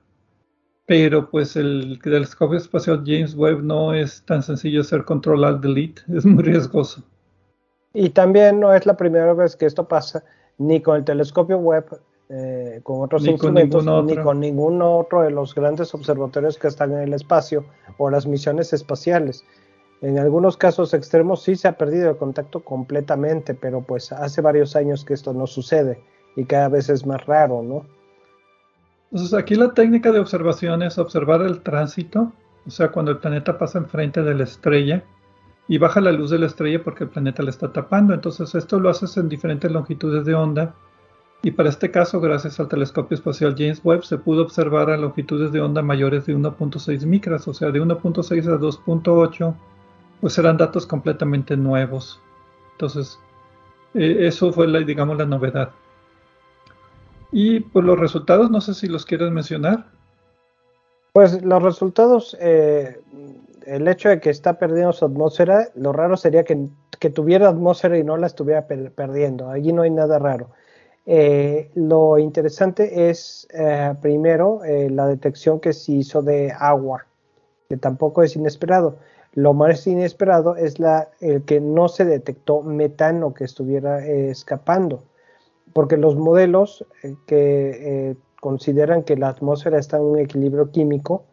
pero 0.87 1.31
pues 1.31 1.57
el 1.57 1.99
telescopio 2.03 2.59
espacial 2.59 3.03
James 3.07 3.35
Webb 3.35 3.63
no 3.63 3.95
es 3.95 4.23
tan 4.27 4.43
sencillo 4.43 4.83
hacer 4.83 5.05
control 5.05 5.45
al 5.45 5.61
delete, 5.61 6.03
es 6.15 6.27
muy 6.27 6.43
riesgoso. 6.43 7.03
Y 7.95 8.11
también 8.11 8.61
no 8.61 8.75
es 8.75 8.85
la 8.85 8.95
primera 8.97 9.33
vez 9.33 9.57
que 9.57 9.65
esto 9.65 9.89
pasa, 9.89 10.25
ni 10.59 10.83
con 10.83 10.97
el 10.97 11.05
telescopio 11.05 11.57
Webb, 11.57 12.01
eh, 12.29 12.81
con 12.83 13.01
otros 13.01 13.25
instrumentos, 13.27 13.87
ni 14.05 14.17
con 14.17 14.41
ningún 14.41 14.83
otro 14.83 15.23
de 15.23 15.31
los 15.31 15.55
grandes 15.55 15.95
observatorios 15.95 16.59
que 16.59 16.69
están 16.69 16.93
en 16.93 16.99
el 16.99 17.15
espacio 17.15 17.65
o 17.97 18.11
las 18.11 18.27
misiones 18.27 18.75
espaciales. 18.75 19.43
En 20.05 20.19
algunos 20.19 20.59
casos 20.59 20.93
extremos 20.93 21.43
sí 21.43 21.57
se 21.57 21.67
ha 21.67 21.79
perdido 21.79 22.11
el 22.11 22.19
contacto 22.19 22.61
completamente, 22.61 23.55
pero 23.55 23.81
pues 23.81 24.13
hace 24.13 24.43
varios 24.43 24.77
años 24.77 25.03
que 25.03 25.15
esto 25.15 25.33
no 25.33 25.47
sucede 25.47 25.99
y 26.37 26.45
cada 26.45 26.69
vez 26.69 26.91
es 26.91 27.07
más 27.07 27.25
raro, 27.25 27.63
¿no? 27.63 27.87
Entonces 29.11 29.33
aquí 29.33 29.55
la 29.55 29.73
técnica 29.73 30.13
de 30.13 30.21
observación 30.21 30.83
es 30.83 30.99
observar 30.99 31.41
el 31.41 31.63
tránsito, 31.63 32.31
o 32.67 32.71
sea, 32.71 32.93
cuando 32.93 33.13
el 33.13 33.19
planeta 33.19 33.57
pasa 33.57 33.79
enfrente 33.79 34.23
de 34.23 34.35
la 34.35 34.45
estrella 34.45 35.03
y 35.69 35.79
baja 35.79 36.03
la 36.03 36.13
luz 36.13 36.29
de 36.29 36.39
la 36.39 36.47
estrella 36.49 36.85
porque 36.85 37.05
el 37.05 37.11
planeta 37.11 37.43
le 37.43 37.49
está 37.49 37.73
tapando. 37.73 38.13
Entonces 38.13 38.55
esto 38.55 38.79
lo 38.79 38.91
haces 38.91 39.17
en 39.17 39.31
diferentes 39.31 39.73
longitudes 39.73 40.27
de 40.27 40.35
onda 40.35 40.75
y 41.43 41.53
para 41.53 41.71
este 41.71 41.91
caso, 41.91 42.21
gracias 42.21 42.61
al 42.61 42.69
telescopio 42.69 43.15
espacial 43.15 43.55
James 43.57 43.81
Webb, 43.83 44.05
se 44.05 44.19
pudo 44.19 44.43
observar 44.43 44.91
a 44.91 44.99
longitudes 44.99 45.51
de 45.51 45.63
onda 45.63 45.81
mayores 45.81 46.27
de 46.27 46.37
1.6 46.37 47.07
micras, 47.07 47.49
o 47.49 47.55
sea, 47.55 47.71
de 47.71 47.81
1.6 47.81 48.47
a 48.47 48.59
2.8, 48.59 49.55
pues 50.21 50.39
eran 50.39 50.57
datos 50.57 50.87
completamente 50.87 51.57
nuevos. 51.57 52.21
Entonces, 52.73 53.19
eh, 53.95 54.27
eso 54.27 54.53
fue, 54.53 54.67
la, 54.67 54.81
digamos, 54.81 55.17
la 55.17 55.27
novedad. 55.27 55.71
Y 57.31 57.61
pues 57.61 57.85
los 57.85 57.99
resultados, 57.99 58.51
no 58.51 58.61
sé 58.61 58.75
si 58.75 58.89
los 58.89 59.07
quieres 59.07 59.31
mencionar. 59.31 59.87
Pues 61.13 61.43
los 61.43 61.63
resultados, 61.63 62.37
eh, 62.41 63.01
el 63.67 63.87
hecho 63.87 64.09
de 64.09 64.21
que 64.21 64.31
está 64.31 64.59
perdiendo 64.59 64.93
su 64.93 65.05
atmósfera, 65.05 65.69
lo 65.75 65.93
raro 65.93 66.17
sería 66.17 66.45
que, 66.45 66.69
tuviera 67.11 67.49
atmósfera 67.49 67.99
y 67.99 68.03
no 68.03 68.17
la 68.17 68.27
estuviera 68.27 68.67
perdiendo. 68.67 69.51
Allí 69.51 69.73
no 69.73 69.83
hay 69.83 69.91
nada 69.91 70.19
raro. 70.19 70.51
Eh, 71.07 71.71
lo 71.75 72.19
interesante 72.19 73.11
es, 73.11 73.47
primero, 74.01 74.63
la 74.65 75.07
detección 75.07 75.61
que 75.61 75.75
se 75.75 75.93
hizo 75.93 76.23
de 76.23 76.51
agua, 76.59 77.05
que 77.69 77.77
tampoco 77.77 78.23
es 78.23 78.35
inesperado. 78.37 78.97
Lo 79.35 79.53
más 79.53 79.87
inesperado 79.87 80.57
es 80.57 80.77
el 81.21 81.45
que 81.45 81.61
no 81.61 81.89
se 81.89 82.05
detectó 82.05 82.63
metano 82.63 83.35
que 83.35 83.45
estuviera 83.45 84.05
escapando 84.05 85.03
porque 85.75 85.99
los 85.99 86.17
modelos 86.17 86.87
eh, 87.03 87.17
que 87.27 88.11
eh, 88.11 88.17
consideran 88.41 89.03
que 89.03 89.17
la 89.17 89.29
atmósfera 89.29 89.79
está 89.79 89.99
en 89.99 90.05
un 90.05 90.19
equilibrio 90.19 90.71
químico 90.71 91.25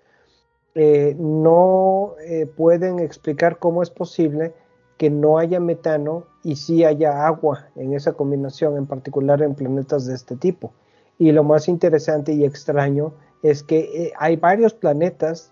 eh, 0.73 1.15
no 1.19 2.15
pueden 2.55 2.99
explicar 2.99 3.59
cómo 3.59 3.83
es 3.83 3.89
posible 3.89 4.53
que 4.97 5.09
no 5.09 5.37
haya 5.37 5.59
metano 5.59 6.27
y 6.43 6.55
sí 6.55 6.85
haya 6.85 7.27
agua 7.27 7.67
en 7.75 7.93
esa 7.93 8.13
combinación, 8.13 8.77
en 8.77 8.85
particular 8.85 9.41
en 9.41 9.53
planetas 9.53 10.05
de 10.05 10.15
este 10.15 10.37
tipo. 10.37 10.71
Y 11.17 11.33
lo 11.33 11.43
más 11.43 11.67
interesante 11.67 12.31
y 12.31 12.45
extraño 12.45 13.11
es 13.43 13.63
que 13.63 14.13
hay 14.17 14.37
varios 14.37 14.73
planetas 14.73 15.51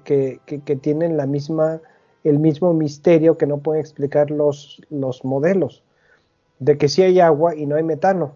que, 0.00 0.40
tienen 0.80 1.16
la 1.16 1.26
misma, 1.26 1.80
el 2.24 2.38
mismo 2.38 2.72
misterio 2.72 3.36
que 3.36 3.46
no 3.46 3.58
pueden 3.58 3.80
explicar 3.80 4.30
los, 4.30 4.80
los 4.90 5.24
modelos 5.24 5.82
de 6.58 6.78
que 6.78 6.88
sí 6.88 7.02
hay 7.02 7.18
agua 7.20 7.56
y 7.56 7.66
no 7.66 7.76
hay 7.76 7.82
metano. 7.82 8.34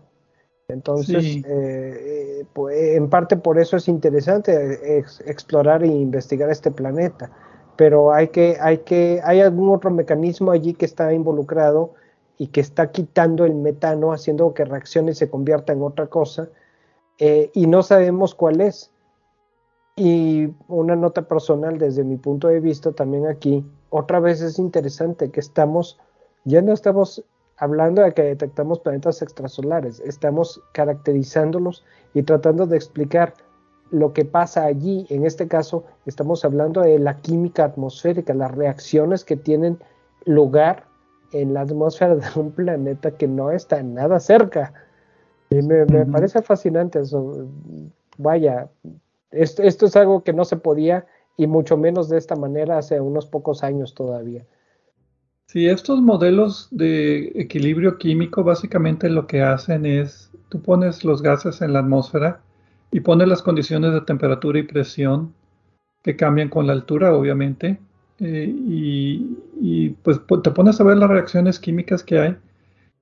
Entonces, 0.68 1.24
eh, 1.24 1.42
eh, 1.46 2.44
pues, 2.52 2.96
en 2.96 3.09
parte 3.09 3.36
por 3.36 3.59
eso 3.59 3.76
es 3.76 3.86
interesante 3.86 4.98
explorar 5.24 5.84
e 5.84 5.86
investigar 5.86 6.50
este 6.50 6.72
planeta. 6.72 7.30
Pero 7.76 8.12
hay 8.12 8.28
que, 8.28 8.57
hay 8.61 8.78
que, 8.78 9.20
hay 9.22 9.40
algún 9.40 9.72
otro 9.72 9.90
mecanismo 9.90 10.50
allí 10.50 10.74
que 10.74 10.86
está 10.86 11.12
involucrado 11.12 11.92
y 12.38 12.48
que 12.48 12.61
está 12.61 12.90
quitando 12.90 13.44
el 13.44 13.54
metano, 13.54 14.12
haciendo 14.12 14.52
que 14.54 14.64
reaccione 14.64 15.12
y 15.12 15.14
se 15.14 15.30
convierta 15.30 15.72
en 15.72 15.82
otra 15.82 16.07
cosa, 16.09 16.48
eh, 17.18 17.50
y 17.54 17.66
no 17.66 17.82
sabemos 17.82 18.34
cuál 18.34 18.61
es. 18.61 18.90
Y 19.97 20.53
una 20.68 20.94
nota 20.94 21.22
personal 21.22 21.78
desde 21.78 22.05
mi 22.05 22.16
punto 22.16 22.49
de 22.49 22.61
vista 22.61 22.92
también 22.92 23.26
aquí, 23.26 23.64
otra 23.88 24.20
vez 24.20 24.42
es 24.42 24.59
interesante 24.59 25.30
que 25.30 25.40
estamos, 25.40 25.99
ya 26.44 26.61
no 26.61 26.74
estamos 26.74 27.24
hablando 27.57 28.03
de 28.03 28.12
que 28.12 28.22
detectamos 28.22 28.80
planetas 28.80 29.22
extrasolares, 29.22 30.01
estamos 30.01 30.61
caracterizándolos 30.72 31.82
y 32.12 32.22
tratando 32.22 32.66
de 32.66 32.76
explicar 32.76 33.32
lo 33.90 34.12
que 34.12 34.24
pasa 34.24 34.64
allí. 34.64 35.07
En 35.09 35.24
este 35.24 35.49
caso, 35.49 35.84
estamos 36.05 36.44
hablando 36.44 36.82
de 36.82 36.99
la 36.99 37.16
química 37.20 37.64
atmosférica, 37.64 38.34
las 38.34 38.51
reacciones 38.51 39.24
que 39.24 39.36
tienen 39.36 39.78
lugar 40.24 40.84
en 41.32 41.55
la 41.55 41.62
atmósfera 41.62 42.16
de 42.16 42.26
un 42.36 42.53
planeta 42.53 43.12
que 43.12 43.28
no 43.28 43.51
está 43.51 43.82
nada 43.82 44.20
cerca. 44.20 44.74
Y 45.51 45.62
me, 45.62 45.86
parece 46.07 46.42
fascinante 46.42 47.01
eso. 47.01 47.49
Vaya, 48.18 48.68
esto, 49.37 49.62
esto 49.62 49.87
es 49.87 49.97
algo 49.97 50.22
que 50.22 50.32
no 50.32 50.45
se 50.45 50.57
podía 50.57 51.07
y 51.37 51.47
mucho 51.47 51.76
menos 51.76 52.09
de 52.09 52.18
esta 52.18 52.37
manera 52.37 52.78
hace 52.78 53.01
unos 53.01 53.26
pocos 53.26 53.62
años 53.62 53.95
todavía. 53.95 54.45
Sí, 55.47 55.68
estos 55.68 56.01
modelos 56.01 56.68
de 56.72 57.32
equilibrio 57.37 57.99
químico 57.99 58.43
básicamente 58.43 59.09
lo 59.09 59.26
que 59.26 59.43
hacen 59.43 59.87
es, 59.87 60.30
tú 60.49 60.61
pones 60.61 61.05
los 61.05 61.22
gases 61.22 61.62
en 61.62 61.72
la 61.72 61.80
atmósfera 61.80 62.41
y 62.91 63.01
pones 63.01 63.28
las 63.28 63.43
condiciones 63.43 63.93
de 63.93 64.01
temperatura 64.01 64.59
y 64.59 64.64
presión 64.64 65.32
que 66.03 66.16
cambian 66.16 66.49
con 66.49 66.66
la 66.66 66.72
altura, 66.72 67.14
obviamente, 67.14 67.78
eh, 68.20 68.49
y, 68.49 69.91
pues 70.03 70.20
te 70.43 70.51
pones 70.51 70.80
a 70.80 70.84
ver 70.84 70.97
las 70.97 71.11
reacciones 71.11 71.59
químicas 71.59 72.03
que 72.03 72.18
hay. 72.18 72.37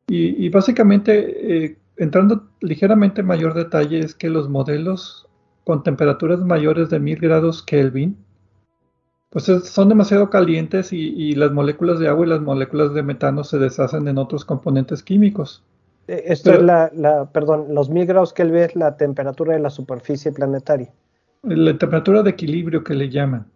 Y, 0.06 0.48
básicamente, 0.50 1.64
eh, 1.64 1.76
entrando 1.96 2.48
ligeramente 2.60 3.20
en 3.20 3.26
mayor 3.26 3.54
detalle, 3.54 4.00
es 4.00 4.14
que 4.14 4.28
los 4.28 4.48
modelos 4.48 5.23
con 5.64 5.82
temperaturas 5.82 6.40
mayores 6.40 6.90
de 6.90 7.00
1000 7.00 7.20
grados 7.20 7.62
Kelvin, 7.62 8.16
pues 9.30 9.46
son 9.46 9.88
demasiado 9.88 10.30
calientes 10.30 10.92
y, 10.92 11.34
las 11.34 11.50
moléculas 11.50 11.98
de 11.98 12.08
agua 12.08 12.24
y 12.24 12.28
las 12.28 12.40
moléculas 12.40 12.94
de 12.94 13.02
metano 13.02 13.42
se 13.42 13.58
deshacen 13.58 14.06
en 14.06 14.18
otros 14.18 14.44
componentes 14.44 15.02
químicos. 15.02 15.64
Eh, 16.06 16.22
esto 16.26 16.52
es 16.52 16.62
la, 16.62 17.28
perdón, 17.32 17.66
los 17.70 17.90
mil 17.90 18.06
grados 18.06 18.32
Kelvin 18.32 18.62
es 18.62 18.76
la 18.76 18.96
temperatura 18.96 19.54
de 19.54 19.58
la 19.58 19.70
superficie 19.70 20.30
planetaria. 20.30 20.92
La 21.42 21.76
temperatura 21.76 22.22
de 22.22 22.30
equilibrio 22.30 22.84
que 22.84 22.94
le 22.94 23.10
llaman. 23.10 23.46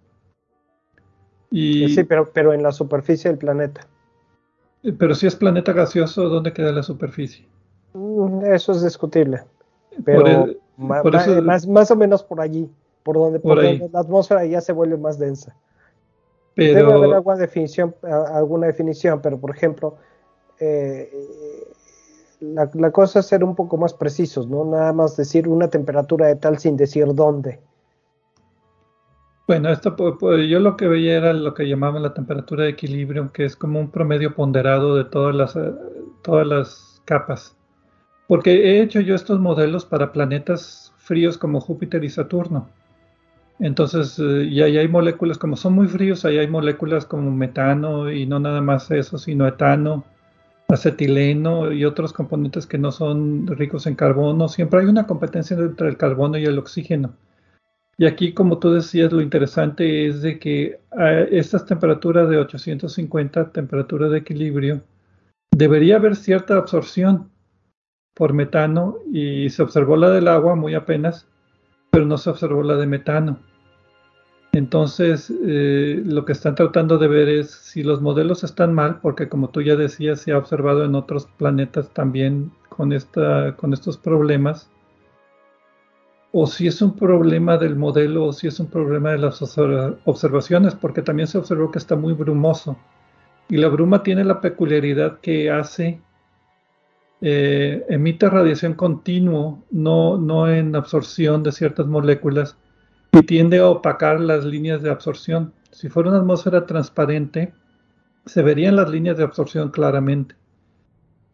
Y, 1.50 1.88
sí, 1.90 2.02
pero, 2.04 2.30
pero 2.32 2.52
en 2.52 2.62
la 2.62 2.72
superficie 2.72 3.30
del 3.30 3.38
planeta. 3.38 3.86
Eh, 4.82 4.92
pero 4.92 5.14
si 5.14 5.26
es 5.26 5.36
planeta 5.36 5.72
gaseoso, 5.72 6.28
¿dónde 6.28 6.52
queda 6.52 6.72
la 6.72 6.82
superficie? 6.82 7.46
Mm, 7.94 8.44
eso 8.46 8.72
es 8.72 8.82
discutible. 8.82 9.42
Pero 10.04 10.48
más, 10.78 11.66
más, 11.66 11.90
o 11.90 11.96
menos 11.96 12.22
por 12.22 12.40
allí, 12.40 12.70
por 13.02 13.16
donde, 13.16 13.40
por 13.40 13.62
donde 13.62 13.90
la 13.92 14.00
atmósfera 14.00 14.46
ya 14.46 14.60
se 14.60 14.72
vuelve 14.72 14.96
más 14.96 15.18
densa. 15.18 15.54
Debe 16.56 16.80
haber 16.80 17.14
alguna 17.14 17.36
definición, 17.36 17.94
alguna 18.02 18.66
definición, 18.66 19.20
pero 19.22 19.38
por 19.38 19.50
ejemplo, 19.54 19.96
eh, 20.58 21.10
la, 22.40 22.90
cosa 22.90 23.20
es 23.20 23.26
ser 23.26 23.44
un 23.44 23.54
poco 23.54 23.76
más 23.76 23.94
precisos, 23.94 24.48
¿no? 24.48 24.64
Nada 24.64 24.92
más 24.92 25.16
decir 25.16 25.48
una 25.48 25.68
temperatura 25.68 26.26
de 26.26 26.36
tal 26.36 26.58
sin 26.58 26.76
decir 26.76 27.06
dónde. 27.14 27.60
Bueno, 29.46 29.70
esto 29.70 29.96
yo 30.20 30.60
lo 30.60 30.76
que 30.76 30.88
veía 30.88 31.16
era 31.16 31.32
lo 31.32 31.54
que 31.54 31.66
llamaban 31.68 32.02
la 32.02 32.12
temperatura 32.12 32.64
de 32.64 32.70
equilibrio, 32.70 33.32
que 33.32 33.44
es 33.44 33.56
como 33.56 33.80
un 33.80 33.90
promedio 33.90 34.34
ponderado 34.34 34.94
de 34.94 35.04
todas 35.04 35.34
las, 35.34 35.56
eh, 35.56 35.72
todas 36.22 36.46
las 36.46 37.02
capas. 37.04 37.57
Porque 38.28 38.52
he 38.52 38.82
hecho 38.82 39.00
yo 39.00 39.14
estos 39.16 39.40
modelos 39.40 39.84
para 39.84 40.12
planetas 40.12 40.92
fríos 40.98 41.38
como 41.38 41.60
Júpiter 41.60 42.04
y 42.04 42.10
Saturno. 42.10 42.68
Entonces, 43.58 44.18
eh, 44.20 44.44
y 44.44 44.62
ahí 44.62 44.76
hay 44.78 44.86
moléculas, 44.86 45.38
como 45.38 45.56
son 45.56 45.72
muy 45.72 45.88
fríos, 45.88 46.24
ahí 46.24 46.38
hay 46.38 46.46
moléculas 46.46 47.06
como 47.06 47.30
metano 47.32 48.12
y 48.12 48.26
no 48.26 48.38
nada 48.38 48.60
más 48.60 48.90
eso, 48.90 49.18
sino 49.18 49.48
etano, 49.48 50.04
acetileno 50.68 51.72
y 51.72 51.84
otros 51.86 52.12
componentes 52.12 52.66
que 52.66 52.78
no 52.78 52.92
son 52.92 53.46
ricos 53.46 53.86
en 53.86 53.96
carbono. 53.96 54.46
Siempre 54.48 54.80
hay 54.80 54.86
una 54.86 55.06
competencia 55.06 55.56
entre 55.56 55.88
el 55.88 55.96
carbono 55.96 56.36
y 56.38 56.44
el 56.44 56.58
oxígeno. 56.58 57.14
Y 57.96 58.06
aquí, 58.06 58.32
como 58.32 58.58
tú 58.58 58.72
decías, 58.72 59.10
lo 59.10 59.22
interesante 59.22 60.06
es 60.06 60.22
de 60.22 60.38
que 60.38 60.78
a 60.92 61.12
estas 61.12 61.66
temperaturas 61.66 62.28
de 62.28 62.36
850, 62.36 63.50
temperatura 63.52 64.08
de 64.08 64.18
equilibrio, 64.18 64.82
debería 65.50 65.96
haber 65.96 66.14
cierta 66.14 66.56
absorción 66.56 67.30
por 68.18 68.32
metano 68.32 68.96
y 69.12 69.48
se 69.48 69.62
observó 69.62 69.96
la 69.96 70.10
del 70.10 70.26
agua 70.26 70.56
muy 70.56 70.74
apenas, 70.74 71.28
pero 71.90 72.04
no 72.04 72.18
se 72.18 72.28
observó 72.28 72.64
la 72.64 72.74
de 72.74 72.86
metano. 72.86 73.38
Entonces, 74.52 75.32
eh, 75.46 76.02
lo 76.04 76.24
que 76.24 76.32
están 76.32 76.56
tratando 76.56 76.98
de 76.98 77.06
ver 77.06 77.28
es 77.28 77.50
si 77.52 77.84
los 77.84 78.02
modelos 78.02 78.42
están 78.42 78.74
mal, 78.74 78.98
porque 79.00 79.28
como 79.28 79.50
tú 79.50 79.62
ya 79.62 79.76
decías, 79.76 80.20
se 80.20 80.32
ha 80.32 80.38
observado 80.38 80.84
en 80.84 80.96
otros 80.96 81.28
planetas 81.38 81.90
también 81.90 82.50
con, 82.68 82.92
esta, 82.92 83.54
con 83.54 83.72
estos 83.72 83.96
problemas, 83.96 84.68
o 86.32 86.48
si 86.48 86.66
es 86.66 86.82
un 86.82 86.96
problema 86.96 87.56
del 87.56 87.76
modelo 87.76 88.26
o 88.26 88.32
si 88.32 88.48
es 88.48 88.58
un 88.58 88.66
problema 88.66 89.12
de 89.12 89.18
las 89.18 89.40
observaciones, 90.04 90.74
porque 90.74 91.02
también 91.02 91.28
se 91.28 91.38
observó 91.38 91.70
que 91.70 91.78
está 91.78 91.94
muy 91.94 92.14
brumoso. 92.14 92.76
Y 93.48 93.58
la 93.58 93.68
bruma 93.68 94.02
tiene 94.02 94.24
la 94.24 94.40
peculiaridad 94.40 95.20
que 95.20 95.50
hace, 95.50 96.00
eh, 97.20 97.84
emite 97.88 98.28
radiación 98.28 98.74
continuo, 98.74 99.64
no, 99.70 100.48
en 100.48 100.76
absorción 100.76 101.42
de 101.42 101.52
ciertas 101.52 101.86
moléculas, 101.86 102.56
y 103.12 103.22
tiende 103.22 103.58
a 103.58 103.68
opacar 103.68 104.20
las 104.20 104.44
líneas 104.44 104.82
de 104.82 104.90
absorción. 104.90 105.52
Si 105.70 105.88
fuera 105.88 106.10
una 106.10 106.18
atmósfera 106.18 106.66
transparente, 106.66 107.52
se 108.26 108.42
verían 108.42 108.76
las 108.76 108.90
líneas 108.90 109.16
de 109.16 109.24
absorción 109.24 109.70
claramente. 109.70 110.36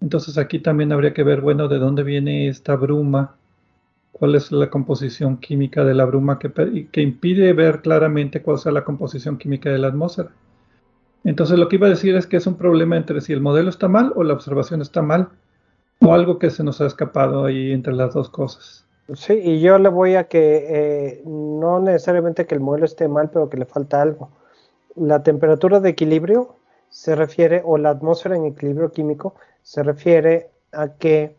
Entonces 0.01 0.39
aquí 0.39 0.59
también 0.59 0.93
habría 0.93 1.15
que 1.15 1.25
ver, 1.25 1.41
bueno, 1.41 1.69
de 1.69 1.79
dónde 1.79 2.03
viene 2.03 2.49
esta 2.49 2.77
bruma, 2.77 3.37
cuál 4.13 4.37
es 4.37 4.53
la 4.53 4.71
composición 4.71 5.39
química 5.39 5.85
de 5.85 5.95
la 5.95 6.05
bruma 6.05 6.39
que, 6.39 6.89
que 6.91 7.03
impide 7.03 7.53
ver 7.53 7.83
claramente 7.83 8.43
cuál 8.43 8.59
sea 8.59 8.71
la 8.71 8.85
composición 8.85 9.39
química 9.39 9.71
de 9.71 9.79
la 9.79 9.89
atmósfera. 9.89 10.31
Entonces 11.25 11.59
lo 11.59 11.69
que 11.69 11.77
iba 11.77 11.87
a 11.87 11.91
decir 11.91 12.15
es 12.15 12.27
que 12.27 12.37
es 12.37 12.47
un 12.47 12.57
problema 12.57 12.97
entre 12.97 13.21
si 13.21 13.33
el 13.33 13.41
modelo 13.41 13.71
está 13.71 13.89
mal 13.89 14.13
o 14.15 14.23
la 14.23 14.35
observación 14.35 14.83
está 14.83 15.03
mal, 15.03 15.31
o 16.01 16.13
algo 16.13 16.39
que 16.39 16.51
se 16.51 16.65
nos 16.65 16.81
ha 16.81 16.87
escapado 16.87 17.45
ahí 17.45 17.73
entre 17.73 17.95
las 17.95 18.15
dos 18.15 18.29
cosas. 18.31 18.85
Sí, 19.13 19.35
y 19.35 19.61
yo 19.61 19.79
le 19.79 19.91
voy 19.91 20.15
a 20.15 20.29
que 20.29 20.67
eh, 20.69 21.23
no 21.27 21.79
necesariamente 21.81 22.47
que 22.47 22.55
el 22.55 22.61
modelo 22.61 22.87
esté 22.87 23.07
mal, 23.07 23.29
pero 23.31 23.51
que 23.51 23.59
le 23.59 23.67
falta 23.67 24.01
algo. 24.01 24.31
La 24.97 25.23
temperatura 25.23 25.81
de 25.81 25.91
equilibrio 25.91 26.57
se 26.89 27.15
refiere, 27.15 27.61
o 27.65 27.77
la 27.77 27.91
atmósfera 27.91 28.37
en 28.37 28.47
equilibrio 28.47 28.93
químico, 28.93 29.35
se 29.63 29.83
refiere 29.83 30.51
a 30.73 30.89
que 30.89 31.37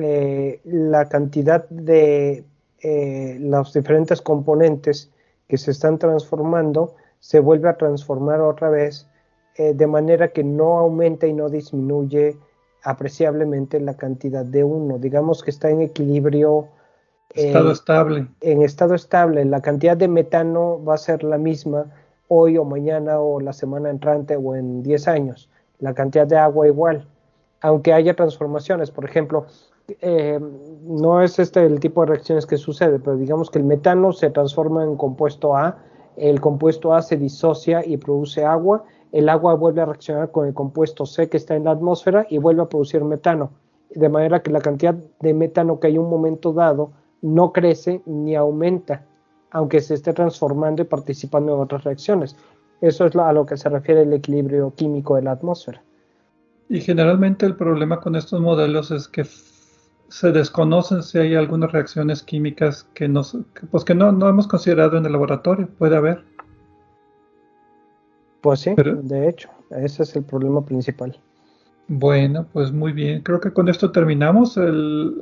eh, 0.00 0.60
la 0.64 1.08
cantidad 1.08 1.68
de 1.70 2.44
eh, 2.82 3.36
los 3.40 3.72
diferentes 3.72 4.22
componentes 4.22 5.10
que 5.48 5.58
se 5.58 5.72
están 5.72 5.98
transformando 5.98 6.94
se 7.18 7.40
vuelve 7.40 7.68
a 7.68 7.76
transformar 7.76 8.40
otra 8.40 8.70
vez 8.70 9.06
de 9.54 9.86
manera 9.86 10.28
que 10.28 10.42
no 10.42 10.78
aumenta 10.78 11.26
y 11.26 11.34
no 11.34 11.50
disminuye 11.50 12.38
apreciablemente 12.82 13.80
la 13.80 13.96
cantidad 13.96 14.44
de 14.44 14.64
uno. 14.64 14.98
Digamos 14.98 15.42
que 15.42 15.50
está 15.50 15.70
en 15.70 15.80
equilibrio. 15.80 16.68
Estado 17.34 17.72
estable. 17.72 18.26
En 18.40 18.62
estado 18.62 18.94
estable. 18.94 19.44
La 19.44 19.60
cantidad 19.60 19.96
de 19.96 20.08
metano 20.08 20.82
va 20.84 20.94
a 20.94 20.98
ser 20.98 21.22
la 21.22 21.38
misma 21.38 21.86
hoy 22.28 22.58
o 22.58 22.64
mañana 22.64 23.20
o 23.20 23.40
la 23.40 23.52
semana 23.52 23.90
entrante 23.90 24.36
o 24.36 24.54
en 24.54 24.82
10 24.82 25.08
años. 25.08 25.48
La 25.78 25.94
cantidad 25.94 26.26
de 26.26 26.36
agua 26.36 26.66
igual. 26.66 27.06
Aunque 27.60 27.92
haya 27.92 28.14
transformaciones. 28.14 28.90
Por 28.90 29.04
ejemplo, 29.04 29.46
eh, 30.00 30.40
no 30.84 31.22
es 31.22 31.38
este 31.38 31.64
el 31.64 31.80
tipo 31.80 32.02
de 32.02 32.12
reacciones 32.12 32.46
que 32.46 32.56
sucede, 32.56 32.98
pero 32.98 33.16
digamos 33.16 33.50
que 33.50 33.58
el 33.58 33.64
metano 33.64 34.12
se 34.12 34.30
transforma 34.30 34.84
en 34.84 34.96
compuesto 34.96 35.56
A. 35.56 35.78
El 36.16 36.40
compuesto 36.40 36.94
A 36.94 37.02
se 37.02 37.16
disocia 37.16 37.82
y 37.86 37.96
produce 37.96 38.44
agua 38.44 38.84
el 39.12 39.28
agua 39.28 39.54
vuelve 39.54 39.82
a 39.82 39.86
reaccionar 39.86 40.30
con 40.30 40.46
el 40.46 40.54
compuesto 40.54 41.06
C 41.06 41.28
que 41.28 41.36
está 41.36 41.54
en 41.54 41.64
la 41.64 41.72
atmósfera 41.72 42.26
y 42.28 42.38
vuelve 42.38 42.62
a 42.62 42.68
producir 42.68 43.04
metano. 43.04 43.50
De 43.90 44.08
manera 44.08 44.42
que 44.42 44.50
la 44.50 44.60
cantidad 44.60 44.94
de 45.20 45.34
metano 45.34 45.78
que 45.78 45.88
hay 45.88 45.94
en 45.94 46.00
un 46.00 46.10
momento 46.10 46.52
dado 46.52 46.92
no 47.20 47.52
crece 47.52 48.02
ni 48.06 48.34
aumenta, 48.34 49.04
aunque 49.50 49.80
se 49.80 49.94
esté 49.94 50.14
transformando 50.14 50.82
y 50.82 50.86
participando 50.86 51.54
en 51.54 51.60
otras 51.60 51.84
reacciones. 51.84 52.36
Eso 52.80 53.06
es 53.06 53.14
a 53.14 53.32
lo 53.32 53.46
que 53.46 53.56
se 53.56 53.68
refiere 53.68 54.02
el 54.02 54.12
equilibrio 54.12 54.72
químico 54.74 55.14
de 55.16 55.22
la 55.22 55.32
atmósfera. 55.32 55.82
Y 56.68 56.80
generalmente 56.80 57.44
el 57.44 57.54
problema 57.54 58.00
con 58.00 58.16
estos 58.16 58.40
modelos 58.40 58.90
es 58.90 59.06
que 59.08 59.24
se 60.08 60.32
desconocen 60.32 61.02
si 61.02 61.18
hay 61.18 61.34
algunas 61.34 61.70
reacciones 61.70 62.22
químicas 62.22 62.88
pues 63.70 63.84
que 63.84 63.94
no, 63.94 64.12
no 64.12 64.28
hemos 64.28 64.46
considerado 64.46 64.96
en 64.96 65.06
el 65.06 65.12
laboratorio. 65.12 65.68
Puede 65.78 65.96
haber. 65.96 66.24
Pues 68.42 68.60
sí, 68.60 68.74
de 68.76 69.28
hecho, 69.28 69.48
ese 69.70 70.02
es 70.02 70.16
el 70.16 70.24
problema 70.24 70.64
principal. 70.64 71.16
Bueno, 71.88 72.46
pues 72.52 72.72
muy 72.72 72.92
bien. 72.92 73.22
Creo 73.22 73.40
que 73.40 73.52
con 73.52 73.68
esto 73.68 73.92
terminamos. 73.92 74.58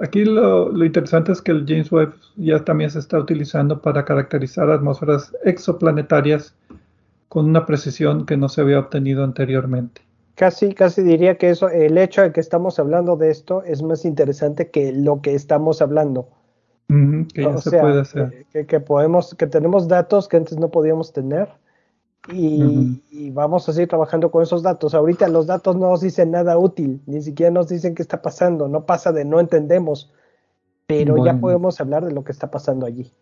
aquí 0.02 0.24
lo, 0.24 0.84
interesante 0.84 1.32
es 1.32 1.42
que 1.42 1.52
el 1.52 1.64
James 1.66 1.90
Webb 1.92 2.14
ya 2.36 2.64
también 2.64 2.90
se 2.90 2.98
está 2.98 3.18
utilizando 3.18 3.80
para 3.80 4.04
caracterizar 4.04 4.70
atmósferas 4.70 5.34
exoplanetarias 5.44 6.54
con 7.28 7.46
una 7.46 7.66
precisión 7.66 8.24
que 8.24 8.36
no 8.36 8.48
se 8.48 8.60
había 8.60 8.78
obtenido 8.78 9.24
anteriormente. 9.24 10.02
Casi, 10.34 10.72
casi 10.72 11.02
diría 11.02 11.36
que 11.36 11.50
eso, 11.50 11.68
el 11.68 11.98
hecho 11.98 12.22
de 12.22 12.32
que 12.32 12.40
estamos 12.40 12.78
hablando 12.78 13.16
de 13.16 13.30
esto 13.30 13.62
es 13.64 13.82
más 13.82 14.04
interesante 14.04 14.70
que 14.70 14.92
lo 14.92 15.20
que 15.20 15.34
estamos 15.34 15.82
hablando. 15.82 16.28
que 16.88 17.42
ya 17.42 17.58
se 17.58 17.78
puede 17.78 18.00
hacer. 18.00 18.46
que, 18.66 18.80
podemos, 18.80 19.34
que 19.34 19.46
tenemos 19.46 19.88
datos 19.88 20.28
que 20.28 20.38
antes 20.38 20.58
no 20.58 20.70
podíamos 20.70 21.12
tener 21.12 21.48
y, 22.28 23.30
vamos 23.30 23.68
a 23.68 23.72
seguir 23.72 23.88
trabajando 23.88 24.30
con 24.30 24.42
esos 24.42 24.62
datos. 24.62 24.94
Ahorita 24.94 25.28
los 25.28 25.46
datos 25.46 25.76
no 25.76 25.90
nos 25.90 26.00
dicen 26.00 26.30
nada 26.30 26.58
útil, 26.58 27.00
ni 27.06 27.22
siquiera 27.22 27.50
nos 27.50 27.68
dicen 27.68 27.94
qué 27.94 28.02
está 28.02 28.20
pasando, 28.20 28.68
no 28.68 28.84
pasa 28.84 29.12
de 29.12 29.24
no 29.24 29.40
entendemos, 29.40 30.12
pero 30.86 31.24
ya 31.24 31.38
podemos 31.38 31.80
hablar 31.80 32.04
de 32.04 32.12
lo 32.12 32.24
que 32.24 32.32
está 32.32 32.50
pasando 32.50 32.84
allí. 32.86 33.12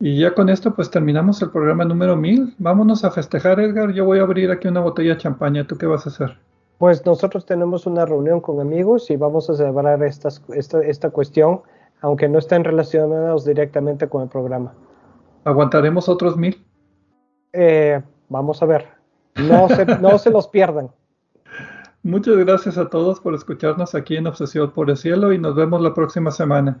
Y 0.00 0.20
ya 0.20 0.32
con 0.32 0.48
esto 0.48 0.74
pues 0.74 0.90
terminamos 0.90 1.42
el 1.42 1.50
programa 1.50 1.84
número 1.84 2.16
1000. 2.16 2.54
Vámonos 2.58 3.04
a 3.04 3.10
festejar, 3.10 3.58
Edgar. 3.58 3.92
Yo 3.92 4.04
voy 4.04 4.20
a 4.20 4.22
abrir 4.22 4.50
aquí 4.52 4.68
una 4.68 4.80
botella 4.80 5.14
de 5.14 5.20
champaña. 5.20 5.66
¿Tú 5.66 5.76
qué 5.76 5.86
vas 5.86 6.06
a 6.06 6.10
hacer? 6.10 6.38
Pues 6.78 7.04
nosotros 7.04 7.44
tenemos 7.44 7.86
una 7.86 8.06
reunión 8.06 8.40
con 8.40 8.60
amigos 8.60 9.10
y 9.10 9.16
vamos 9.16 9.50
a 9.50 9.54
celebrar 9.54 10.00
esta, 10.04 10.28
esta 10.46 11.10
cuestión, 11.10 11.62
aunque 12.00 12.28
no 12.28 12.38
estén 12.38 12.62
relacionados 12.62 13.44
directamente 13.44 14.08
con 14.08 14.22
el 14.22 14.28
programa. 14.28 14.72
¿Aguantaremos 15.42 16.08
otros 16.08 16.36
mil? 16.36 16.64
Eh, 17.52 18.00
vamos 18.28 18.62
a 18.62 18.66
ver. 18.66 18.86
No 19.36 19.68
se, 19.68 19.84
no 19.86 20.18
se 20.18 20.30
los 20.30 20.48
pierdan. 20.48 20.90
Muchas 22.02 22.36
gracias 22.36 22.78
a 22.78 22.88
todos 22.88 23.20
por 23.20 23.34
escucharnos 23.34 23.94
aquí 23.94 24.16
en 24.16 24.26
Obsesión 24.26 24.70
por 24.70 24.88
el 24.90 24.96
Cielo 24.96 25.32
y 25.32 25.38
nos 25.38 25.54
vemos 25.54 25.80
la 25.80 25.94
próxima 25.94 26.30
semana. 26.30 26.80